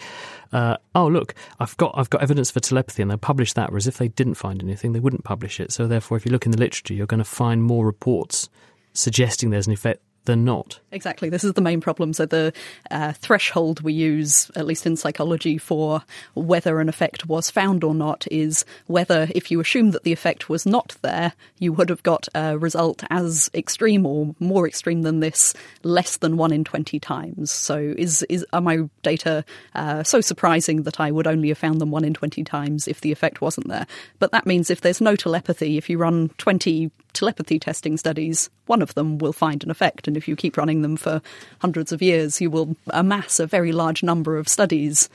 uh, 0.53 0.77
oh, 0.95 1.07
look, 1.07 1.35
I've 1.61 1.77
got, 1.77 1.95
I've 1.97 2.11
got 2.11 2.23
evidence 2.23 2.51
for 2.51 2.61
telepathy 2.61 3.03
and 3.03 3.11
they'll 3.11 3.19
publish 3.19 3.53
that. 3.55 3.71
Whereas 3.71 3.87
if 3.87 3.99
they 3.99 4.09
didn't 4.09 4.35
find 4.35 4.63
anything, 4.63 4.93
they 4.93 5.01
wouldn't 5.01 5.25
publish 5.25 5.61
it. 5.61 5.73
So 5.73 5.87
therefore, 5.87 6.17
if 6.17 6.27
you 6.27 6.33
look 6.33 6.45
in 6.45 6.53
the 6.53 6.59
literature, 6.59 6.95
you're 6.95 7.07
going 7.07 7.19
to 7.19 7.25
find 7.25 7.63
more 7.63 7.87
reports 7.87 8.49
suggesting 8.93 9.51
there's 9.51 9.69
an 9.69 9.73
effect 9.73 10.03
not. 10.37 10.81
Exactly. 10.91 11.29
This 11.29 11.45
is 11.45 11.53
the 11.53 11.61
main 11.61 11.81
problem. 11.81 12.13
So, 12.13 12.27
the 12.27 12.53
uh, 12.91 13.13
threshold 13.13 13.81
we 13.81 13.93
use, 13.93 14.51
at 14.57 14.67
least 14.67 14.87
in 14.87 14.97
psychology, 14.97 15.59
for 15.59 16.03
whether 16.35 16.81
an 16.81 16.89
effect 16.89 17.27
was 17.27 17.51
found 17.51 17.85
or 17.85 17.95
not 17.95 18.27
is 18.31 18.65
whether, 18.87 19.29
if 19.35 19.51
you 19.51 19.61
assume 19.61 19.91
that 19.93 20.05
the 20.05 20.13
effect 20.13 20.49
was 20.49 20.67
not 20.67 20.97
there, 21.03 21.33
you 21.59 21.73
would 21.73 21.91
have 21.91 22.03
got 22.03 22.29
a 22.35 22.59
result 22.59 23.05
as 23.11 23.51
extreme 23.55 24.07
or 24.07 24.35
more 24.41 24.67
extreme 24.67 25.03
than 25.03 25.21
this 25.21 25.55
less 25.83 26.17
than 26.17 26.37
one 26.37 26.53
in 26.53 26.65
20 26.65 26.99
times. 27.01 27.51
So, 27.51 27.95
is, 27.97 28.23
is 28.25 28.47
are 28.53 28.61
my 28.61 28.89
data 29.03 29.45
uh, 29.75 30.03
so 30.03 30.21
surprising 30.21 30.83
that 30.83 31.01
I 31.01 31.11
would 31.11 31.27
only 31.27 31.49
have 31.49 31.59
found 31.59 31.81
them 31.81 31.91
one 31.91 32.05
in 32.05 32.15
20 32.15 32.45
times 32.45 32.89
if 32.89 33.01
the 33.01 33.13
effect 33.13 33.41
wasn't 33.41 33.69
there? 33.69 33.87
But 34.19 34.33
that 34.33 34.47
means 34.47 34.71
if 34.71 34.81
there's 34.81 35.01
no 35.01 35.17
telepathy, 35.17 35.77
if 35.77 35.91
you 35.91 35.99
run 35.99 36.31
20 36.39 36.91
telepathy 37.19 37.59
testing 37.59 37.97
studies, 37.97 38.49
one 38.67 38.83
of 38.83 38.95
them 38.95 39.19
will 39.19 39.33
find 39.33 39.65
an 39.65 39.71
effect. 39.71 40.07
And 40.07 40.17
if 40.17 40.29
you 40.29 40.37
keep 40.37 40.57
running 40.57 40.83
them 40.83 40.97
for 40.97 41.21
hundreds 41.59 41.91
of 41.91 42.01
years, 42.01 42.41
you 42.41 42.51
will 42.51 42.77
amass 42.91 43.41
a 43.41 43.47
very 43.47 43.73
large 43.73 44.03
number 44.03 44.37
of 44.37 44.49
studies 44.49 45.09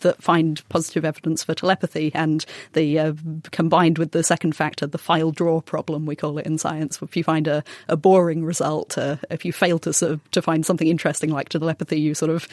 that 0.00 0.22
find 0.22 0.66
positive 0.68 1.04
evidence 1.04 1.44
for 1.44 1.54
telepathy, 1.54 2.10
and 2.14 2.44
the 2.72 2.98
uh, 2.98 3.12
combined 3.52 3.98
with 3.98 4.10
the 4.10 4.24
second 4.24 4.56
factor, 4.56 4.86
the 4.86 4.98
file 4.98 5.30
drawer 5.30 5.62
problem, 5.62 6.06
we 6.06 6.16
call 6.16 6.38
it 6.38 6.46
in 6.46 6.58
science. 6.58 7.00
If 7.00 7.16
you 7.16 7.22
find 7.22 7.46
a, 7.46 7.62
a 7.88 7.96
boring 7.96 8.44
result, 8.44 8.98
uh, 8.98 9.16
if 9.30 9.44
you 9.44 9.52
fail 9.52 9.78
to 9.80 9.92
sort 9.92 10.12
of, 10.12 10.30
to 10.32 10.42
find 10.42 10.66
something 10.66 10.88
interesting 10.88 11.30
like 11.30 11.50
telepathy, 11.50 12.00
you 12.00 12.14
sort 12.14 12.32
of 12.32 12.48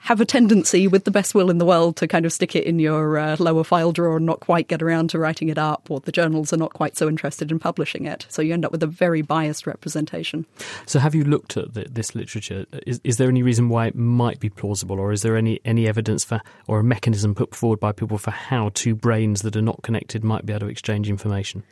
have 0.00 0.20
a 0.20 0.24
tendency, 0.24 0.86
with 0.86 1.04
the 1.04 1.10
best 1.10 1.34
will 1.34 1.50
in 1.50 1.58
the 1.58 1.64
world, 1.64 1.96
to 1.96 2.08
kind 2.08 2.24
of 2.24 2.32
stick 2.32 2.56
it 2.56 2.64
in 2.64 2.78
your 2.78 3.18
uh, 3.18 3.36
lower 3.38 3.64
file 3.64 3.92
drawer 3.92 4.16
and 4.16 4.26
not 4.26 4.40
quite 4.40 4.68
get 4.68 4.82
around 4.82 5.10
to 5.10 5.18
writing 5.18 5.48
it 5.48 5.58
up, 5.58 5.90
or 5.90 6.00
the 6.00 6.12
journals 6.12 6.52
are 6.52 6.56
not 6.56 6.72
quite 6.72 6.96
so 6.96 7.08
interested 7.08 7.50
in 7.50 7.58
publishing 7.58 8.06
it. 8.06 8.26
So 8.28 8.40
you 8.42 8.54
end 8.54 8.64
up 8.64 8.72
with 8.72 8.82
a 8.82 8.86
very 8.86 9.22
biased 9.22 9.66
representation. 9.66 10.46
So, 10.86 10.98
have 10.98 11.14
you 11.14 11.24
looked 11.24 11.56
at 11.56 11.74
the, 11.74 11.86
this 11.90 12.14
literature? 12.14 12.66
Is, 12.86 13.00
is 13.04 13.16
there 13.16 13.28
any 13.28 13.42
reason 13.42 13.68
why 13.68 13.86
it 13.88 13.94
might 13.94 14.40
be 14.40 14.48
plausible, 14.48 14.98
or 14.98 15.12
is 15.12 15.22
there 15.22 15.36
any, 15.36 15.60
any 15.64 15.88
evidence 15.88 16.24
for, 16.24 16.40
or 16.66 16.80
a 16.80 16.84
mechanism 16.84 17.34
put 17.34 17.54
forward 17.54 17.80
by 17.80 17.92
people 17.92 18.18
for 18.18 18.30
how 18.30 18.70
two 18.74 18.94
brains 18.94 19.42
that 19.42 19.56
are 19.56 19.62
not 19.62 19.82
connected 19.82 20.24
might 20.24 20.46
be 20.46 20.52
able 20.52 20.60
to 20.60 20.66
exchange 20.66 21.08
information? 21.08 21.62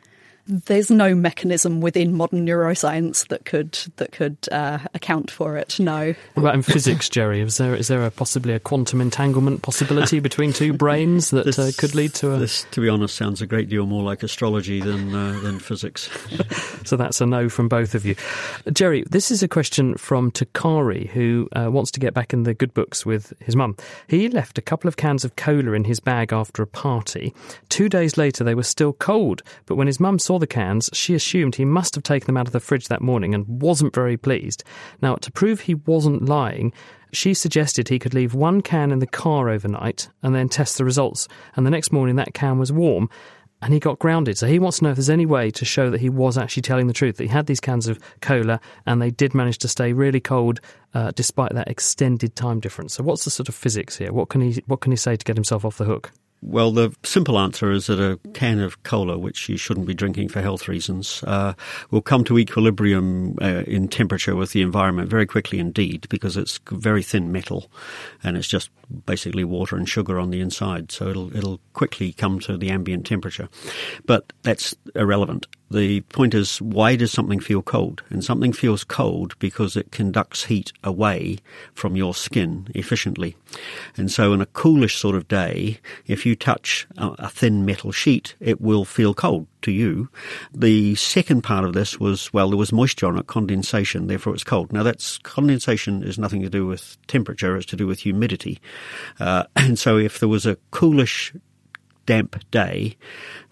There's 0.47 0.89
no 0.89 1.13
mechanism 1.13 1.81
within 1.81 2.15
modern 2.15 2.45
neuroscience 2.45 3.27
that 3.27 3.45
could 3.45 3.77
that 3.97 4.11
could 4.13 4.37
uh, 4.51 4.79
account 4.93 5.29
for 5.29 5.57
it. 5.57 5.79
No. 5.79 6.13
What 6.33 6.43
about 6.43 6.55
in 6.55 6.61
physics, 6.61 7.09
Gerry? 7.09 7.41
Is 7.41 7.57
there 7.57 7.75
is 7.75 7.89
there 7.89 8.05
a 8.05 8.11
possibly 8.11 8.53
a 8.53 8.59
quantum 8.59 9.01
entanglement 9.01 9.61
possibility 9.61 10.19
between 10.19 10.53
two 10.53 10.71
brains 10.73 11.31
that 11.31 11.45
this, 11.45 11.59
uh, 11.59 11.71
could 11.77 11.95
lead 11.95 12.13
to 12.15 12.33
a? 12.33 12.37
This, 12.37 12.65
to 12.71 12.81
be 12.81 12.87
honest, 12.87 13.15
sounds 13.15 13.41
a 13.41 13.47
great 13.47 13.67
deal 13.67 13.85
more 13.85 14.03
like 14.03 14.23
astrology 14.23 14.79
than 14.79 15.13
uh, 15.13 15.39
than 15.41 15.59
physics. 15.59 16.09
so 16.85 16.95
that's 16.95 17.19
a 17.19 17.25
no 17.25 17.49
from 17.49 17.67
both 17.67 17.93
of 17.93 18.05
you, 18.05 18.15
Gerry. 18.71 19.03
This 19.09 19.31
is 19.31 19.43
a 19.43 19.47
question 19.47 19.97
from 19.97 20.31
Takari, 20.31 21.09
who 21.09 21.49
uh, 21.53 21.69
wants 21.69 21.91
to 21.91 21.99
get 21.99 22.13
back 22.13 22.31
in 22.31 22.43
the 22.43 22.53
good 22.53 22.73
books 22.73 23.05
with 23.05 23.33
his 23.39 23.55
mum. 23.55 23.75
He 24.07 24.29
left 24.29 24.57
a 24.57 24.61
couple 24.61 24.87
of 24.87 24.95
cans 24.95 25.25
of 25.25 25.35
cola 25.35 25.73
in 25.73 25.83
his 25.83 25.99
bag 25.99 26.31
after 26.31 26.63
a 26.63 26.67
party. 26.67 27.33
Two 27.67 27.89
days 27.89 28.17
later, 28.17 28.43
they 28.43 28.55
were 28.55 28.63
still 28.63 28.93
cold, 28.93 29.43
but 29.65 29.75
when 29.75 29.87
his 29.87 29.99
mum 29.99 30.19
saw 30.19 30.36
the 30.39 30.47
cans, 30.47 30.89
she 30.93 31.13
assumed 31.13 31.55
he 31.55 31.65
must 31.65 31.95
have 31.95 32.03
taken 32.03 32.25
them 32.25 32.37
out 32.37 32.47
of 32.47 32.53
the 32.53 32.59
fridge 32.59 32.87
that 32.87 33.01
morning 33.01 33.33
and 33.33 33.47
wasn't 33.47 33.95
very 33.95 34.17
pleased. 34.17 34.63
Now, 35.01 35.15
to 35.15 35.31
prove 35.31 35.61
he 35.61 35.75
wasn't 35.75 36.25
lying, 36.25 36.73
she 37.13 37.33
suggested 37.33 37.87
he 37.87 37.99
could 37.99 38.13
leave 38.13 38.33
one 38.33 38.61
can 38.61 38.91
in 38.91 38.99
the 38.99 39.07
car 39.07 39.49
overnight 39.49 40.09
and 40.23 40.35
then 40.35 40.49
test 40.49 40.77
the 40.77 40.85
results. 40.85 41.27
And 41.55 41.65
the 41.65 41.71
next 41.71 41.91
morning, 41.91 42.17
that 42.17 42.33
can 42.33 42.59
was 42.59 42.71
warm. 42.71 43.09
and 43.61 43.73
he 43.73 43.79
got 43.79 43.99
grounded. 43.99 44.37
So 44.37 44.47
he 44.47 44.59
wants 44.59 44.77
to 44.77 44.83
know 44.83 44.91
if 44.91 44.97
there's 44.97 45.09
any 45.09 45.25
way 45.25 45.49
to 45.51 45.65
show 45.65 45.89
that 45.89 46.01
he 46.01 46.09
was 46.09 46.37
actually 46.37 46.61
telling 46.61 46.87
the 46.87 46.93
truth, 46.93 47.17
that 47.17 47.23
he 47.23 47.29
had 47.29 47.47
these 47.47 47.59
cans 47.59 47.87
of 47.87 47.99
cola 48.21 48.59
and 48.85 49.01
they 49.01 49.09
did 49.09 49.33
manage 49.33 49.57
to 49.59 49.67
stay 49.67 49.93
really 49.93 50.19
cold 50.19 50.59
uh, 50.93 51.11
despite 51.15 51.53
that 51.53 51.67
extended 51.67 52.35
time 52.35 52.59
difference. 52.59 52.93
So 52.93 53.03
what's 53.03 53.25
the 53.25 53.31
sort 53.31 53.49
of 53.49 53.55
physics 53.55 53.97
here? 53.97 54.13
What 54.13 54.29
can 54.29 54.41
he 54.41 54.61
what 54.67 54.81
can 54.81 54.91
he 54.91 54.95
say 54.95 55.15
to 55.15 55.25
get 55.25 55.35
himself 55.35 55.65
off 55.65 55.77
the 55.77 55.85
hook? 55.85 56.11
Well, 56.41 56.71
the 56.71 56.95
simple 57.03 57.39
answer 57.39 57.71
is 57.71 57.87
that 57.87 57.99
a 57.99 58.19
can 58.33 58.59
of 58.59 58.83
cola, 58.83 59.17
which 59.17 59.49
you 59.49 59.57
shouldn't 59.57 59.87
be 59.87 59.95
drinking 59.95 60.29
for 60.29 60.39
health 60.39 60.67
reasons, 60.67 61.23
uh, 61.23 61.53
will 61.89 62.01
come 62.01 62.23
to 62.25 62.37
equilibrium 62.37 63.37
uh, 63.41 63.63
in 63.65 63.87
temperature 63.87 64.35
with 64.35 64.51
the 64.51 64.61
environment 64.61 65.09
very 65.09 65.25
quickly 65.25 65.57
indeed, 65.57 66.05
because 66.09 66.37
it's 66.37 66.59
very 66.69 67.01
thin 67.01 67.31
metal, 67.31 67.71
and 68.23 68.37
it's 68.37 68.47
just 68.47 68.69
basically 69.05 69.43
water 69.43 69.75
and 69.75 69.89
sugar 69.89 70.19
on 70.19 70.29
the 70.29 70.39
inside. 70.39 70.91
So 70.91 71.07
it'll 71.07 71.35
it'll 71.35 71.59
quickly 71.73 72.13
come 72.13 72.39
to 72.41 72.55
the 72.55 72.69
ambient 72.69 73.07
temperature, 73.07 73.49
but 74.05 74.31
that's 74.43 74.75
irrelevant. 74.95 75.47
The 75.69 76.01
point 76.01 76.33
is, 76.33 76.61
why 76.61 76.95
does 76.95 77.11
something 77.11 77.39
feel 77.39 77.61
cold? 77.61 78.01
And 78.09 78.23
something 78.23 78.53
feels 78.53 78.83
cold 78.83 79.37
because 79.39 79.75
it 79.75 79.91
conducts 79.91 80.45
heat 80.45 80.71
away 80.83 81.37
from 81.73 81.95
your 81.95 82.13
skin 82.13 82.67
efficiently. 82.73 83.35
And 83.97 84.11
so, 84.11 84.33
in 84.33 84.41
a 84.41 84.45
coolish 84.45 84.97
sort 84.97 85.15
of 85.15 85.27
day, 85.27 85.79
if 86.05 86.25
you 86.25 86.35
touch 86.35 86.87
a, 86.97 87.29
thin 87.29 87.65
metal 87.65 87.91
sheet, 87.91 88.35
it 88.39 88.61
will 88.61 88.85
feel 88.85 89.13
cold 89.13 89.47
to 89.63 89.71
you. 89.71 90.09
The 90.53 90.95
second 90.95 91.41
part 91.41 91.65
of 91.65 91.73
this 91.73 91.99
was, 91.99 92.31
well, 92.31 92.49
there 92.49 92.57
was 92.57 92.71
moisture 92.71 93.07
on 93.07 93.17
it, 93.17 93.27
condensation, 93.27 94.07
therefore 94.07 94.33
it's 94.33 94.43
cold. 94.43 94.71
Now, 94.71 94.83
that's 94.83 95.17
condensation 95.19 96.03
is 96.03 96.17
nothing 96.17 96.41
to 96.43 96.49
do 96.49 96.65
with 96.65 96.97
temperature, 97.07 97.57
it's 97.57 97.65
to 97.67 97.75
do 97.75 97.87
with 97.87 97.99
humidity. 97.99 98.59
Uh, 99.19 99.43
and 99.55 99.77
so, 99.77 99.97
if 99.97 100.19
there 100.19 100.29
was 100.29 100.45
a 100.45 100.57
coolish 100.71 101.33
damp 102.07 102.43
day, 102.49 102.97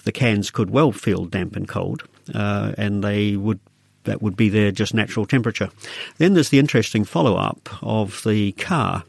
the 0.04 0.12
cans 0.12 0.50
could 0.50 0.72
well 0.72 0.92
feel 0.92 1.26
damp 1.26 1.56
and 1.56 1.68
cold, 1.68 2.04
uh, 2.34 2.74
and 2.78 3.04
they 3.04 3.36
would 3.36 3.60
that 4.06 4.22
would 4.22 4.36
be 4.36 4.50
their 4.50 4.72
just 4.72 4.94
natural 4.94 5.26
temperature. 5.26 5.70
Then 6.18 6.34
there's 6.34 6.50
the 6.50 6.60
interesting 6.60 7.06
follow 7.06 7.36
up 7.36 7.70
of 7.84 8.24
the 8.24 8.52
car. 8.54 9.04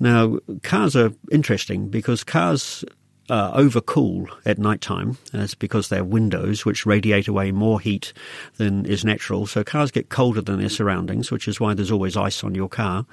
Now, 0.00 0.38
cars 0.62 0.94
are 0.94 1.12
interesting 1.30 1.88
because 1.88 2.24
cars 2.24 2.84
uh, 3.28 3.56
overcool 3.56 4.28
at 4.44 4.58
night 4.58 4.80
time. 4.80 5.18
That's 5.32 5.54
because 5.54 5.88
they 5.88 5.96
have 5.96 6.06
windows 6.06 6.64
which 6.64 6.86
radiate 6.86 7.28
away 7.28 7.52
more 7.52 7.80
heat 7.80 8.12
than 8.56 8.86
is 8.86 9.04
natural. 9.04 9.46
So 9.46 9.62
cars 9.64 9.90
get 9.90 10.08
colder 10.08 10.40
than 10.40 10.58
their 10.58 10.68
surroundings, 10.68 11.30
which 11.30 11.48
is 11.48 11.60
why 11.60 11.74
there's 11.74 11.90
always 11.90 12.16
ice 12.16 12.42
on 12.42 12.54
your 12.54 12.68
car 12.68 13.06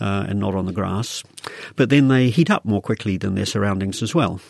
uh, 0.00 0.26
and 0.28 0.40
not 0.40 0.54
on 0.54 0.66
the 0.66 0.72
grass. 0.72 1.22
But 1.76 1.90
then 1.90 2.08
they 2.08 2.30
heat 2.30 2.50
up 2.50 2.64
more 2.64 2.82
quickly 2.82 3.16
than 3.16 3.34
their 3.34 3.46
surroundings 3.46 4.02
as 4.02 4.14
well. 4.14 4.40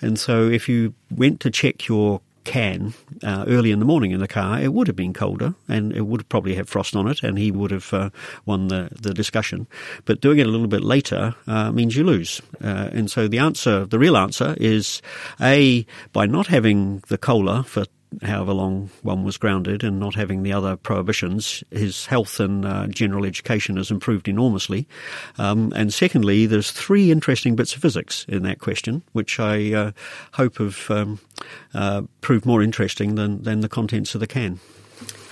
And 0.00 0.18
so 0.18 0.48
if 0.48 0.68
you 0.68 0.94
went 1.10 1.40
to 1.40 1.50
check 1.50 1.88
your 1.88 2.20
can 2.44 2.94
uh, 3.22 3.44
early 3.46 3.70
in 3.70 3.78
the 3.78 3.84
morning 3.84 4.12
in 4.12 4.20
the 4.20 4.28
car, 4.28 4.60
it 4.60 4.72
would 4.72 4.86
have 4.86 4.96
been 4.96 5.12
colder 5.12 5.54
and 5.68 5.92
it 5.92 6.02
would 6.02 6.28
probably 6.28 6.54
have 6.54 6.68
frost 6.68 6.96
on 6.96 7.06
it, 7.08 7.22
and 7.22 7.38
he 7.38 7.50
would 7.50 7.70
have 7.70 7.92
uh, 7.92 8.10
won 8.46 8.68
the, 8.68 8.88
the 9.00 9.14
discussion. 9.14 9.66
But 10.04 10.20
doing 10.20 10.38
it 10.38 10.46
a 10.46 10.50
little 10.50 10.66
bit 10.66 10.82
later 10.82 11.34
uh, 11.46 11.72
means 11.72 11.96
you 11.96 12.04
lose. 12.04 12.40
Uh, 12.62 12.88
and 12.92 13.10
so 13.10 13.28
the 13.28 13.38
answer, 13.38 13.84
the 13.86 13.98
real 13.98 14.16
answer, 14.16 14.54
is 14.58 15.02
A, 15.40 15.86
by 16.12 16.26
not 16.26 16.46
having 16.46 17.02
the 17.08 17.18
cola 17.18 17.62
for 17.62 17.84
however 18.22 18.52
long 18.52 18.90
one 19.02 19.24
was 19.24 19.36
grounded 19.36 19.84
and 19.84 19.98
not 19.98 20.14
having 20.14 20.42
the 20.42 20.52
other 20.52 20.76
prohibitions, 20.76 21.62
his 21.70 22.06
health 22.06 22.40
and 22.40 22.64
uh, 22.64 22.86
general 22.88 23.24
education 23.24 23.76
has 23.76 23.90
improved 23.90 24.28
enormously. 24.28 24.86
Um, 25.38 25.72
and 25.76 25.92
secondly, 25.92 26.46
there's 26.46 26.70
three 26.70 27.10
interesting 27.10 27.56
bits 27.56 27.74
of 27.74 27.82
physics 27.82 28.24
in 28.28 28.42
that 28.42 28.58
question, 28.58 29.02
which 29.12 29.38
I 29.38 29.72
uh, 29.72 29.92
hope 30.32 30.58
have 30.58 30.90
um, 30.90 31.20
uh, 31.74 32.02
proved 32.20 32.46
more 32.46 32.62
interesting 32.62 33.14
than, 33.14 33.42
than 33.42 33.60
the 33.60 33.68
contents 33.68 34.14
of 34.14 34.20
the 34.20 34.26
can. 34.26 34.60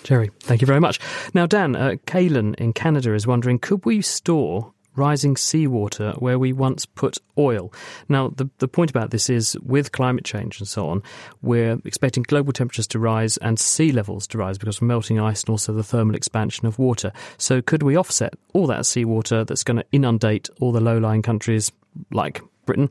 Gerry, 0.05 0.31
thank 0.41 0.61
you 0.61 0.66
very 0.66 0.81
much. 0.81 1.01
Now, 1.35 1.47
Dan, 1.47 1.76
uh, 1.76 1.97
Kalen 2.07 2.55
in 2.55 2.72
Canada 2.72 3.12
is 3.14 3.26
wondering 3.26 3.59
could 3.59 3.85
we 3.85 4.01
store 4.01 4.72
rising 4.99 5.36
seawater 5.36 6.12
where 6.18 6.38
we 6.38 6.53
once 6.53 6.84
put 6.84 7.18
oil. 7.38 7.72
Now, 8.09 8.28
the, 8.28 8.51
the 8.59 8.68
point 8.68 8.90
about 8.90 9.11
this 9.11 9.30
is 9.30 9.57
with 9.61 9.92
climate 9.92 10.24
change 10.24 10.59
and 10.59 10.68
so 10.68 10.88
on, 10.88 11.03
we're 11.42 11.78
expecting 11.84 12.24
global 12.24 12.53
temperatures 12.53 12.86
to 12.88 12.99
rise 12.99 13.36
and 13.38 13.59
sea 13.59 13.92
levels 13.92 14.26
to 14.28 14.38
rise 14.38 14.59
because 14.59 14.76
of 14.76 14.82
melting 14.82 15.20
ice 15.20 15.42
and 15.42 15.51
also 15.51 15.72
the 15.72 15.82
thermal 15.82 16.14
expansion 16.14 16.66
of 16.66 16.78
water. 16.78 17.12
So, 17.38 17.62
could 17.62 17.82
we 17.82 17.96
offset 17.96 18.34
all 18.53 18.66
that 18.66 18.86
seawater 18.86 19.44
that's 19.44 19.64
going 19.64 19.78
to 19.78 19.86
inundate 19.92 20.49
all 20.61 20.72
the 20.72 20.80
low 20.80 20.99
lying 20.99 21.22
countries 21.22 21.72
like 22.11 22.42
Britain? 22.66 22.90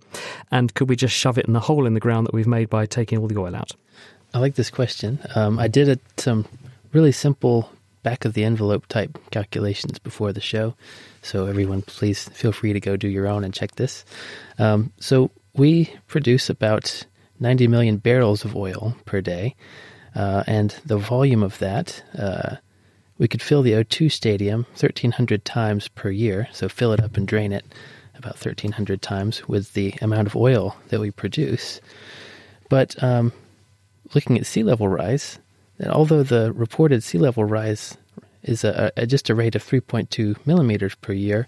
And 0.51 0.74
could 0.74 0.89
we 0.89 0.95
just 0.95 1.16
shove 1.16 1.38
it 1.38 1.45
in 1.45 1.53
the 1.53 1.60
hole 1.60 1.86
in 1.86 1.93
the 1.93 1.99
ground 1.99 2.28
that 2.28 2.34
we've 2.34 2.47
made 2.47 2.70
by 2.70 2.86
taking 2.86 3.20
all 3.20 3.28
the 3.28 3.39
oil 3.39 3.55
out? 3.55 3.76
I 4.34 4.39
like 4.39 4.55
this 4.55 4.70
question. 4.70 5.20
Um, 5.36 5.60
I 5.60 5.68
did 5.68 5.99
some 6.18 6.45
really 6.91 7.12
simple 7.12 7.70
back 8.03 8.26
of 8.26 8.34
the 8.34 8.43
envelope 8.43 8.88
type 8.88 9.18
calculations 9.32 9.99
before 9.99 10.32
the 10.32 10.41
show. 10.41 10.76
So 11.28 11.46
everyone, 11.48 11.82
please 11.82 12.30
feel 12.30 12.54
free 12.54 12.72
to 12.72 12.80
go 12.80 12.96
do 12.96 13.10
your 13.10 13.28
own 13.28 13.44
and 13.44 13.54
check 13.54 13.76
this. 13.76 14.06
Um, 14.60 14.94
so 15.02 15.30
we 15.56 15.94
produce 16.08 16.50
about 16.50 17.06
90 17.42 17.68
million 17.68 17.98
barrels 17.98 18.46
of 18.46 18.56
oil 18.56 18.96
per 19.04 19.20
day, 19.20 19.54
uh, 20.16 20.46
and 20.48 20.74
the 20.86 20.98
volume 20.98 21.44
of 21.44 21.60
that, 21.60 22.02
uh, 22.18 22.56
we 23.18 23.28
could 23.28 23.42
fill 23.42 23.62
the 23.62 23.74
O2 23.74 24.10
stadium 24.10 24.64
1,300 24.80 25.44
times 25.44 25.90
per 25.90 26.10
year. 26.10 26.48
So 26.54 26.70
fill 26.70 26.94
it 26.94 27.04
up 27.04 27.18
and 27.18 27.28
drain 27.28 27.52
it 27.52 27.66
about 28.16 28.36
1,300 28.36 29.02
times 29.02 29.46
with 29.50 29.74
the 29.74 29.94
amount 30.02 30.28
of 30.28 30.36
oil 30.38 30.78
that 30.88 31.02
we 31.02 31.12
produce. 31.12 31.82
But 32.70 33.04
um, 33.04 33.34
looking 34.16 34.38
at 34.38 34.46
sea 34.46 34.64
level 34.64 34.88
rise, 34.88 35.40
and 35.78 35.92
although 35.92 36.24
the 36.24 36.54
reported 36.54 37.04
sea 37.04 37.18
level 37.18 37.44
rise 37.44 37.98
is 38.48 38.64
a, 38.64 38.91
a, 38.98 39.06
just 39.06 39.30
a 39.30 39.36
rate 39.36 39.56
of 39.56 39.64
3.2 39.64 40.45
millimeters 40.45 40.95
per 40.95 41.14
year. 41.14 41.48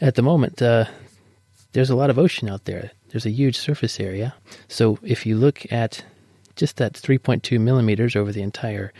At 0.00 0.14
the 0.14 0.22
moment, 0.22 0.60
uh, 0.62 0.86
there's 1.72 1.90
a 1.90 1.96
lot 1.96 2.10
of 2.10 2.18
ocean 2.18 2.48
out 2.48 2.64
there. 2.64 2.90
There's 3.08 3.26
a 3.26 3.30
huge 3.30 3.58
surface 3.58 4.00
area. 4.00 4.34
So 4.68 4.98
if 5.02 5.26
you 5.26 5.36
look 5.36 5.70
at 5.72 6.04
just 6.56 6.76
that 6.76 6.94
3.2 6.94 7.60
millimeters 7.60 8.16
over 8.16 8.32
the 8.32 8.42
entire 8.42 8.92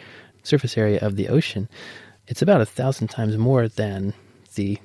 surface 0.42 0.76
area 0.76 0.98
of 1.00 1.16
the 1.16 1.28
ocean, 1.28 1.68
it's 2.26 2.42
about 2.42 2.60
a 2.60 2.66
thousand 2.66 3.08
times 3.08 3.36
more 3.36 3.68
than 3.68 4.14
the 4.54 4.78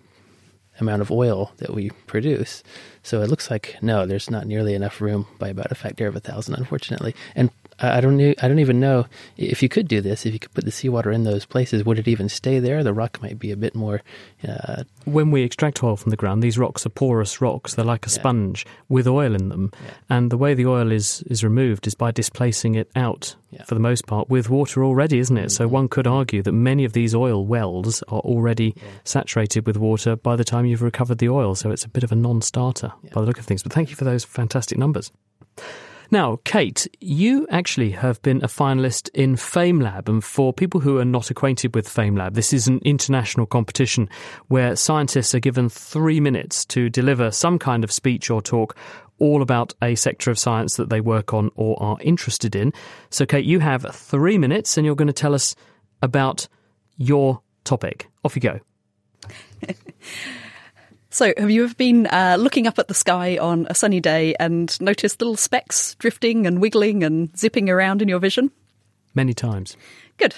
amount 0.79 1.01
of 1.01 1.11
oil 1.11 1.51
that 1.57 1.73
we 1.73 1.89
produce. 2.07 2.63
So 3.03 3.21
it 3.21 3.29
looks 3.29 3.49
like 3.49 3.77
no, 3.81 4.05
there's 4.05 4.29
not 4.29 4.47
nearly 4.47 4.73
enough 4.73 4.99
room 4.99 5.27
by 5.39 5.49
about 5.49 5.71
a 5.71 5.75
factor 5.75 6.07
of 6.07 6.15
a 6.15 6.19
thousand, 6.19 6.55
unfortunately. 6.55 7.15
And 7.36 7.49
I 7.80 7.99
don't 7.99 8.21
I 8.21 8.47
don't 8.47 8.59
even 8.59 8.80
know 8.80 9.05
if 9.38 9.61
you 9.61 9.67
could 9.67 9.88
do 9.88 9.99
this. 9.99 10.26
If 10.26 10.34
you 10.34 10.39
could 10.39 10.53
put 10.53 10.63
the 10.65 10.71
seawater 10.71 11.11
in 11.11 11.23
those 11.23 11.45
places, 11.45 11.84
would 11.84 11.99
it 11.99 12.07
even 12.07 12.30
stay 12.30 12.59
there? 12.59 12.84
The 12.84 12.93
rock 12.93 13.21
might 13.21 13.38
be 13.38 13.51
a 13.51 13.57
bit 13.57 13.76
more. 13.76 14.01
Uh, 14.47 14.84
when 15.03 15.30
we 15.30 15.43
extract 15.43 15.84
oil 15.84 15.97
from 15.97 16.09
the 16.09 16.15
ground, 16.15 16.41
these 16.41 16.57
rocks 16.57 16.86
are 16.86 16.89
porous 16.89 17.41
rocks. 17.41 17.73
They're 17.73 17.84
like 17.84 18.05
a 18.05 18.09
yeah. 18.09 18.15
sponge 18.15 18.65
with 18.88 19.07
oil 19.07 19.36
in 19.36 19.49
them, 19.49 19.71
yeah. 19.84 19.91
and 20.09 20.32
the 20.32 20.38
way 20.38 20.53
the 20.53 20.67
oil 20.67 20.91
is 20.91 21.21
is 21.23 21.43
removed 21.43 21.86
is 21.86 21.95
by 21.95 22.11
displacing 22.11 22.76
it 22.76 22.89
out 22.95 23.36
yeah. 23.51 23.63
for 23.63 23.73
the 23.73 23.82
most 23.82 24.07
part 24.07 24.30
with 24.30 24.49
water 24.49 24.84
already, 24.84 25.19
isn't 25.19 25.38
it? 25.38 25.47
Mm-hmm. 25.47 25.49
So 25.49 25.67
one 25.67 25.89
could 25.89 26.07
argue 26.07 26.41
that 26.43 26.53
many 26.53 26.86
of 26.86 26.93
these 26.93 27.13
oil 27.13 27.45
wells 27.45 28.03
are 28.03 28.21
already 28.21 28.73
saturated 29.03 29.67
with 29.67 29.76
water 29.76 30.15
by 30.15 30.36
the 30.36 30.45
time 30.45 30.65
you've 30.65 30.82
recovered 30.82 31.17
the 31.17 31.30
oil. 31.30 31.55
So 31.55 31.71
it's 31.71 31.86
a 31.86 31.89
bit 31.89 32.03
of 32.03 32.11
a 32.11 32.15
non-starter 32.15 32.93
by 33.13 33.21
the 33.21 33.28
look 33.28 33.39
of 33.39 33.45
things. 33.45 33.63
But 33.63 33.73
thank 33.73 33.89
you 33.89 33.95
for 33.95 34.05
those 34.05 34.23
fantastic 34.23 34.78
numbers. 34.78 35.11
Now, 36.11 36.39
Kate, 36.43 36.87
you 36.99 37.47
actually 37.49 37.91
have 37.91 38.21
been 38.21 38.43
a 38.43 38.47
finalist 38.47 39.09
in 39.13 39.35
FameLab. 39.35 40.07
And 40.07 40.23
for 40.23 40.53
people 40.53 40.79
who 40.79 40.97
are 40.99 41.05
not 41.05 41.31
acquainted 41.31 41.75
with 41.75 41.87
FameLab, 41.87 42.33
this 42.33 42.53
is 42.53 42.67
an 42.67 42.79
international 42.83 43.45
competition 43.45 44.09
where 44.47 44.75
scientists 44.75 45.33
are 45.33 45.39
given 45.39 45.69
three 45.69 46.19
minutes 46.19 46.65
to 46.65 46.89
deliver 46.89 47.31
some 47.31 47.57
kind 47.57 47.83
of 47.83 47.91
speech 47.91 48.29
or 48.29 48.41
talk 48.41 48.75
all 49.17 49.41
about 49.41 49.73
a 49.81 49.95
sector 49.95 50.29
of 50.29 50.37
science 50.37 50.75
that 50.75 50.89
they 50.89 51.01
work 51.01 51.33
on 51.33 51.49
or 51.55 51.81
are 51.81 51.97
interested 52.01 52.55
in. 52.55 52.73
So, 53.09 53.25
Kate, 53.25 53.45
you 53.45 53.59
have 53.59 53.85
three 53.93 54.37
minutes 54.37 54.77
and 54.77 54.85
you're 54.85 54.95
going 54.95 55.07
to 55.07 55.13
tell 55.13 55.33
us 55.33 55.55
about 56.01 56.47
your 56.97 57.41
topic. 57.63 58.09
Off 58.23 58.35
you 58.35 58.41
go. 58.41 58.59
So, 61.16 61.34
have 61.38 61.49
you 61.49 61.63
ever 61.63 61.74
been 61.76 62.07
uh, 62.07 62.36
looking 62.38 62.68
up 62.68 62.78
at 62.78 62.89
the 62.89 62.93
sky 62.93 63.38
on 63.38 63.68
a 63.70 63.74
sunny 63.74 64.01
day 64.01 64.36
and 64.38 64.78
noticed 64.82 65.22
little 65.22 65.38
specks 65.38 65.95
drifting 65.95 66.45
and 66.45 66.59
wiggling 66.59 67.05
and 67.05 67.30
zipping 67.39 67.70
around 67.70 68.01
in 68.01 68.09
your 68.09 68.20
vision? 68.20 68.51
Many 69.13 69.34
times. 69.34 69.78
Good. 70.18 70.36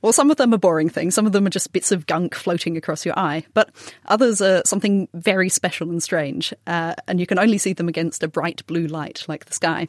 Well, 0.00 0.12
some 0.12 0.30
of 0.30 0.36
them 0.36 0.54
are 0.54 0.58
boring 0.58 0.88
things. 0.88 1.16
Some 1.16 1.26
of 1.26 1.32
them 1.32 1.44
are 1.44 1.50
just 1.50 1.72
bits 1.72 1.90
of 1.90 2.06
gunk 2.06 2.36
floating 2.36 2.76
across 2.76 3.04
your 3.04 3.18
eye. 3.18 3.44
But 3.52 3.70
others 4.06 4.40
are 4.40 4.62
something 4.64 5.08
very 5.12 5.48
special 5.48 5.90
and 5.90 6.00
strange. 6.00 6.54
Uh, 6.68 6.94
and 7.08 7.18
you 7.18 7.26
can 7.26 7.40
only 7.40 7.58
see 7.58 7.72
them 7.72 7.88
against 7.88 8.22
a 8.22 8.28
bright 8.28 8.64
blue 8.68 8.86
light 8.86 9.24
like 9.26 9.46
the 9.46 9.54
sky. 9.54 9.88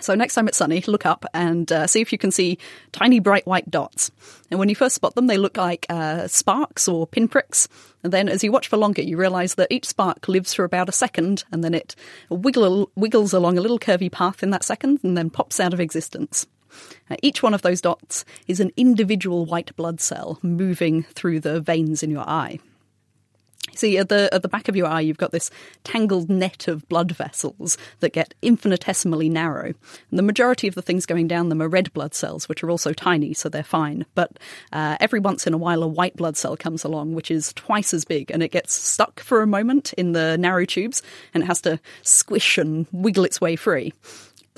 So 0.00 0.14
next 0.14 0.34
time 0.34 0.48
it's 0.48 0.58
sunny, 0.58 0.82
look 0.86 1.06
up 1.06 1.24
and 1.34 1.70
uh, 1.70 1.86
see 1.86 2.00
if 2.00 2.12
you 2.12 2.18
can 2.18 2.30
see 2.30 2.58
tiny 2.92 3.20
bright 3.20 3.46
white 3.46 3.70
dots. 3.70 4.10
And 4.50 4.58
when 4.58 4.68
you 4.68 4.74
first 4.74 4.94
spot 4.94 5.14
them, 5.14 5.26
they 5.26 5.36
look 5.36 5.56
like 5.56 5.86
uh, 5.88 6.26
sparks 6.26 6.88
or 6.88 7.06
pinpricks. 7.06 7.68
And 8.02 8.12
then 8.12 8.28
as 8.28 8.42
you 8.42 8.50
watch 8.50 8.68
for 8.68 8.76
longer, 8.76 9.02
you 9.02 9.16
realise 9.16 9.54
that 9.54 9.70
each 9.70 9.86
spark 9.86 10.26
lives 10.28 10.54
for 10.54 10.64
about 10.64 10.88
a 10.88 10.92
second 10.92 11.44
and 11.52 11.62
then 11.62 11.74
it 11.74 11.94
wiggle, 12.30 12.90
wiggles 12.96 13.32
along 13.32 13.58
a 13.58 13.60
little 13.60 13.78
curvy 13.78 14.10
path 14.10 14.42
in 14.42 14.50
that 14.50 14.64
second 14.64 15.00
and 15.02 15.16
then 15.16 15.30
pops 15.30 15.60
out 15.60 15.74
of 15.74 15.80
existence. 15.80 16.46
Uh, 17.10 17.16
each 17.22 17.42
one 17.42 17.52
of 17.54 17.62
those 17.62 17.80
dots 17.80 18.24
is 18.46 18.60
an 18.60 18.70
individual 18.76 19.44
white 19.44 19.74
blood 19.76 20.00
cell 20.00 20.38
moving 20.42 21.02
through 21.02 21.40
the 21.40 21.60
veins 21.60 22.02
in 22.02 22.10
your 22.10 22.28
eye. 22.28 22.58
See, 23.74 23.98
at 23.98 24.08
the 24.08 24.28
at 24.32 24.42
the 24.42 24.48
back 24.48 24.68
of 24.68 24.76
your 24.76 24.86
eye, 24.86 25.00
you've 25.00 25.18
got 25.18 25.32
this 25.32 25.50
tangled 25.84 26.28
net 26.28 26.66
of 26.66 26.88
blood 26.88 27.12
vessels 27.12 27.78
that 28.00 28.12
get 28.12 28.34
infinitesimally 28.42 29.28
narrow. 29.28 29.66
And 30.10 30.18
the 30.18 30.22
majority 30.22 30.66
of 30.66 30.74
the 30.74 30.82
things 30.82 31.06
going 31.06 31.28
down 31.28 31.48
them 31.48 31.62
are 31.62 31.68
red 31.68 31.92
blood 31.92 32.14
cells, 32.14 32.48
which 32.48 32.64
are 32.64 32.70
also 32.70 32.92
tiny, 32.92 33.32
so 33.32 33.48
they're 33.48 33.62
fine. 33.62 34.06
But 34.14 34.38
uh, 34.72 34.96
every 35.00 35.20
once 35.20 35.46
in 35.46 35.54
a 35.54 35.58
while, 35.58 35.82
a 35.82 35.88
white 35.88 36.16
blood 36.16 36.36
cell 36.36 36.56
comes 36.56 36.84
along, 36.84 37.14
which 37.14 37.30
is 37.30 37.52
twice 37.52 37.94
as 37.94 38.04
big, 38.04 38.30
and 38.30 38.42
it 38.42 38.50
gets 38.50 38.74
stuck 38.74 39.20
for 39.20 39.42
a 39.42 39.46
moment 39.46 39.92
in 39.94 40.12
the 40.12 40.36
narrow 40.36 40.64
tubes, 40.64 41.02
and 41.32 41.44
it 41.44 41.46
has 41.46 41.60
to 41.62 41.78
squish 42.02 42.58
and 42.58 42.86
wiggle 42.92 43.24
its 43.24 43.40
way 43.40 43.56
free. 43.56 43.92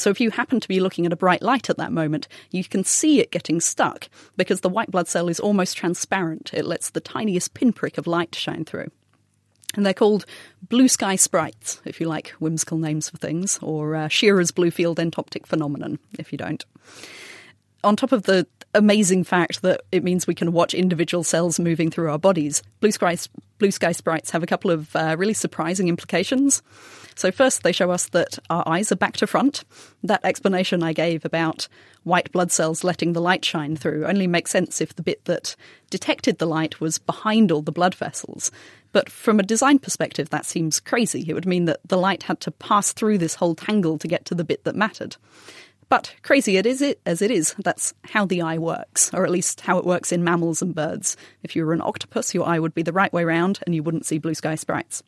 So 0.03 0.11
if 0.11 0.21
you 0.21 0.33
happen 0.33 0.59
to 0.59 0.67
be 0.67 0.81
looking 0.81 1.07
at 1.07 1.13
a 1.13 1.17
bright 1.17 1.43
light 1.43 1.71
at 1.71 1.77
that 1.77 1.93
moment, 1.93 2.27
you 2.51 2.65
can 2.65 2.83
see 2.83 3.21
it 3.21 3.31
getting 3.31 3.61
stuck 3.61 4.09
because 4.37 4.61
the 4.61 4.69
white 4.69 4.91
blood 4.91 5.07
cell 5.07 5.29
is 5.29 5.39
almost 5.39 5.77
transparent. 5.77 6.51
It 6.53 6.65
lets 6.65 6.91
the 6.91 7.01
tiniest 7.01 7.55
pinprick 7.55 7.99
of 7.99 8.09
light 8.09 8.35
shine 8.35 8.65
through. 8.65 8.91
And 9.77 9.87
they're 9.87 9.95
called 9.95 10.27
blue 10.61 10.89
sky 10.89 11.15
sprites, 11.15 11.81
if 11.85 12.01
you 12.01 12.09
like 12.09 12.31
whimsical 12.41 12.79
names 12.79 13.11
for 13.11 13.17
things, 13.19 13.61
or 13.63 13.95
uh, 13.95 14.09
Scheerer's 14.09 14.51
blue 14.51 14.73
field 14.73 14.99
entoptic 14.99 15.47
phenomenon, 15.47 16.01
if 16.19 16.33
you 16.33 16.37
don't. 16.37 16.65
On 17.85 17.95
top 17.95 18.11
of 18.11 18.25
the 18.25 18.49
amazing 18.75 19.25
fact 19.25 19.63
that 19.63 19.83
it 19.93 20.05
means 20.05 20.27
we 20.27 20.35
can 20.35 20.53
watch 20.53 20.75
individual 20.75 21.25
cells 21.25 21.61
moving 21.61 21.91
through 21.91 22.11
our 22.11 22.19
bodies, 22.19 22.63
blue 22.81 22.91
sky, 22.91 23.17
blue 23.59 23.71
sky 23.71 23.93
sprites 23.93 24.31
have 24.31 24.43
a 24.43 24.47
couple 24.47 24.71
of 24.71 24.95
uh, 24.97 25.15
really 25.19 25.35
surprising 25.35 25.89
implications. 25.89 26.63
So, 27.15 27.31
first, 27.31 27.63
they 27.63 27.73
show 27.73 27.91
us 27.91 28.09
that 28.11 28.39
our 28.49 28.67
eyes 28.67 28.91
are 28.91 28.97
back 28.97 29.17
to 29.19 29.27
front. 29.27 29.65
That 30.03 30.25
explanation 30.25 30.83
I 30.83 30.95
gave 30.95 31.25
about 31.25 31.69
white 32.05 32.33
blood 32.33 32.51
cells 32.51 32.83
letting 32.83 33.13
the 33.13 33.21
light 33.21 33.45
shine 33.45 33.77
through 33.77 34.07
only 34.07 34.27
makes 34.27 34.51
sense 34.51 34.81
if 34.81 34.97
the 34.97 35.03
bit 35.03 35.25
that 35.27 35.55
detected 35.91 36.39
the 36.39 36.47
light 36.47 36.81
was 36.81 36.99
behind 36.99 37.53
all 37.53 37.63
the 37.63 37.71
blood 37.71 37.95
vessels. 37.95 38.51
But 38.93 39.11
from 39.11 39.39
a 39.39 39.45
design 39.45 39.79
perspective, 39.79 40.31
that 40.31 40.47
seems 40.47 40.81
crazy. 40.81 41.25
It 41.29 41.35
would 41.35 41.47
mean 41.47 41.67
that 41.67 41.81
the 41.87 41.99
light 41.99 42.25
had 42.25 42.41
to 42.41 42.51
pass 42.51 42.93
through 42.93 43.19
this 43.19 43.35
whole 43.35 43.55
tangle 43.55 43.99
to 43.99 44.09
get 44.09 44.25
to 44.27 44.35
the 44.35 44.45
bit 44.45 44.65
that 44.65 44.77
mattered. 44.77 45.17
But 45.93 46.15
crazy 46.23 46.57
it 46.57 46.65
is 46.65 46.81
it 46.81 47.03
as 47.05 47.21
it 47.21 47.31
is, 47.31 47.55
that's 47.59 47.93
how 48.03 48.25
the 48.25 48.41
eye 48.41 48.57
works, 48.57 49.13
or 49.13 49.27
at 49.27 49.31
least 49.31 49.61
how 49.61 49.77
it 49.77 49.85
works 49.85 50.11
in 50.11 50.25
mammals 50.25 50.63
and 50.63 50.75
birds. 50.75 51.19
If 51.43 51.55
you 51.55 51.67
were 51.67 51.75
an 51.75 51.83
octopus, 51.83 52.33
your 52.33 52.47
eye 52.49 52.59
would 52.59 52.73
be 52.73 52.83
the 52.83 52.95
right 52.95 53.13
way 53.13 53.25
round 53.25 53.61
and 53.67 53.75
you 53.75 53.83
wouldn't 53.83 54.07
see 54.07 54.17
blue 54.17 54.33
sky 54.33 54.55
sprites. 54.55 55.03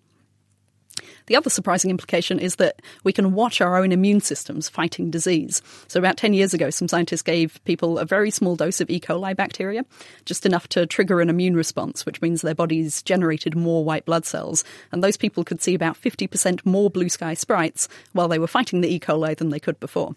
The 1.24 1.36
other 1.36 1.48
surprising 1.48 1.90
implication 1.90 2.38
is 2.38 2.56
that 2.56 2.82
we 3.02 3.14
can 3.14 3.32
watch 3.32 3.62
our 3.62 3.78
own 3.78 3.92
immune 3.92 4.20
systems 4.20 4.68
fighting 4.68 5.10
disease. 5.10 5.62
So, 5.88 5.98
about 5.98 6.18
10 6.18 6.34
years 6.34 6.52
ago, 6.52 6.68
some 6.68 6.86
scientists 6.86 7.22
gave 7.22 7.64
people 7.64 7.98
a 7.98 8.04
very 8.04 8.30
small 8.30 8.54
dose 8.54 8.82
of 8.82 8.90
E. 8.90 9.00
coli 9.00 9.34
bacteria, 9.34 9.86
just 10.26 10.44
enough 10.44 10.68
to 10.68 10.84
trigger 10.84 11.22
an 11.22 11.30
immune 11.30 11.56
response, 11.56 12.04
which 12.04 12.20
means 12.20 12.42
their 12.42 12.54
bodies 12.54 13.00
generated 13.02 13.56
more 13.56 13.86
white 13.86 14.04
blood 14.04 14.26
cells. 14.26 14.64
And 14.92 15.02
those 15.02 15.16
people 15.16 15.44
could 15.44 15.62
see 15.62 15.72
about 15.72 15.98
50% 15.98 16.66
more 16.66 16.90
blue 16.90 17.08
sky 17.08 17.32
sprites 17.32 17.88
while 18.12 18.28
they 18.28 18.38
were 18.38 18.46
fighting 18.46 18.82
the 18.82 18.94
E. 18.94 19.00
coli 19.00 19.34
than 19.34 19.48
they 19.48 19.58
could 19.58 19.80
before. 19.80 20.14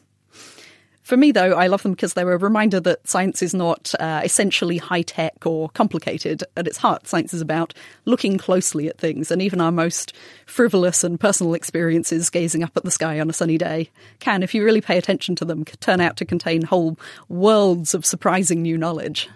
For 1.07 1.15
me, 1.15 1.31
though, 1.31 1.53
I 1.53 1.67
love 1.67 1.83
them 1.83 1.93
because 1.93 2.15
they're 2.15 2.33
a 2.33 2.37
reminder 2.37 2.81
that 2.81 3.07
science 3.07 3.41
is 3.41 3.53
not 3.53 3.95
uh, 3.97 4.19
essentially 4.25 4.77
high 4.77 5.03
tech 5.03 5.45
or 5.45 5.69
complicated. 5.69 6.43
At 6.57 6.67
its 6.67 6.79
heart, 6.79 7.07
science 7.07 7.33
is 7.33 7.39
about 7.39 7.73
looking 8.03 8.37
closely 8.37 8.89
at 8.89 8.97
things, 8.97 9.31
and 9.31 9.41
even 9.41 9.61
our 9.61 9.71
most 9.71 10.11
frivolous 10.45 11.05
and 11.05 11.17
personal 11.17 11.53
experiences, 11.53 12.29
gazing 12.29 12.61
up 12.61 12.75
at 12.75 12.83
the 12.83 12.91
sky 12.91 13.21
on 13.21 13.29
a 13.29 13.33
sunny 13.33 13.57
day, 13.57 13.89
can, 14.19 14.43
if 14.43 14.53
you 14.53 14.65
really 14.65 14.81
pay 14.81 14.97
attention 14.97 15.33
to 15.37 15.45
them, 15.45 15.63
turn 15.63 16.01
out 16.01 16.17
to 16.17 16.25
contain 16.25 16.63
whole 16.63 16.99
worlds 17.29 17.93
of 17.93 18.05
surprising 18.05 18.61
new 18.61 18.77
knowledge. 18.77 19.29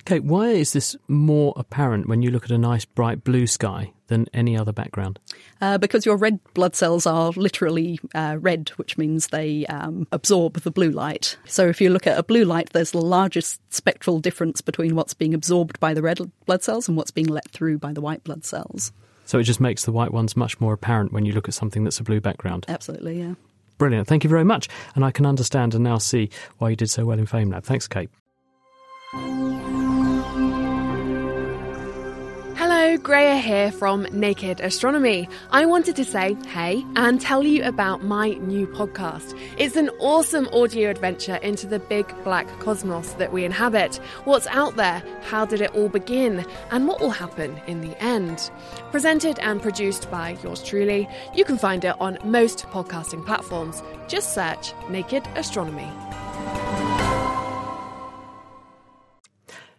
Okay, 0.00 0.20
why 0.20 0.48
is 0.48 0.72
this 0.72 0.96
more 1.08 1.52
apparent 1.56 2.08
when 2.08 2.22
you 2.22 2.30
look 2.30 2.44
at 2.44 2.50
a 2.50 2.58
nice 2.58 2.84
bright 2.84 3.24
blue 3.24 3.46
sky 3.46 3.92
than 4.08 4.26
any 4.32 4.56
other 4.56 4.72
background? 4.72 5.18
Uh, 5.60 5.78
because 5.78 6.06
your 6.06 6.16
red 6.16 6.38
blood 6.54 6.74
cells 6.74 7.06
are 7.06 7.30
literally 7.32 7.98
uh, 8.14 8.36
red, 8.40 8.68
which 8.76 8.96
means 8.96 9.28
they 9.28 9.66
um, 9.66 10.06
absorb 10.12 10.60
the 10.60 10.70
blue 10.70 10.90
light. 10.90 11.36
So 11.46 11.68
if 11.68 11.80
you 11.80 11.90
look 11.90 12.06
at 12.06 12.18
a 12.18 12.22
blue 12.22 12.44
light, 12.44 12.70
there's 12.72 12.92
the 12.92 13.00
largest 13.00 13.60
spectral 13.72 14.20
difference 14.20 14.60
between 14.60 14.94
what's 14.94 15.14
being 15.14 15.34
absorbed 15.34 15.80
by 15.80 15.94
the 15.94 16.02
red 16.02 16.18
blood 16.46 16.62
cells 16.62 16.88
and 16.88 16.96
what's 16.96 17.10
being 17.10 17.26
let 17.26 17.48
through 17.50 17.78
by 17.78 17.92
the 17.92 18.00
white 18.00 18.24
blood 18.24 18.44
cells. 18.44 18.92
So 19.24 19.38
it 19.38 19.42
just 19.42 19.60
makes 19.60 19.84
the 19.84 19.92
white 19.92 20.12
ones 20.12 20.36
much 20.36 20.60
more 20.60 20.72
apparent 20.72 21.12
when 21.12 21.24
you 21.24 21.32
look 21.32 21.48
at 21.48 21.54
something 21.54 21.82
that's 21.82 21.98
a 21.98 22.04
blue 22.04 22.20
background. 22.20 22.64
Absolutely, 22.68 23.18
yeah. 23.18 23.34
Brilliant. 23.76 24.06
Thank 24.06 24.24
you 24.24 24.30
very 24.30 24.44
much. 24.44 24.68
And 24.94 25.04
I 25.04 25.10
can 25.10 25.26
understand 25.26 25.74
and 25.74 25.84
now 25.84 25.98
see 25.98 26.30
why 26.58 26.70
you 26.70 26.76
did 26.76 26.90
so 26.90 27.04
well 27.04 27.18
in 27.18 27.26
FameLab. 27.26 27.64
Thanks, 27.64 27.88
Kate. 27.88 28.08
Greya 32.98 33.40
here 33.40 33.70
from 33.70 34.02
Naked 34.12 34.60
Astronomy. 34.60 35.28
I 35.50 35.66
wanted 35.66 35.96
to 35.96 36.04
say 36.04 36.36
hey 36.48 36.84
and 36.96 37.20
tell 37.20 37.42
you 37.42 37.64
about 37.64 38.02
my 38.02 38.30
new 38.34 38.66
podcast. 38.66 39.38
It's 39.58 39.76
an 39.76 39.90
awesome 39.98 40.48
audio 40.52 40.90
adventure 40.90 41.36
into 41.36 41.66
the 41.66 41.78
big 41.78 42.06
black 42.24 42.46
cosmos 42.60 43.12
that 43.14 43.32
we 43.32 43.44
inhabit. 43.44 43.96
What's 44.24 44.46
out 44.48 44.76
there? 44.76 45.02
How 45.22 45.44
did 45.44 45.60
it 45.60 45.74
all 45.74 45.88
begin? 45.88 46.46
And 46.70 46.88
what 46.88 47.00
will 47.00 47.10
happen 47.10 47.60
in 47.66 47.80
the 47.80 48.02
end? 48.02 48.50
Presented 48.90 49.38
and 49.40 49.60
produced 49.60 50.10
by 50.10 50.38
yours 50.42 50.62
truly, 50.62 51.08
you 51.34 51.44
can 51.44 51.58
find 51.58 51.84
it 51.84 51.94
on 52.00 52.18
most 52.24 52.66
podcasting 52.68 53.24
platforms. 53.26 53.82
Just 54.08 54.32
search 54.32 54.72
Naked 54.88 55.26
Astronomy. 55.34 55.90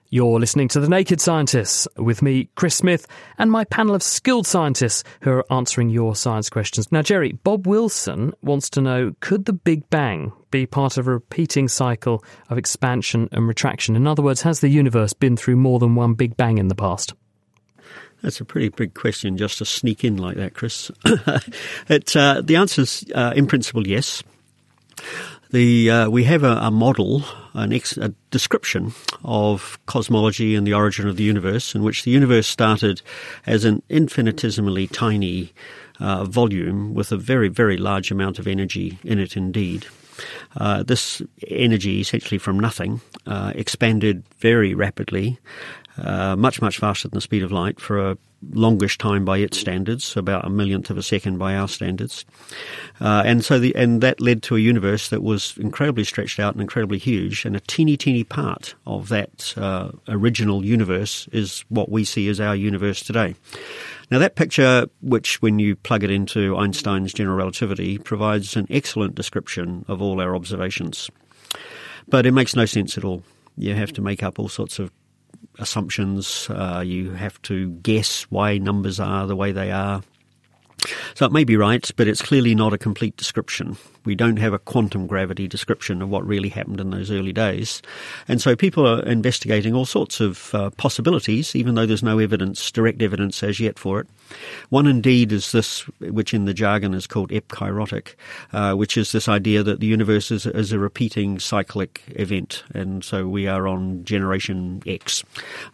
You're 0.09 0.39
listening 0.39 0.69
to 0.69 0.79
The 0.79 0.87
Naked 0.87 1.19
Scientists 1.19 1.85
with 1.97 2.21
me, 2.21 2.49
Chris 2.55 2.75
Smith, 2.75 3.07
and 3.37 3.51
my 3.51 3.65
panel 3.65 3.93
of 3.93 4.01
skilled 4.01 4.47
scientists 4.47 5.03
who 5.19 5.31
are 5.31 5.45
answering 5.51 5.89
your 5.89 6.15
science 6.15 6.49
questions. 6.49 6.89
Now, 6.93 7.01
Gerry, 7.01 7.33
Bob 7.33 7.67
Wilson 7.67 8.33
wants 8.41 8.69
to 8.69 8.81
know 8.81 9.13
could 9.19 9.43
the 9.43 9.51
Big 9.53 9.89
Bang 9.89 10.31
be 10.49 10.65
part 10.65 10.97
of 10.97 11.09
a 11.09 11.11
repeating 11.11 11.67
cycle 11.67 12.23
of 12.49 12.57
expansion 12.57 13.27
and 13.33 13.49
retraction? 13.49 13.97
In 13.97 14.07
other 14.07 14.23
words, 14.23 14.43
has 14.43 14.61
the 14.61 14.69
universe 14.69 15.11
been 15.11 15.35
through 15.35 15.57
more 15.57 15.77
than 15.77 15.95
one 15.95 16.13
Big 16.13 16.37
Bang 16.37 16.57
in 16.57 16.69
the 16.69 16.75
past? 16.75 17.13
That's 18.21 18.39
a 18.39 18.45
pretty 18.45 18.69
big 18.69 18.93
question 18.93 19.35
just 19.35 19.57
to 19.57 19.65
sneak 19.65 20.05
in 20.05 20.15
like 20.15 20.37
that, 20.37 20.53
Chris. 20.53 20.89
it, 21.89 22.15
uh, 22.15 22.41
the 22.41 22.55
answer 22.55 22.83
is, 22.83 23.03
uh, 23.13 23.33
in 23.35 23.45
principle, 23.45 23.85
yes. 23.85 24.23
The, 25.51 25.89
uh, 25.89 26.09
we 26.09 26.25
have 26.25 26.43
a, 26.43 26.57
a 26.57 26.71
model, 26.71 27.23
an 27.53 27.71
ex, 27.71 27.95
a 27.97 28.09
description 28.31 28.93
of 29.23 29.79
cosmology 29.85 30.55
and 30.55 30.67
the 30.67 30.73
origin 30.73 31.07
of 31.07 31.15
the 31.15 31.23
universe, 31.23 31.73
in 31.73 31.83
which 31.83 32.03
the 32.03 32.11
universe 32.11 32.47
started 32.47 33.01
as 33.45 33.63
an 33.63 33.81
infinitesimally 33.89 34.87
tiny 34.87 35.53
uh, 35.99 36.25
volume 36.25 36.93
with 36.93 37.11
a 37.11 37.17
very, 37.17 37.47
very 37.47 37.77
large 37.77 38.11
amount 38.11 38.39
of 38.39 38.47
energy 38.47 38.99
in 39.03 39.19
it 39.19 39.37
indeed. 39.37 39.87
Uh, 40.57 40.83
this 40.83 41.21
energy, 41.47 42.01
essentially 42.01 42.37
from 42.37 42.59
nothing, 42.59 43.01
uh, 43.25 43.53
expanded 43.55 44.23
very 44.39 44.73
rapidly, 44.73 45.39
uh, 45.97 46.35
much, 46.35 46.61
much 46.61 46.77
faster 46.77 47.07
than 47.07 47.17
the 47.17 47.21
speed 47.21 47.43
of 47.43 47.51
light 47.51 47.79
for 47.79 48.11
a 48.11 48.17
longish 48.51 48.97
time 48.97 49.25
by 49.25 49.37
its 49.37 49.57
standards, 49.57 50.15
about 50.15 50.45
a 50.45 50.49
millionth 50.49 50.89
of 50.89 50.97
a 50.97 51.03
second 51.03 51.37
by 51.37 51.55
our 51.55 51.67
standards. 51.67 52.25
Uh, 52.99 53.23
and 53.25 53.43
so 53.43 53.59
the, 53.59 53.75
and 53.75 54.01
that 54.01 54.21
led 54.21 54.43
to 54.43 54.55
a 54.55 54.59
universe 54.59 55.09
that 55.09 55.23
was 55.23 55.55
incredibly 55.57 56.03
stretched 56.03 56.39
out 56.39 56.53
and 56.53 56.61
incredibly 56.61 56.97
huge. 56.97 57.45
And 57.45 57.55
a 57.55 57.59
teeny, 57.61 57.97
teeny 57.97 58.23
part 58.23 58.75
of 58.85 59.09
that 59.09 59.53
uh, 59.57 59.91
original 60.07 60.63
universe 60.63 61.27
is 61.31 61.65
what 61.69 61.89
we 61.89 62.03
see 62.03 62.29
as 62.29 62.39
our 62.39 62.55
universe 62.55 63.01
today. 63.01 63.35
Now, 64.09 64.19
that 64.19 64.35
picture, 64.35 64.87
which 65.01 65.41
when 65.41 65.59
you 65.59 65.75
plug 65.75 66.03
it 66.03 66.11
into 66.11 66.55
Einstein's 66.55 67.13
general 67.13 67.37
relativity, 67.37 67.97
provides 67.97 68.55
an 68.55 68.67
excellent 68.69 69.15
description 69.15 69.83
of 69.87 70.01
all 70.01 70.21
our 70.21 70.35
observations. 70.35 71.09
But 72.07 72.25
it 72.25 72.31
makes 72.31 72.55
no 72.55 72.65
sense 72.65 72.97
at 72.97 73.03
all. 73.03 73.23
You 73.57 73.75
have 73.75 73.91
to 73.93 74.01
make 74.01 74.23
up 74.23 74.39
all 74.39 74.47
sorts 74.47 74.79
of 74.79 74.91
assumptions. 75.59 76.47
Uh, 76.49 76.83
you 76.85 77.11
have 77.11 77.41
to 77.43 77.69
guess 77.69 78.23
why 78.23 78.57
numbers 78.57 78.99
are 78.99 79.27
the 79.27 79.35
way 79.35 79.51
they 79.51 79.71
are. 79.71 80.01
So 81.15 81.25
it 81.25 81.31
may 81.31 81.43
be 81.43 81.57
right, 81.57 81.89
but 81.95 82.07
it's 82.07 82.21
clearly 82.21 82.55
not 82.55 82.73
a 82.73 82.77
complete 82.77 83.17
description. 83.17 83.77
We 84.07 84.15
don't 84.15 84.37
have 84.37 84.53
a 84.53 84.59
quantum 84.59 85.05
gravity 85.05 85.49
description 85.49 86.01
of 86.01 86.07
what 86.07 86.25
really 86.25 86.47
happened 86.47 86.79
in 86.79 86.91
those 86.91 87.11
early 87.11 87.33
days. 87.33 87.81
And 88.29 88.41
so 88.41 88.55
people 88.55 88.87
are 88.87 89.03
investigating 89.03 89.73
all 89.73 89.83
sorts 89.83 90.21
of 90.21 90.55
uh, 90.55 90.69
possibilities, 90.77 91.57
even 91.57 91.75
though 91.75 91.85
there's 91.85 92.03
no 92.03 92.17
evidence, 92.17 92.71
direct 92.71 93.01
evidence 93.01 93.43
as 93.43 93.59
yet 93.59 93.77
for 93.77 93.99
it. 93.99 94.07
One 94.69 94.87
indeed 94.87 95.33
is 95.33 95.51
this, 95.51 95.81
which 95.99 96.33
in 96.33 96.45
the 96.45 96.53
jargon 96.53 96.93
is 96.93 97.05
called 97.05 97.31
ekpyrotic, 97.31 98.15
uh, 98.53 98.75
which 98.75 98.95
is 98.95 99.11
this 99.11 99.27
idea 99.27 99.61
that 99.63 99.81
the 99.81 99.87
universe 99.87 100.31
is, 100.31 100.45
is, 100.45 100.71
a 100.71 100.79
repeating 100.79 101.37
cyclic 101.39 102.01
event. 102.07 102.63
And 102.73 103.03
so 103.03 103.27
we 103.27 103.47
are 103.47 103.67
on 103.67 104.05
generation 104.05 104.83
X 104.85 105.23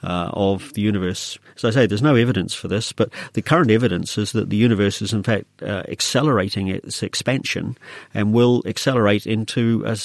uh, 0.02 0.30
of 0.34 0.74
the 0.74 0.82
universe. 0.82 1.38
So 1.56 1.68
I 1.68 1.72
say 1.72 1.86
there's 1.86 2.02
no 2.02 2.16
evidence 2.16 2.56
for 2.56 2.68
this, 2.68 2.92
but 2.92 3.10
the 3.34 3.44
current 3.44 3.70
evidence 3.70 4.18
is 4.18 4.32
that 4.32 4.50
the 4.50 4.58
universe 4.58 5.02
is 5.04 5.14
in 5.14 5.22
fact 5.22 5.46
uh, 5.62 5.84
accelerating 5.88 6.68
its 6.68 7.04
expansion 7.04 7.78
and 8.14 8.23
will 8.32 8.62
accelerate 8.66 9.26
into 9.26 9.84
a 9.86 9.98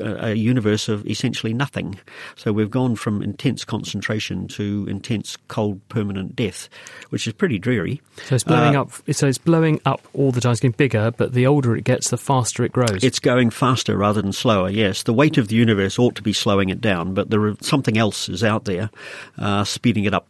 a 0.00 0.34
universe 0.34 0.88
of 0.88 1.06
essentially 1.06 1.52
nothing. 1.52 1.98
So 2.36 2.52
we've 2.52 2.70
gone 2.70 2.96
from 2.96 3.22
intense 3.22 3.64
concentration 3.64 4.48
to 4.48 4.86
intense 4.88 5.36
cold 5.48 5.86
permanent 5.88 6.36
death, 6.36 6.68
which 7.10 7.26
is 7.26 7.32
pretty 7.32 7.58
dreary. 7.58 8.00
So 8.24 8.36
it's 8.36 8.44
blowing 8.44 8.76
uh, 8.76 8.82
up. 8.82 8.92
So 9.12 9.26
it's 9.26 9.38
blowing 9.38 9.80
up 9.84 10.06
all 10.14 10.30
the 10.30 10.40
time. 10.40 10.52
It's 10.52 10.60
getting 10.60 10.76
bigger, 10.76 11.10
but 11.10 11.32
the 11.32 11.46
older 11.46 11.76
it 11.76 11.84
gets, 11.84 12.10
the 12.10 12.18
faster 12.18 12.64
it 12.64 12.72
grows. 12.72 13.02
It's 13.02 13.18
going 13.18 13.50
faster 13.50 13.96
rather 13.96 14.22
than 14.22 14.32
slower. 14.32 14.70
Yes, 14.70 15.02
the 15.02 15.12
weight 15.12 15.38
of 15.38 15.48
the 15.48 15.56
universe 15.56 15.98
ought 15.98 16.14
to 16.16 16.22
be 16.22 16.32
slowing 16.32 16.68
it 16.68 16.80
down, 16.80 17.14
but 17.14 17.30
there 17.30 17.54
something 17.60 17.98
else 17.98 18.28
is 18.28 18.44
out 18.44 18.64
there 18.64 18.90
uh, 19.38 19.64
speeding 19.64 20.04
it 20.04 20.14
up. 20.14 20.26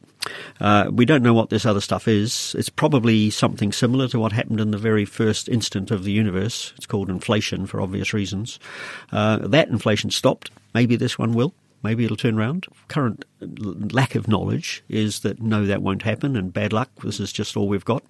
Uh, 0.60 0.90
we 0.92 1.04
don't 1.04 1.22
know 1.22 1.34
what 1.34 1.50
this 1.50 1.66
other 1.66 1.80
stuff 1.80 2.08
is. 2.08 2.54
It's 2.58 2.68
probably 2.68 3.30
something 3.30 3.72
similar 3.72 4.08
to 4.08 4.18
what 4.18 4.32
happened 4.32 4.60
in 4.60 4.70
the 4.70 4.78
very 4.78 5.04
first 5.04 5.48
instant 5.48 5.90
of 5.90 6.04
the 6.04 6.12
universe. 6.12 6.72
It's 6.76 6.86
called 6.86 7.10
inflation 7.10 7.66
for 7.66 7.80
obvious 7.80 8.12
reasons. 8.12 8.58
Uh, 9.12 9.38
that 9.38 9.68
inflation 9.68 10.10
stopped. 10.10 10.50
Maybe 10.74 10.96
this 10.96 11.18
one 11.18 11.34
will. 11.34 11.54
Maybe 11.82 12.04
it'll 12.04 12.16
turn 12.16 12.38
around. 12.38 12.66
Current 12.88 13.24
lack 13.40 14.16
of 14.16 14.26
knowledge 14.26 14.82
is 14.88 15.20
that 15.20 15.40
no, 15.40 15.64
that 15.64 15.80
won't 15.80 16.02
happen, 16.02 16.34
and 16.36 16.52
bad 16.52 16.72
luck. 16.72 16.90
This 17.04 17.20
is 17.20 17.32
just 17.32 17.56
all 17.56 17.68
we've 17.68 17.84
got. 17.84 18.02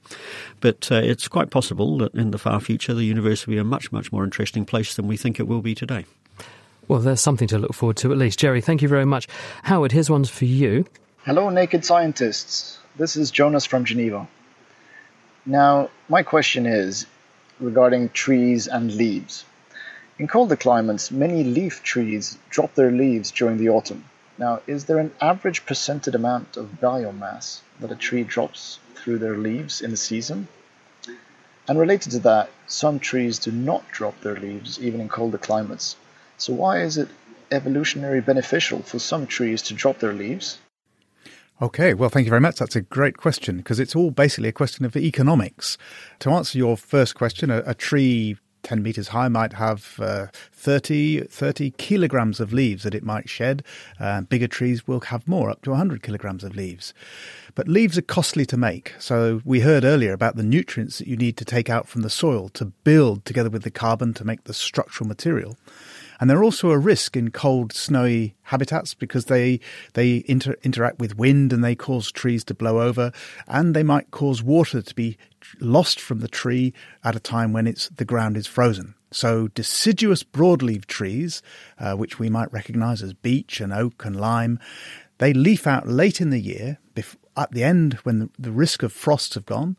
But 0.61 0.91
uh, 0.91 0.97
it's 0.97 1.29
quite 1.29 1.51
possible 1.51 1.99
that 1.99 2.15
in 2.15 2.31
the 2.31 2.39
far 2.39 2.61
future, 2.61 2.95
the 2.95 3.05
universe 3.05 3.47
will 3.47 3.53
be 3.53 3.59
a 3.59 3.65
much, 3.65 3.93
much 3.93 4.11
more 4.11 4.25
interesting 4.25 4.65
place 4.65 4.97
than 4.97 5.07
we 5.07 5.19
think 5.19 5.39
it 5.39 5.47
will 5.47 5.61
be 5.61 5.75
today. 5.75 6.07
Well, 6.89 7.01
there's 7.01 7.21
something 7.21 7.49
to 7.49 7.59
look 7.59 7.75
forward 7.75 7.99
to 7.99 8.11
at 8.11 8.17
least. 8.17 8.39
Gerry, 8.39 8.63
thank 8.63 8.81
you 8.81 8.89
very 8.89 9.05
much. 9.05 9.29
Howard, 9.65 9.93
here's 9.93 10.09
one 10.09 10.25
for 10.25 10.47
you. 10.47 10.87
Hello, 11.25 11.51
naked 11.51 11.85
scientists. 11.85 12.79
This 12.97 13.17
is 13.17 13.33
Jonas 13.33 13.67
from 13.67 13.85
Geneva. 13.85 14.29
Now, 15.45 15.91
my 16.09 16.23
question 16.23 16.65
is 16.65 17.07
regarding 17.59 18.11
trees 18.11 18.69
and 18.69 18.95
leaves. 18.95 19.45
In 20.21 20.29
colder 20.29 20.55
climates, 20.55 21.11
many 21.11 21.43
leaf 21.43 21.83
trees 21.83 22.39
drop 22.51 22.75
their 22.75 22.93
leaves 22.93 23.33
during 23.33 23.59
the 23.59 23.69
autumn. 23.69 24.05
Now, 24.39 24.61
is 24.69 24.85
there 24.85 25.01
an 25.01 25.13
average 25.21 25.67
percentage 25.67 26.15
amount 26.15 26.57
of 26.57 26.81
biomass 26.81 27.63
that 27.81 27.91
a 27.91 27.97
tree 27.97 28.23
drops 28.23 28.79
through 28.95 29.19
their 29.19 29.37
leaves 29.37 29.83
in 29.83 29.93
a 29.93 29.97
season? 29.97 30.47
And 31.67 31.81
related 31.81 32.13
to 32.13 32.21
that, 32.21 32.49
some 32.69 33.01
trees 33.01 33.41
do 33.41 33.51
not 33.51 33.91
drop 33.91 34.21
their 34.21 34.37
leaves 34.37 34.79
even 34.81 35.01
in 35.01 35.09
colder 35.09 35.37
climates. 35.37 35.97
So, 36.37 36.53
why 36.53 36.83
is 36.83 36.97
it 36.97 37.09
evolutionary 37.51 38.21
beneficial 38.21 38.83
for 38.83 39.01
some 39.01 39.27
trees 39.27 39.63
to 39.63 39.75
drop 39.75 39.99
their 39.99 40.15
leaves 40.15 40.59
Okay, 41.61 41.93
well, 41.93 42.09
thank 42.09 42.25
you 42.25 42.31
very 42.31 42.41
much. 42.41 42.57
That's 42.57 42.77
a 42.77 42.83
great 42.83 43.17
question 43.17 43.57
because 43.57 43.81
it's 43.81 43.97
all 43.97 44.13
basically 44.13 44.49
a 44.49 44.53
question 44.53 44.85
of 44.85 44.97
economics. 44.97 45.77
To 46.21 46.31
answer 46.31 46.57
your 46.57 46.77
first 46.77 47.17
question, 47.17 47.51
a, 47.51 47.65
a 47.67 47.75
tree 47.75 48.37
10 48.63 48.81
meters 48.81 49.09
high 49.09 49.27
might 49.27 49.55
have 49.55 49.99
uh, 49.99 50.27
30, 50.53 51.23
30 51.23 51.73
kilograms 51.73 52.39
of 52.39 52.53
leaves 52.53 52.85
that 52.85 52.95
it 52.95 53.03
might 53.03 53.29
shed. 53.29 53.65
Uh, 53.99 54.21
bigger 54.21 54.47
trees 54.47 54.87
will 54.87 55.01
have 55.01 55.27
more, 55.27 55.51
up 55.51 55.63
to 55.63 55.71
100 55.71 56.01
kilograms 56.03 56.45
of 56.45 56.55
leaves. 56.55 56.95
But 57.57 57.67
leaves 57.67 57.99
are 57.99 58.03
costly 58.03 58.47
to 58.47 58.57
make. 58.57 58.95
So 59.01 59.41
we 59.45 59.61
heard 59.61 59.85
earlier 59.85 60.13
about 60.13 60.37
the 60.37 60.45
nutrients 60.45 60.99
that 60.99 61.09
you 61.09 61.17
need 61.17 61.37
to 61.39 61.45
take 61.45 61.69
out 61.69 61.89
from 61.89 62.03
the 62.03 62.11
soil 62.11 62.51
to 62.51 62.67
build 62.67 63.25
together 63.25 63.51
with 63.51 63.65
the 63.65 63.71
carbon 63.71 64.15
to 64.15 64.25
make 64.25 64.45
the 64.45 64.55
structural 64.55 65.09
material. 65.09 65.57
And 66.21 66.29
they're 66.29 66.45
also 66.45 66.71
a 66.71 66.79
risk 66.79 67.17
in 67.17 67.31
cold, 67.31 67.73
snowy 67.73 68.35
habitats 68.43 68.95
because 68.95 69.27
they 69.27 69.61
they 69.95 70.25
inter- 70.27 70.57
interact 70.63 70.99
with 70.99 71.17
wind 71.17 71.53
and 71.53 71.63
they 71.63 71.75
cause 71.75 72.11
trees 72.11 72.45
to 72.45 72.55
blow 72.55 72.81
over, 72.81 73.13
and 73.47 73.75
they 73.75 73.83
might 73.83 74.11
cause 74.11 74.43
water 74.43 74.83
to 74.83 74.95
be 74.95 75.17
lost 75.61 76.01
from 76.01 76.21
the 76.21 76.29
tree 76.29 76.73
at 77.05 77.17
a 77.17 77.21
time 77.21 77.53
when 77.53 77.67
it's 77.67 77.89
the 77.91 78.05
ground 78.05 78.37
is 78.37 78.47
frozen. 78.47 78.95
So 79.11 79.49
deciduous 79.49 80.23
broadleaf 80.23 80.85
trees, 80.87 81.43
uh, 81.79 81.95
which 81.95 82.19
we 82.19 82.29
might 82.29 82.53
recognise 82.53 83.03
as 83.03 83.15
beech 83.15 83.61
and 83.61 83.73
oak 83.73 84.05
and 84.05 84.21
lime, 84.21 84.59
they 85.19 85.33
leaf 85.33 85.67
out 85.67 85.89
late 85.89 86.21
in 86.21 86.31
the 86.31 86.41
year, 86.41 86.79
bef- 86.95 87.17
at 87.37 87.53
the 87.53 87.65
end 87.65 87.95
when 88.03 88.19
the, 88.19 88.31
the 88.39 88.53
risk 88.53 88.83
of 88.83 88.93
frosts 88.93 89.35
have 89.35 89.47
gone. 89.47 89.77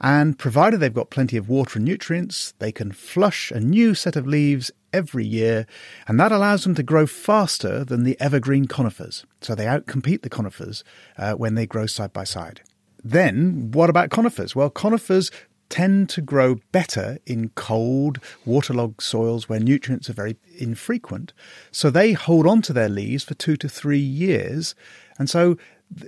And 0.00 0.38
provided 0.38 0.80
they've 0.80 0.92
got 0.92 1.10
plenty 1.10 1.36
of 1.36 1.48
water 1.48 1.78
and 1.78 1.86
nutrients, 1.86 2.52
they 2.58 2.72
can 2.72 2.92
flush 2.92 3.50
a 3.50 3.60
new 3.60 3.94
set 3.94 4.16
of 4.16 4.26
leaves 4.26 4.70
every 4.94 5.26
year, 5.26 5.66
and 6.06 6.18
that 6.18 6.32
allows 6.32 6.62
them 6.64 6.74
to 6.76 6.82
grow 6.82 7.06
faster 7.06 7.84
than 7.84 8.04
the 8.04 8.16
evergreen 8.20 8.66
conifers. 8.66 9.26
So 9.40 9.54
they 9.54 9.66
outcompete 9.66 10.22
the 10.22 10.30
conifers 10.30 10.84
uh, 11.18 11.32
when 11.32 11.54
they 11.54 11.66
grow 11.66 11.86
side 11.86 12.12
by 12.12 12.24
side. 12.24 12.62
Then, 13.02 13.70
what 13.72 13.90
about 13.90 14.10
conifers? 14.10 14.56
Well, 14.56 14.70
conifers 14.70 15.30
tend 15.68 16.08
to 16.10 16.20
grow 16.20 16.56
better 16.72 17.18
in 17.26 17.48
cold, 17.50 18.20
waterlogged 18.44 19.02
soils 19.02 19.48
where 19.48 19.60
nutrients 19.60 20.08
are 20.08 20.14
very 20.14 20.36
infrequent. 20.58 21.32
So 21.70 21.90
they 21.90 22.12
hold 22.12 22.46
on 22.46 22.62
to 22.62 22.72
their 22.72 22.88
leaves 22.88 23.24
for 23.24 23.34
two 23.34 23.56
to 23.56 23.68
three 23.68 23.98
years. 23.98 24.74
And 25.18 25.28
so 25.28 25.56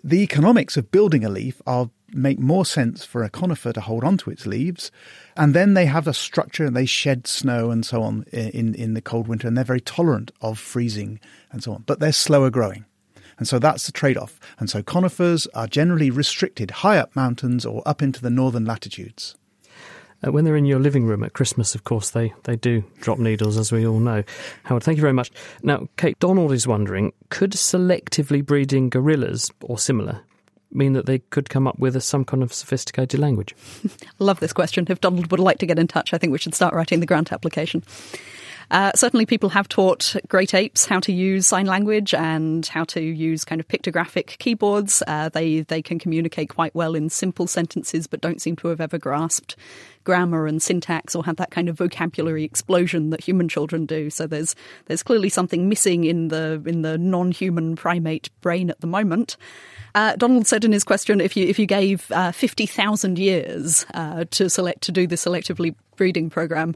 the 0.03 0.23
economics 0.23 0.77
of 0.77 0.91
building 0.91 1.25
a 1.25 1.29
leaf 1.29 1.61
are 1.67 1.91
make 2.13 2.39
more 2.39 2.65
sense 2.65 3.05
for 3.05 3.23
a 3.23 3.31
conifer 3.31 3.73
to 3.73 3.81
hold 3.81 4.05
onto 4.05 4.31
its 4.31 4.47
leaves. 4.47 4.91
And 5.37 5.55
then 5.55 5.75
they 5.75 5.87
have 5.87 6.07
a 6.07 6.15
structure 6.15 6.65
and 6.65 6.77
they 6.77 6.87
shed 6.87 7.27
snow 7.27 7.71
and 7.71 7.85
so 7.85 8.03
on 8.03 8.25
in, 8.33 8.75
in 8.75 8.95
the 8.95 9.03
cold 9.03 9.29
winter, 9.29 9.49
and 9.49 9.57
they're 9.57 9.65
very 9.65 9.81
tolerant 9.81 10.31
of 10.41 10.59
freezing 10.59 11.21
and 11.51 11.63
so 11.63 11.73
on. 11.73 11.85
But 11.87 12.01
they're 12.01 12.13
slower 12.13 12.51
growing. 12.51 12.85
And 13.39 13.47
so 13.47 13.59
that's 13.59 13.87
the 13.87 13.93
trade 13.93 14.17
off. 14.17 14.41
And 14.59 14.71
so 14.71 14.83
conifers 14.83 15.47
are 15.49 15.67
generally 15.67 16.11
restricted 16.11 16.71
high 16.71 16.99
up 16.99 17.15
mountains 17.15 17.67
or 17.67 17.83
up 17.85 18.01
into 18.01 18.23
the 18.23 18.31
northern 18.31 18.65
latitudes. 18.65 19.37
Uh, 20.27 20.33
when 20.33 20.45
they're 20.45 20.57
in 20.57 20.65
your 20.65 20.81
living 20.81 21.05
room 21.05 21.23
at 21.23 21.35
Christmas, 21.35 21.75
of 21.75 21.85
course, 21.85 22.11
they, 22.11 22.35
they 22.45 22.57
do 22.57 22.83
drop 23.01 23.19
needles, 23.19 23.57
as 23.57 23.71
we 23.71 23.87
all 23.87 23.99
know. 23.99 24.25
Howard, 24.65 24.83
thank 24.83 24.97
you 24.97 25.03
very 25.03 25.13
much. 25.13 25.31
Now, 25.63 25.89
Kate 25.97 26.19
Donald 26.19 26.53
is 26.53 26.67
wondering 26.67 27.13
could 27.31 27.53
selectively 27.53 28.45
breeding 28.45 28.89
gorillas 28.89 29.51
or 29.63 29.79
similar 29.79 30.23
mean 30.73 30.93
that 30.93 31.07
they 31.07 31.19
could 31.19 31.49
come 31.49 31.67
up 31.67 31.79
with 31.79 31.97
a, 31.97 32.01
some 32.01 32.25
kind 32.25 32.43
of 32.43 32.53
sophisticated 32.53 33.19
language? 33.19 33.55
Love 34.19 34.41
this 34.41 34.53
question. 34.53 34.87
If 34.89 35.01
Donald 35.01 35.31
would 35.31 35.41
like 35.41 35.59
to 35.59 35.67
get 35.67 35.79
in 35.79 35.87
touch, 35.87 36.13
I 36.13 36.19
think 36.19 36.33
we 36.33 36.39
should 36.39 36.55
start 36.55 36.75
writing 36.75 37.01
the 37.01 37.07
grant 37.07 37.33
application. 37.33 37.83
Uh, 38.71 38.93
certainly, 38.95 39.27
people 39.27 39.51
have 39.51 39.69
taught 39.69 40.17
great 40.29 40.55
apes 40.55 40.87
how 40.87 41.01
to 41.01 41.13
use 41.13 41.47
sign 41.47 41.67
language 41.67 42.15
and 42.15 42.67
how 42.67 42.85
to 42.85 43.01
use 43.01 43.45
kind 43.45 43.61
of 43.61 43.69
pictographic 43.69 44.39
keyboards. 44.39 45.03
Uh, 45.07 45.29
they 45.29 45.61
they 45.61 45.83
can 45.83 45.99
communicate 45.99 46.49
quite 46.49 46.75
well 46.75 46.95
in 46.95 47.09
simple 47.09 47.47
sentences, 47.47 48.07
but 48.07 48.21
don't 48.21 48.43
seem 48.43 48.57
to 48.57 48.69
have 48.69 48.81
ever 48.81 48.99
grasped 48.99 49.57
grammar 50.05 50.47
and 50.47 50.63
syntax 50.63 51.17
or 51.17 51.25
had 51.25 51.37
that 51.37 51.51
kind 51.51 51.69
of 51.69 51.77
vocabulary 51.77 52.45
explosion 52.45 53.11
that 53.11 53.21
human 53.21 53.49
children 53.49 53.87
do. 53.87 54.09
So 54.09 54.27
there's 54.27 54.55
there's 54.87 55.03
clearly 55.03 55.29
something 55.29 55.69
missing 55.69 56.05
in 56.05 56.29
the 56.29 56.63
in 56.65 56.83
the 56.83 56.97
non-human 56.97 57.77
primate 57.77 58.31
brain 58.41 58.71
at 58.71 58.81
the 58.81 58.87
moment. 58.87 59.37
Uh, 59.95 60.15
Donald 60.17 60.47
said 60.47 60.65
in 60.65 60.73
his 60.73 60.85
question, 60.85 61.21
if 61.21 61.37
you 61.37 61.47
if 61.47 61.59
you 61.59 61.67
gave 61.67 62.11
uh, 62.13 62.33
fifty 62.33 62.67
thousand 62.67 63.19
years 63.19 63.85
uh, 63.95 64.25
to 64.31 64.49
select 64.49 64.83
to 64.83 64.93
do 64.93 65.07
the 65.07 65.17
selectively 65.17 65.75
breeding 65.97 66.31
program, 66.31 66.75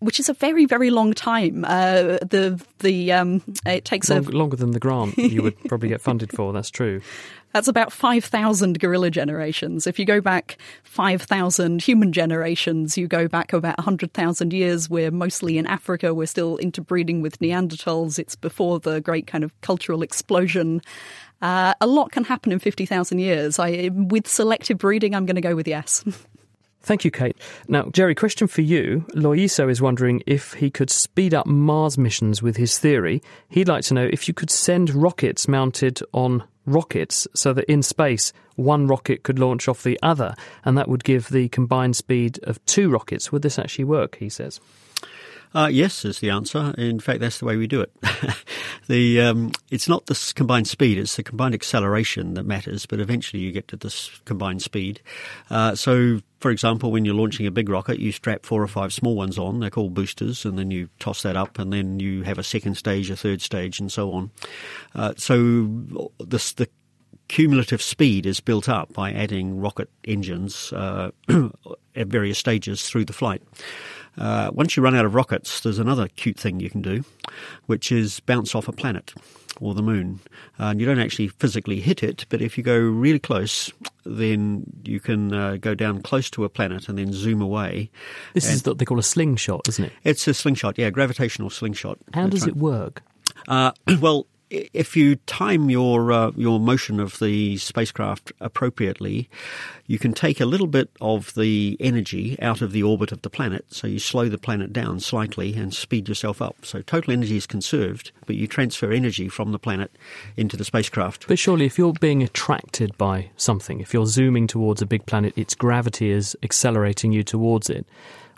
which 0.00 0.20
is 0.20 0.28
a 0.28 0.34
very 0.34 0.66
very 0.66 0.90
long 0.90 1.12
time. 1.12 1.64
Uh, 1.64 2.18
the 2.22 2.62
the 2.80 3.12
um, 3.12 3.42
it 3.64 3.84
takes 3.84 4.10
long, 4.10 4.26
a, 4.26 4.30
longer 4.30 4.56
than 4.56 4.72
the 4.72 4.80
grant 4.80 5.16
you 5.18 5.42
would 5.42 5.58
probably 5.64 5.88
get 5.88 6.00
funded 6.00 6.32
for. 6.32 6.52
That's 6.52 6.70
true. 6.70 7.00
That's 7.56 7.68
about 7.68 7.90
5,000 7.90 8.78
gorilla 8.78 9.10
generations. 9.10 9.86
If 9.86 9.98
you 9.98 10.04
go 10.04 10.20
back 10.20 10.58
5,000 10.82 11.80
human 11.80 12.12
generations, 12.12 12.98
you 12.98 13.08
go 13.08 13.28
back 13.28 13.54
about 13.54 13.78
100,000 13.78 14.52
years. 14.52 14.90
We're 14.90 15.10
mostly 15.10 15.56
in 15.56 15.66
Africa. 15.66 16.12
We're 16.12 16.26
still 16.26 16.58
interbreeding 16.58 17.22
with 17.22 17.38
Neanderthals. 17.38 18.18
It's 18.18 18.36
before 18.36 18.78
the 18.78 19.00
great 19.00 19.26
kind 19.26 19.42
of 19.42 19.58
cultural 19.62 20.02
explosion. 20.02 20.82
Uh, 21.40 21.72
a 21.80 21.86
lot 21.86 22.12
can 22.12 22.24
happen 22.24 22.52
in 22.52 22.58
50,000 22.58 23.18
years. 23.20 23.58
I, 23.58 23.88
with 23.90 24.28
selective 24.28 24.76
breeding, 24.76 25.14
I'm 25.14 25.24
going 25.24 25.36
to 25.36 25.40
go 25.40 25.56
with 25.56 25.66
yes. 25.66 26.04
Thank 26.86 27.04
you, 27.04 27.10
Kate. 27.10 27.36
Now, 27.66 27.86
Gerry, 27.90 28.14
question 28.14 28.46
for 28.46 28.60
you. 28.60 29.04
Loiso 29.08 29.68
is 29.68 29.82
wondering 29.82 30.22
if 30.24 30.52
he 30.52 30.70
could 30.70 30.88
speed 30.88 31.34
up 31.34 31.44
Mars 31.44 31.98
missions 31.98 32.42
with 32.42 32.56
his 32.56 32.78
theory. 32.78 33.24
He'd 33.48 33.66
like 33.66 33.82
to 33.86 33.94
know 33.94 34.08
if 34.12 34.28
you 34.28 34.34
could 34.34 34.52
send 34.52 34.94
rockets 34.94 35.48
mounted 35.48 35.98
on 36.12 36.44
rockets 36.64 37.26
so 37.34 37.52
that 37.54 37.64
in 37.64 37.82
space 37.82 38.32
one 38.54 38.86
rocket 38.86 39.24
could 39.24 39.40
launch 39.40 39.66
off 39.66 39.82
the 39.82 39.98
other, 40.00 40.36
and 40.64 40.78
that 40.78 40.86
would 40.86 41.02
give 41.02 41.28
the 41.30 41.48
combined 41.48 41.96
speed 41.96 42.38
of 42.44 42.64
two 42.66 42.88
rockets. 42.88 43.32
Would 43.32 43.42
this 43.42 43.58
actually 43.58 43.86
work? 43.86 44.18
He 44.18 44.28
says. 44.28 44.60
Uh, 45.56 45.68
yes, 45.68 46.04
is 46.04 46.18
the 46.18 46.28
answer. 46.28 46.74
In 46.76 47.00
fact, 47.00 47.20
that's 47.20 47.38
the 47.38 47.46
way 47.46 47.56
we 47.56 47.66
do 47.66 47.80
it. 47.80 47.90
the 48.88 49.22
um, 49.22 49.52
it's 49.70 49.88
not 49.88 50.04
the 50.04 50.32
combined 50.36 50.68
speed; 50.68 50.98
it's 50.98 51.16
the 51.16 51.22
combined 51.22 51.54
acceleration 51.54 52.34
that 52.34 52.42
matters. 52.42 52.84
But 52.84 53.00
eventually, 53.00 53.42
you 53.42 53.52
get 53.52 53.66
to 53.68 53.76
this 53.76 54.10
combined 54.26 54.60
speed. 54.60 55.00
Uh, 55.48 55.74
so, 55.74 56.20
for 56.40 56.50
example, 56.50 56.92
when 56.92 57.06
you're 57.06 57.14
launching 57.14 57.46
a 57.46 57.50
big 57.50 57.70
rocket, 57.70 57.98
you 57.98 58.12
strap 58.12 58.44
four 58.44 58.62
or 58.62 58.68
five 58.68 58.92
small 58.92 59.16
ones 59.16 59.38
on. 59.38 59.60
They're 59.60 59.70
called 59.70 59.94
boosters, 59.94 60.44
and 60.44 60.58
then 60.58 60.70
you 60.70 60.90
toss 60.98 61.22
that 61.22 61.36
up, 61.36 61.58
and 61.58 61.72
then 61.72 62.00
you 62.00 62.22
have 62.24 62.36
a 62.36 62.44
second 62.44 62.74
stage, 62.74 63.08
a 63.08 63.16
third 63.16 63.40
stage, 63.40 63.80
and 63.80 63.90
so 63.90 64.12
on. 64.12 64.30
Uh, 64.94 65.14
so, 65.16 65.70
this 66.18 66.52
the 66.52 66.68
cumulative 67.28 67.80
speed 67.80 68.26
is 68.26 68.40
built 68.40 68.68
up 68.68 68.92
by 68.92 69.10
adding 69.10 69.58
rocket 69.58 69.88
engines 70.04 70.72
uh, 70.72 71.10
at 71.96 72.08
various 72.08 72.38
stages 72.38 72.86
through 72.88 73.06
the 73.06 73.12
flight. 73.12 73.42
Uh, 74.18 74.50
once 74.52 74.76
you 74.76 74.82
run 74.82 74.94
out 74.94 75.04
of 75.04 75.14
rockets, 75.14 75.60
there's 75.60 75.78
another 75.78 76.08
cute 76.08 76.38
thing 76.38 76.60
you 76.60 76.70
can 76.70 76.82
do, 76.82 77.04
which 77.66 77.92
is 77.92 78.20
bounce 78.20 78.54
off 78.54 78.68
a 78.68 78.72
planet 78.72 79.12
or 79.60 79.74
the 79.74 79.82
moon. 79.82 80.20
Uh, 80.58 80.64
and 80.64 80.80
you 80.80 80.86
don't 80.86 80.98
actually 80.98 81.28
physically 81.28 81.80
hit 81.80 82.02
it, 82.02 82.26
but 82.28 82.42
if 82.42 82.58
you 82.58 82.64
go 82.64 82.78
really 82.78 83.18
close, 83.18 83.72
then 84.04 84.64
you 84.84 85.00
can 85.00 85.32
uh, 85.32 85.56
go 85.56 85.74
down 85.74 86.02
close 86.02 86.30
to 86.30 86.44
a 86.44 86.48
planet 86.48 86.88
and 86.88 86.98
then 86.98 87.12
zoom 87.12 87.40
away. 87.40 87.90
This 88.34 88.50
is 88.50 88.64
what 88.64 88.78
they 88.78 88.84
call 88.84 88.98
a 88.98 89.02
slingshot, 89.02 89.68
isn't 89.68 89.84
it? 89.84 89.92
It's 90.04 90.26
a 90.28 90.34
slingshot, 90.34 90.78
yeah, 90.78 90.90
gravitational 90.90 91.50
slingshot. 91.50 91.98
How 92.14 92.26
does 92.26 92.46
it 92.46 92.56
work? 92.56 93.02
Uh, 93.48 93.72
well, 94.00 94.26
if 94.50 94.96
you 94.96 95.16
time 95.26 95.70
your 95.70 96.12
uh, 96.12 96.30
your 96.36 96.60
motion 96.60 97.00
of 97.00 97.18
the 97.18 97.56
spacecraft 97.56 98.32
appropriately, 98.40 99.28
you 99.86 99.98
can 99.98 100.12
take 100.12 100.40
a 100.40 100.46
little 100.46 100.66
bit 100.66 100.90
of 101.00 101.34
the 101.34 101.76
energy 101.80 102.40
out 102.40 102.62
of 102.62 102.72
the 102.72 102.82
orbit 102.82 103.12
of 103.12 103.22
the 103.22 103.30
planet. 103.30 103.64
So 103.68 103.86
you 103.86 103.98
slow 103.98 104.28
the 104.28 104.38
planet 104.38 104.72
down 104.72 105.00
slightly 105.00 105.54
and 105.54 105.74
speed 105.74 106.08
yourself 106.08 106.40
up. 106.40 106.56
So 106.64 106.82
total 106.82 107.12
energy 107.12 107.36
is 107.36 107.46
conserved, 107.46 108.12
but 108.26 108.36
you 108.36 108.46
transfer 108.46 108.92
energy 108.92 109.28
from 109.28 109.52
the 109.52 109.58
planet 109.58 109.90
into 110.36 110.56
the 110.56 110.64
spacecraft. 110.64 111.26
But 111.26 111.38
surely, 111.38 111.66
if 111.66 111.78
you're 111.78 111.92
being 111.94 112.22
attracted 112.22 112.96
by 112.96 113.30
something, 113.36 113.80
if 113.80 113.92
you're 113.92 114.06
zooming 114.06 114.46
towards 114.46 114.80
a 114.80 114.86
big 114.86 115.06
planet, 115.06 115.36
its 115.36 115.54
gravity 115.54 116.10
is 116.10 116.36
accelerating 116.42 117.12
you 117.12 117.22
towards 117.22 117.68
it 117.68 117.86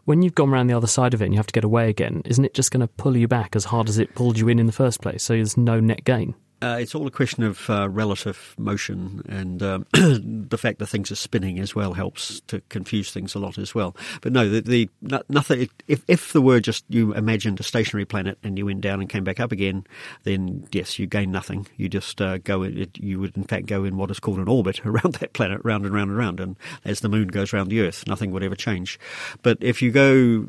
when 0.09 0.23
you've 0.23 0.35
gone 0.35 0.49
around 0.49 0.69
the 0.69 0.75
other 0.75 0.87
side 0.87 1.13
of 1.13 1.21
it 1.21 1.27
and 1.27 1.35
you 1.35 1.39
have 1.39 1.47
to 1.47 1.53
get 1.53 1.65
away 1.65 1.91
again, 1.91 2.23
isn't 2.25 2.47
it 2.47 2.55
just 2.55 2.71
going 2.71 2.81
to 2.81 2.89
pull 2.89 3.15
you 3.15 3.29
back 3.29 3.55
as 3.55 3.67
hard 3.67 3.91
as 3.91 3.99
it 3.99 4.15
pulled 4.15 4.39
you 4.39 4.49
in 4.49 4.59
in 4.59 4.65
the 4.65 4.73
first 4.73 5.03
place? 5.03 5.23
So 5.23 5.35
there's 5.35 5.59
no 5.59 5.81
net 5.81 6.03
gain. 6.03 6.35
Uh, 6.61 6.79
it's 6.81 6.95
all 6.95 7.07
a 7.07 7.11
question 7.11 7.45
of 7.45 7.71
uh, 7.71 7.89
relative 7.89 8.55
motion, 8.59 9.23
and 9.29 9.63
um, 9.63 9.87
the 9.93 10.59
fact 10.59 10.81
that 10.81 10.87
things 10.87 11.13
are 11.13 11.17
spinning 11.17 11.61
as 11.61 11.73
well 11.73 11.93
helps 11.93 12.41
to 12.49 12.61
confuse 12.69 13.13
things 13.13 13.35
a 13.37 13.39
lot 13.39 13.59
as 13.59 13.77
well. 13.77 13.95
But 14.23 14.33
no, 14.33 14.49
the, 14.49 14.61
the 15.01 15.23
nothing. 15.29 15.69
If 15.87 16.03
if 16.09 16.33
the 16.33 16.43
were 16.43 16.59
just 16.59 16.85
you 16.89 17.15
imagined 17.15 17.61
a 17.61 17.63
stationary 17.63 18.07
planet 18.07 18.39
and 18.43 18.59
you 18.59 18.67
went 18.67 18.81
down 18.81 19.01
and 19.01 19.09
came 19.09 19.23
back 19.23 19.39
up 19.39 19.53
again, 19.53 19.87
then 20.25 20.67
yes, 20.73 20.99
you 20.99 21.07
gain 21.07 21.31
nothing. 21.31 21.69
You 21.77 21.89
just 21.89 22.21
uh, 22.21 22.39
go. 22.39 22.65
In, 22.65 22.91
you 22.95 23.21
would 23.21 23.37
in 23.37 23.45
fact 23.45 23.67
go 23.67 23.85
in 23.85 23.97
what 23.97 24.11
is 24.11 24.19
called 24.19 24.39
an 24.39 24.49
orbit 24.49 24.81
around 24.85 25.15
that 25.17 25.35
planet, 25.35 25.61
round 25.63 25.85
and 25.85 25.95
round 25.95 26.11
and 26.11 26.19
round, 26.19 26.41
and 26.41 26.57
as 26.85 27.01
the 27.01 27.09
moon 27.09 27.29
goes 27.29 27.55
around 27.55 27.69
the 27.69 27.83
Earth, 27.83 28.05
nothing 28.09 28.33
would 28.33 28.43
ever 28.43 28.57
change. 28.57 28.99
But 29.43 29.59
if 29.61 29.81
you 29.81 29.93
go 29.93 30.49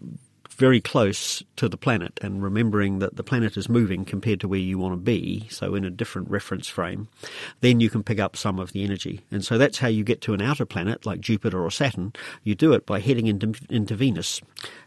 very 0.59 0.81
close 0.81 1.41
to 1.55 1.69
the 1.69 1.77
planet 1.77 2.19
and 2.21 2.43
remembering 2.43 2.99
that 2.99 3.15
the 3.15 3.23
planet 3.23 3.55
is 3.55 3.69
moving 3.69 4.03
compared 4.03 4.41
to 4.41 4.47
where 4.47 4.59
you 4.59 4.77
want 4.77 4.93
to 4.93 4.97
be, 4.97 5.47
so 5.49 5.73
in 5.73 5.85
a 5.85 5.89
different 5.89 6.29
reference 6.29 6.67
frame, 6.67 7.07
then 7.61 7.79
you 7.79 7.89
can 7.89 8.03
pick 8.03 8.19
up 8.19 8.35
some 8.35 8.59
of 8.59 8.73
the 8.73 8.83
energy. 8.83 9.21
And 9.31 9.43
so 9.43 9.57
that's 9.57 9.77
how 9.77 9.87
you 9.87 10.03
get 10.03 10.19
to 10.21 10.33
an 10.33 10.41
outer 10.41 10.65
planet 10.65 11.05
like 11.05 11.21
Jupiter 11.21 11.63
or 11.63 11.71
Saturn. 11.71 12.13
You 12.43 12.55
do 12.55 12.73
it 12.73 12.85
by 12.85 12.99
heading 12.99 13.27
into, 13.27 13.53
into 13.69 13.95
Venus 13.95 14.41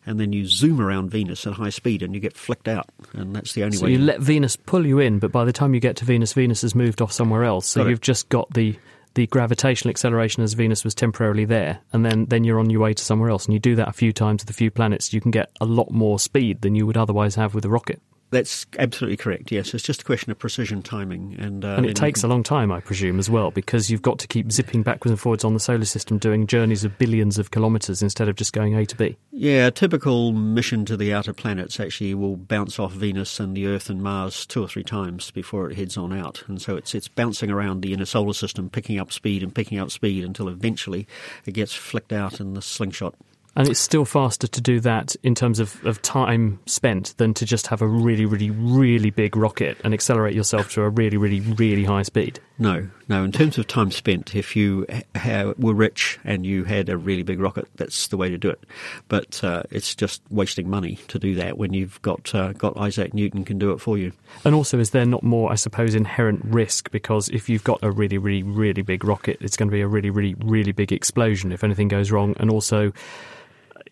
and 0.05 0.21
then 0.21 0.33
you 0.33 0.47
zoom 0.47 0.81
around 0.81 1.11
Venus 1.11 1.47
at 1.47 1.55
high 1.55 1.71
speed 1.71 2.03
and 2.03 2.15
you 2.15 2.21
get 2.21 2.37
flicked 2.37 2.69
out. 2.69 2.91
And 3.15 3.35
that's 3.35 3.55
the 3.55 3.65
only 3.65 3.79
so 3.79 3.87
way. 3.87 3.95
So 3.95 3.99
you 3.99 4.05
let 4.05 4.21
Venus 4.21 4.57
pull 4.57 4.87
you 4.87 4.99
in, 4.99 5.19
but 5.19 5.33
by 5.33 5.45
the 5.47 5.53
time 5.53 5.73
you 5.73 5.81
get 5.81 5.97
to 5.97 6.05
Venus, 6.05 6.35
Venus 6.35 6.63
has 6.63 6.75
moved 6.75 7.01
off 7.01 7.13
somewhere 7.13 7.45
else. 7.45 7.67
So 7.67 7.89
you've 7.89 8.01
just 8.03 8.29
got 8.29 8.53
the 8.53 8.77
the 9.15 9.27
gravitational 9.27 9.91
acceleration 9.91 10.43
as 10.43 10.55
Venus 10.55 10.85
was 10.85 10.95
temporarily 10.95 11.45
there, 11.45 11.81
and 11.93 12.05
then, 12.05 12.27
then 12.27 12.45
you're 12.45 12.59
on 12.59 12.71
your 12.71 12.81
way 12.81 12.95
to 12.95 13.05
somewhere 13.05 13.31
else. 13.31 13.47
And 13.47 13.55
you 13.55 13.61
do 13.61 13.77
that 13.77 13.89
a 13.89 13.93
few 13.93 14.13
times 14.13 14.43
with 14.43 14.51
a 14.51 14.55
few 14.55 14.71
planets, 14.71 15.13
you 15.13 15.21
can 15.21 15.31
get 15.31 15.51
a 15.61 15.65
lot 15.65 15.91
more 15.91 16.19
speed 16.19 16.63
than 16.63 16.75
you 16.75 16.87
would 16.87 16.97
otherwise 16.97 17.35
have 17.35 17.55
with 17.55 17.65
a 17.65 17.71
rocket. 17.71 18.01
That's 18.33 18.65
absolutely 18.79 19.19
correct. 19.19 19.53
Yes, 19.53 19.75
it's 19.75 19.85
just 19.85 20.01
a 20.01 20.05
question 20.07 20.33
of 20.33 20.39
precision 20.39 20.81
timing, 20.81 21.37
and 21.39 21.67
uh, 21.67 21.75
and 21.77 21.85
it 21.85 21.95
takes 21.95 22.23
can... 22.23 22.31
a 22.31 22.33
long 22.33 22.43
time, 22.43 22.73
I 22.73 22.81
presume, 22.81 23.19
as 23.19 23.29
well, 23.29 23.51
because 23.51 23.91
you've 23.91 24.01
got 24.01 24.19
to 24.21 24.27
keep 24.27 24.51
zipping 24.51 24.83
backwards 24.83 25.11
and 25.11 25.21
forwards 25.21 25.45
on 25.45 25.53
the 25.53 25.61
solar 25.61 25.85
system, 25.85 26.17
doing 26.17 26.47
journeys 26.47 26.83
of 26.83 26.97
billions 26.97 27.39
of 27.39 27.51
kilometres 27.51 28.03
instead 28.03 28.31
of 28.31 28.37
just 28.37 28.55
going 28.55 28.75
A 28.75 28.87
to 28.87 28.97
B. 28.97 29.19
Yeah, 29.33 29.67
a 29.67 29.71
typical 29.71 30.33
mission 30.33 30.87
to 30.87 30.97
the 30.97 31.13
outer 31.13 31.35
planets 31.35 31.79
actually 31.79 32.15
will 32.15 32.37
bounce 32.37 32.79
off 32.79 32.93
Venus 32.93 33.39
and 33.39 33.55
the 33.55 33.67
Earth 33.67 33.91
and 33.91 34.03
Mars 34.03 34.47
two 34.47 34.65
or 34.65 34.69
three 34.69 34.83
times 34.83 35.31
before 35.31 35.71
it 35.71 35.77
heads 35.77 35.99
on 35.99 36.11
out, 36.11 36.43
and 36.49 36.61
so 36.61 36.75
it's 36.77 36.95
it's 36.95 37.09
bouncing 37.09 37.51
around 37.51 37.83
the 37.83 37.93
inner 37.93 38.07
solar 38.07 38.33
system, 38.33 38.71
picking 38.71 38.99
up 38.99 39.13
speed 39.13 39.43
and 39.43 39.55
picking 39.55 39.79
up 39.79 39.91
speed 39.91 40.25
until 40.25 40.49
eventually 40.49 41.07
it 41.45 41.53
gets 41.53 41.75
flicked 41.75 42.15
out 42.15 42.41
in 42.41 42.55
the 42.55 42.63
slingshot. 42.63 43.15
And 43.55 43.69
it's 43.69 43.81
still 43.81 44.07
faster 44.07 44.47
to 44.47 44.61
do 44.63 44.81
that 44.81 45.15
in 45.23 45.35
terms 45.35 45.61
of, 45.61 45.85
of 45.85 46.01
time 46.01 46.59
spent 46.65 47.15
than 47.19 47.35
to 47.35 47.45
just 47.45 47.67
have 47.67 47.83
a 47.83 47.87
really, 47.87 48.25
really, 48.25 48.51
really 48.51 49.11
big 49.11 49.37
rocket 49.37 49.77
and 49.85 49.93
accelerate 49.93 50.35
yourself 50.35 50.73
to 50.73 50.83
a 50.83 50.89
really, 50.89 51.19
really, 51.19 51.41
really 51.41 51.85
high 51.85 52.03
speed. 52.03 52.41
No, 52.59 52.89
no. 53.09 53.25
In 53.25 53.33
terms 53.33 53.59
of 53.59 53.67
time 53.67 53.91
spent, 53.91 54.35
if 54.35 54.57
you 54.57 54.87
ha- 55.17 55.53
were 55.59 55.75
rich 55.75 56.19
and 56.25 56.47
you 56.47 56.65
had 56.65 56.89
a 56.89 56.97
really 56.97 57.23
big 57.23 57.41
rocket, 57.41 57.69
that's 57.77 58.07
the 58.07 58.17
way 58.17 58.31
to 58.31 58.39
do 58.39 58.49
it. 58.49 58.65
But 59.09 59.43
uh, 59.45 59.65
it's 59.71 59.95
just 59.95 60.23
wasting 60.31 60.71
money 60.71 60.97
to 61.09 61.19
do 61.19 61.35
that 61.35 61.59
when 61.59 61.75
you've 61.75 62.01
got 62.01 62.35
uh, 62.35 62.53
got 62.55 62.77
Isaac 62.79 63.13
Newton 63.13 63.45
can 63.45 63.59
do 63.59 63.73
it 63.73 63.81
for 63.81 63.99
you. 63.99 64.13
And 64.45 64.55
also, 64.55 64.79
is 64.79 64.91
there 64.91 65.05
not 65.05 65.23
more, 65.23 65.53
I 65.53 65.57
suppose, 65.57 65.95
inherent 65.95 66.43
risk 66.45 66.91
because 66.91 67.29
if 67.29 67.49
you've 67.51 67.65
got 67.65 67.81
a 67.83 67.91
really, 67.91 68.17
really, 68.17 68.45
really 68.45 68.83
big 68.83 69.05
rocket, 69.05 69.39
it's 69.41 69.57
going 69.57 69.69
to 69.69 69.73
be 69.73 69.83
a 69.83 69.89
really, 69.89 70.11
really, 70.11 70.35
really 70.35 70.73
big 70.73 70.93
explosion 70.93 71.53
if 71.53 71.65
anything 71.65 71.89
goes 71.89 72.11
wrong, 72.11 72.35
and 72.39 72.51
also 72.51 72.93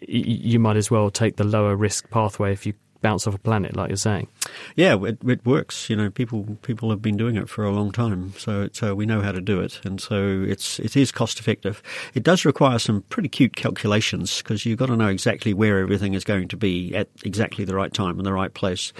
you 0.06 0.58
might 0.58 0.76
as 0.76 0.90
well 0.90 1.10
take 1.10 1.36
the 1.36 1.44
lower 1.44 1.76
risk 1.76 2.08
pathway 2.10 2.52
if 2.52 2.66
you 2.66 2.74
bounce 3.02 3.26
off 3.26 3.34
a 3.34 3.38
planet, 3.38 3.76
like 3.76 3.88
you're 3.88 3.96
saying. 3.96 4.28
Yeah, 4.76 5.02
it, 5.04 5.18
it 5.26 5.44
works. 5.44 5.88
You 5.88 5.96
know, 5.96 6.10
people 6.10 6.58
people 6.62 6.90
have 6.90 7.02
been 7.02 7.16
doing 7.16 7.36
it 7.36 7.48
for 7.48 7.64
a 7.64 7.70
long 7.70 7.92
time, 7.92 8.34
so 8.36 8.68
uh, 8.82 8.94
we 8.94 9.06
know 9.06 9.20
how 9.22 9.32
to 9.32 9.40
do 9.40 9.60
it, 9.60 9.80
and 9.84 10.00
so 10.00 10.44
it's 10.46 10.78
it 10.78 10.96
is 10.96 11.10
cost 11.12 11.38
effective. 11.40 11.82
It 12.14 12.22
does 12.22 12.44
require 12.44 12.78
some 12.78 13.02
pretty 13.02 13.28
cute 13.28 13.56
calculations 13.56 14.38
because 14.38 14.66
you've 14.66 14.78
got 14.78 14.86
to 14.86 14.96
know 14.96 15.08
exactly 15.08 15.54
where 15.54 15.78
everything 15.78 16.14
is 16.14 16.24
going 16.24 16.48
to 16.48 16.56
be 16.56 16.94
at 16.94 17.08
exactly 17.24 17.64
the 17.64 17.74
right 17.74 17.92
time 17.92 18.18
and 18.18 18.26
the 18.26 18.32
right 18.32 18.52
place. 18.52 18.92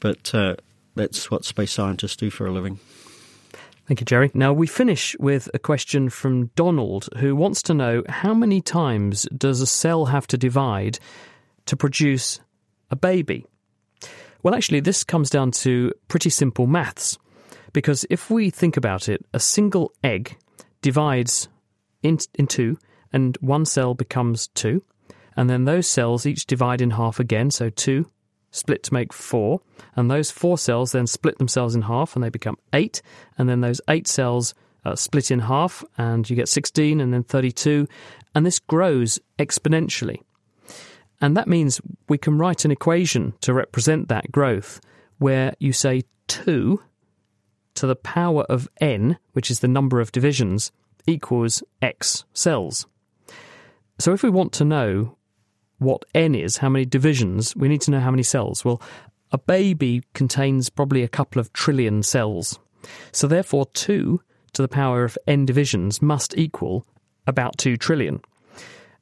But 0.00 0.34
uh, 0.34 0.56
that's 0.94 1.30
what 1.30 1.44
space 1.44 1.72
scientists 1.72 2.16
do 2.16 2.30
for 2.30 2.46
a 2.46 2.52
living. 2.52 2.78
Thank 3.86 4.00
you, 4.00 4.04
Gerry. 4.04 4.32
Now 4.34 4.52
we 4.52 4.66
finish 4.66 5.14
with 5.20 5.48
a 5.54 5.60
question 5.60 6.08
from 6.08 6.46
Donald, 6.56 7.08
who 7.18 7.36
wants 7.36 7.62
to 7.62 7.74
know 7.74 8.02
how 8.08 8.34
many 8.34 8.60
times 8.60 9.28
does 9.36 9.60
a 9.60 9.66
cell 9.66 10.06
have 10.06 10.26
to 10.28 10.36
divide 10.36 10.98
to 11.66 11.76
produce 11.76 12.40
a 12.90 12.96
baby? 12.96 13.46
Well, 14.42 14.56
actually, 14.56 14.80
this 14.80 15.04
comes 15.04 15.30
down 15.30 15.52
to 15.52 15.92
pretty 16.08 16.30
simple 16.30 16.66
maths. 16.66 17.16
Because 17.72 18.04
if 18.10 18.28
we 18.28 18.50
think 18.50 18.76
about 18.76 19.08
it, 19.08 19.24
a 19.32 19.38
single 19.38 19.92
egg 20.02 20.36
divides 20.82 21.48
in, 22.02 22.18
in 22.34 22.48
two, 22.48 22.78
and 23.12 23.36
one 23.40 23.64
cell 23.64 23.94
becomes 23.94 24.48
two. 24.48 24.82
And 25.36 25.48
then 25.48 25.64
those 25.64 25.86
cells 25.86 26.26
each 26.26 26.46
divide 26.46 26.80
in 26.80 26.90
half 26.90 27.20
again, 27.20 27.52
so 27.52 27.70
two 27.70 28.10
split 28.56 28.82
to 28.84 28.94
make 28.94 29.12
four, 29.12 29.60
and 29.94 30.10
those 30.10 30.30
four 30.30 30.58
cells 30.58 30.92
then 30.92 31.06
split 31.06 31.38
themselves 31.38 31.74
in 31.74 31.82
half 31.82 32.14
and 32.14 32.22
they 32.22 32.28
become 32.28 32.58
eight, 32.72 33.02
and 33.38 33.48
then 33.48 33.60
those 33.60 33.80
eight 33.88 34.06
cells 34.06 34.54
uh, 34.84 34.94
split 34.94 35.30
in 35.30 35.40
half 35.40 35.84
and 35.98 36.28
you 36.30 36.36
get 36.36 36.48
16 36.48 37.00
and 37.00 37.12
then 37.12 37.22
32, 37.24 37.86
and 38.34 38.46
this 38.46 38.58
grows 38.58 39.18
exponentially. 39.38 40.20
And 41.20 41.36
that 41.36 41.48
means 41.48 41.80
we 42.08 42.18
can 42.18 42.38
write 42.38 42.64
an 42.64 42.70
equation 42.70 43.34
to 43.40 43.54
represent 43.54 44.08
that 44.08 44.30
growth 44.30 44.80
where 45.18 45.54
you 45.58 45.72
say 45.72 46.02
2 46.28 46.80
to 47.74 47.86
the 47.86 47.96
power 47.96 48.42
of 48.44 48.68
n, 48.80 49.18
which 49.32 49.50
is 49.50 49.60
the 49.60 49.68
number 49.68 50.00
of 50.00 50.12
divisions, 50.12 50.72
equals 51.06 51.62
x 51.80 52.24
cells. 52.32 52.86
So 53.98 54.12
if 54.12 54.22
we 54.22 54.30
want 54.30 54.52
to 54.54 54.64
know 54.64 55.15
what 55.78 56.04
n 56.14 56.34
is, 56.34 56.58
how 56.58 56.68
many 56.68 56.84
divisions, 56.84 57.54
we 57.56 57.68
need 57.68 57.80
to 57.82 57.90
know 57.90 58.00
how 58.00 58.10
many 58.10 58.22
cells. 58.22 58.64
Well, 58.64 58.80
a 59.32 59.38
baby 59.38 60.02
contains 60.14 60.70
probably 60.70 61.02
a 61.02 61.08
couple 61.08 61.40
of 61.40 61.52
trillion 61.52 62.02
cells. 62.02 62.58
So 63.12 63.26
therefore, 63.26 63.66
2 63.74 64.20
to 64.52 64.62
the 64.62 64.68
power 64.68 65.04
of 65.04 65.18
n 65.26 65.44
divisions 65.44 66.00
must 66.00 66.36
equal 66.38 66.86
about 67.26 67.58
2 67.58 67.76
trillion. 67.76 68.20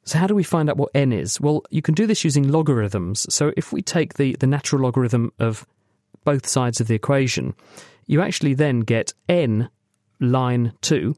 So 0.03 0.19
how 0.19 0.27
do 0.27 0.35
we 0.35 0.43
find 0.43 0.69
out 0.69 0.77
what 0.77 0.91
n 0.93 1.11
is? 1.11 1.39
Well, 1.41 1.63
you 1.69 1.81
can 1.81 1.95
do 1.95 2.05
this 2.05 2.23
using 2.23 2.47
logarithms. 2.47 3.25
So 3.33 3.53
if 3.57 3.71
we 3.71 3.81
take 3.81 4.15
the, 4.15 4.35
the 4.39 4.47
natural 4.47 4.81
logarithm 4.81 5.31
of 5.39 5.65
both 6.23 6.47
sides 6.47 6.81
of 6.81 6.87
the 6.87 6.95
equation, 6.95 7.53
you 8.05 8.21
actually 8.21 8.53
then 8.53 8.81
get 8.81 9.13
n 9.29 9.69
line 10.19 10.73
2 10.81 11.15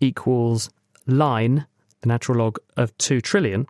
equals 0.00 0.70
line, 1.06 1.66
the 2.00 2.08
natural 2.08 2.38
log 2.38 2.58
of 2.76 2.96
2 2.98 3.20
trillion, 3.20 3.66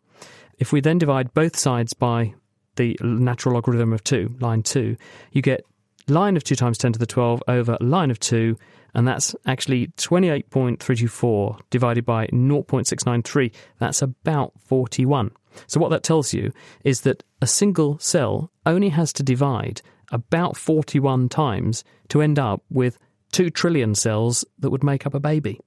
if 0.58 0.72
we 0.72 0.80
then 0.80 0.98
divide 0.98 1.34
both 1.34 1.56
sides 1.56 1.92
by 1.92 2.34
the 2.76 2.98
natural 3.02 3.54
logarithm 3.54 3.92
of 3.92 4.04
2, 4.04 4.36
line 4.40 4.62
2, 4.62 4.96
you 5.32 5.42
get 5.42 5.64
line 6.08 6.36
of 6.36 6.44
2 6.44 6.54
times 6.54 6.78
10 6.78 6.92
to 6.92 6.98
the 6.98 7.06
12 7.06 7.42
over 7.48 7.76
line 7.80 8.10
of 8.10 8.20
2, 8.20 8.56
and 8.94 9.06
that's 9.06 9.34
actually 9.46 9.88
28.324 9.98 11.60
divided 11.70 12.04
by 12.04 12.26
0.693. 12.28 13.52
That's 13.78 14.02
about 14.02 14.52
41. 14.64 15.30
So, 15.66 15.80
what 15.80 15.90
that 15.90 16.02
tells 16.02 16.32
you 16.32 16.52
is 16.84 17.02
that 17.02 17.22
a 17.40 17.46
single 17.46 17.98
cell 17.98 18.50
only 18.64 18.90
has 18.90 19.12
to 19.14 19.22
divide 19.22 19.80
about 20.12 20.56
41 20.56 21.28
times 21.28 21.82
to 22.08 22.22
end 22.22 22.38
up 22.38 22.62
with 22.70 22.98
2 23.32 23.50
trillion 23.50 23.94
cells 23.94 24.44
that 24.58 24.70
would 24.70 24.84
make 24.84 25.06
up 25.06 25.14
a 25.14 25.20
baby. 25.20 25.60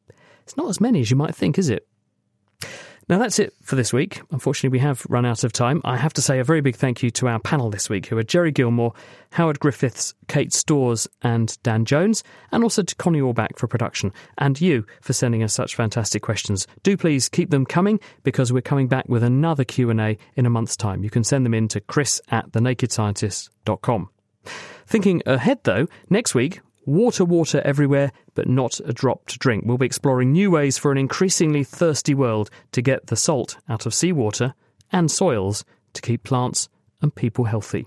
It's 0.43 0.57
not 0.57 0.69
as 0.69 0.81
many 0.81 1.01
as 1.01 1.11
you 1.11 1.17
might 1.17 1.35
think, 1.35 1.57
is 1.57 1.69
it? 1.69 1.87
Now, 3.09 3.17
that's 3.17 3.39
it 3.39 3.55
for 3.63 3.75
this 3.75 3.91
week. 3.91 4.21
Unfortunately, 4.29 4.69
we 4.69 4.83
have 4.83 5.03
run 5.09 5.25
out 5.25 5.43
of 5.43 5.51
time. 5.51 5.81
I 5.83 5.97
have 5.97 6.13
to 6.13 6.21
say 6.21 6.37
a 6.37 6.43
very 6.43 6.61
big 6.61 6.75
thank 6.75 7.01
you 7.01 7.09
to 7.11 7.27
our 7.27 7.39
panel 7.39 7.71
this 7.71 7.89
week, 7.89 8.05
who 8.05 8.17
are 8.19 8.23
Gerry 8.23 8.51
Gilmore, 8.51 8.93
Howard 9.31 9.59
Griffiths, 9.59 10.13
Kate 10.27 10.53
Storrs, 10.53 11.07
and 11.23 11.57
Dan 11.63 11.85
Jones, 11.85 12.23
and 12.51 12.61
also 12.61 12.83
to 12.83 12.95
Connie 12.95 13.19
Orbach 13.19 13.57
for 13.57 13.67
production, 13.67 14.13
and 14.37 14.61
you 14.61 14.85
for 15.01 15.13
sending 15.13 15.41
us 15.41 15.55
such 15.55 15.75
fantastic 15.75 16.21
questions. 16.21 16.67
Do 16.83 16.95
please 16.97 17.29
keep 17.29 17.49
them 17.49 17.65
coming, 17.65 17.99
because 18.21 18.53
we're 18.53 18.61
coming 18.61 18.87
back 18.87 19.09
with 19.09 19.23
another 19.23 19.63
Q&A 19.63 20.15
in 20.35 20.45
a 20.45 20.49
month's 20.51 20.77
time. 20.77 21.03
You 21.03 21.09
can 21.09 21.23
send 21.23 21.47
them 21.47 21.55
in 21.55 21.67
to 21.69 21.81
chris 21.81 22.21
at 22.29 22.51
thenakedscientist.com. 22.51 24.09
Thinking 24.85 25.23
ahead, 25.25 25.59
though, 25.63 25.87
next 26.11 26.35
week 26.35 26.61
Water, 26.89 27.23
water 27.23 27.61
everywhere, 27.63 28.11
but 28.33 28.47
not 28.47 28.79
a 28.79 28.91
drop 28.91 29.27
to 29.27 29.37
drink. 29.37 29.63
We'll 29.63 29.77
be 29.77 29.85
exploring 29.85 30.31
new 30.31 30.49
ways 30.49 30.79
for 30.79 30.91
an 30.91 30.97
increasingly 30.97 31.63
thirsty 31.63 32.15
world 32.15 32.49
to 32.71 32.81
get 32.81 33.05
the 33.07 33.15
salt 33.15 33.57
out 33.69 33.85
of 33.85 33.93
seawater 33.93 34.55
and 34.91 35.11
soils 35.11 35.63
to 35.93 36.01
keep 36.01 36.23
plants 36.23 36.67
and 36.99 37.13
people 37.13 37.45
healthy. 37.45 37.85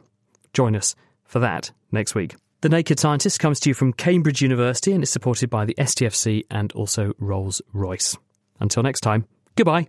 Join 0.53 0.77
us 0.77 0.95
for 1.25 1.41
that 1.41 1.73
next 1.91 2.15
week. 2.15 2.37
The 2.61 2.69
Naked 2.69 3.01
Scientist 3.01 3.41
comes 3.41 3.59
to 3.61 3.71
you 3.71 3.75
from 3.75 3.93
Cambridge 3.93 4.41
University 4.41 4.93
and 4.93 5.03
is 5.03 5.11
supported 5.11 5.51
by 5.51 5.65
the 5.65 5.75
STFC 5.75 6.45
and 6.49 6.71
also 6.71 7.13
Rolls 7.19 7.61
Royce. 7.73 8.17
Until 8.61 8.85
next 8.85 9.01
time, 9.01 9.27
goodbye. 9.57 9.89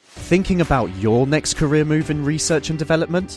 Thinking 0.00 0.62
about 0.62 0.86
your 0.96 1.26
next 1.26 1.58
career 1.58 1.84
move 1.84 2.10
in 2.10 2.24
research 2.24 2.70
and 2.70 2.78
development? 2.78 3.36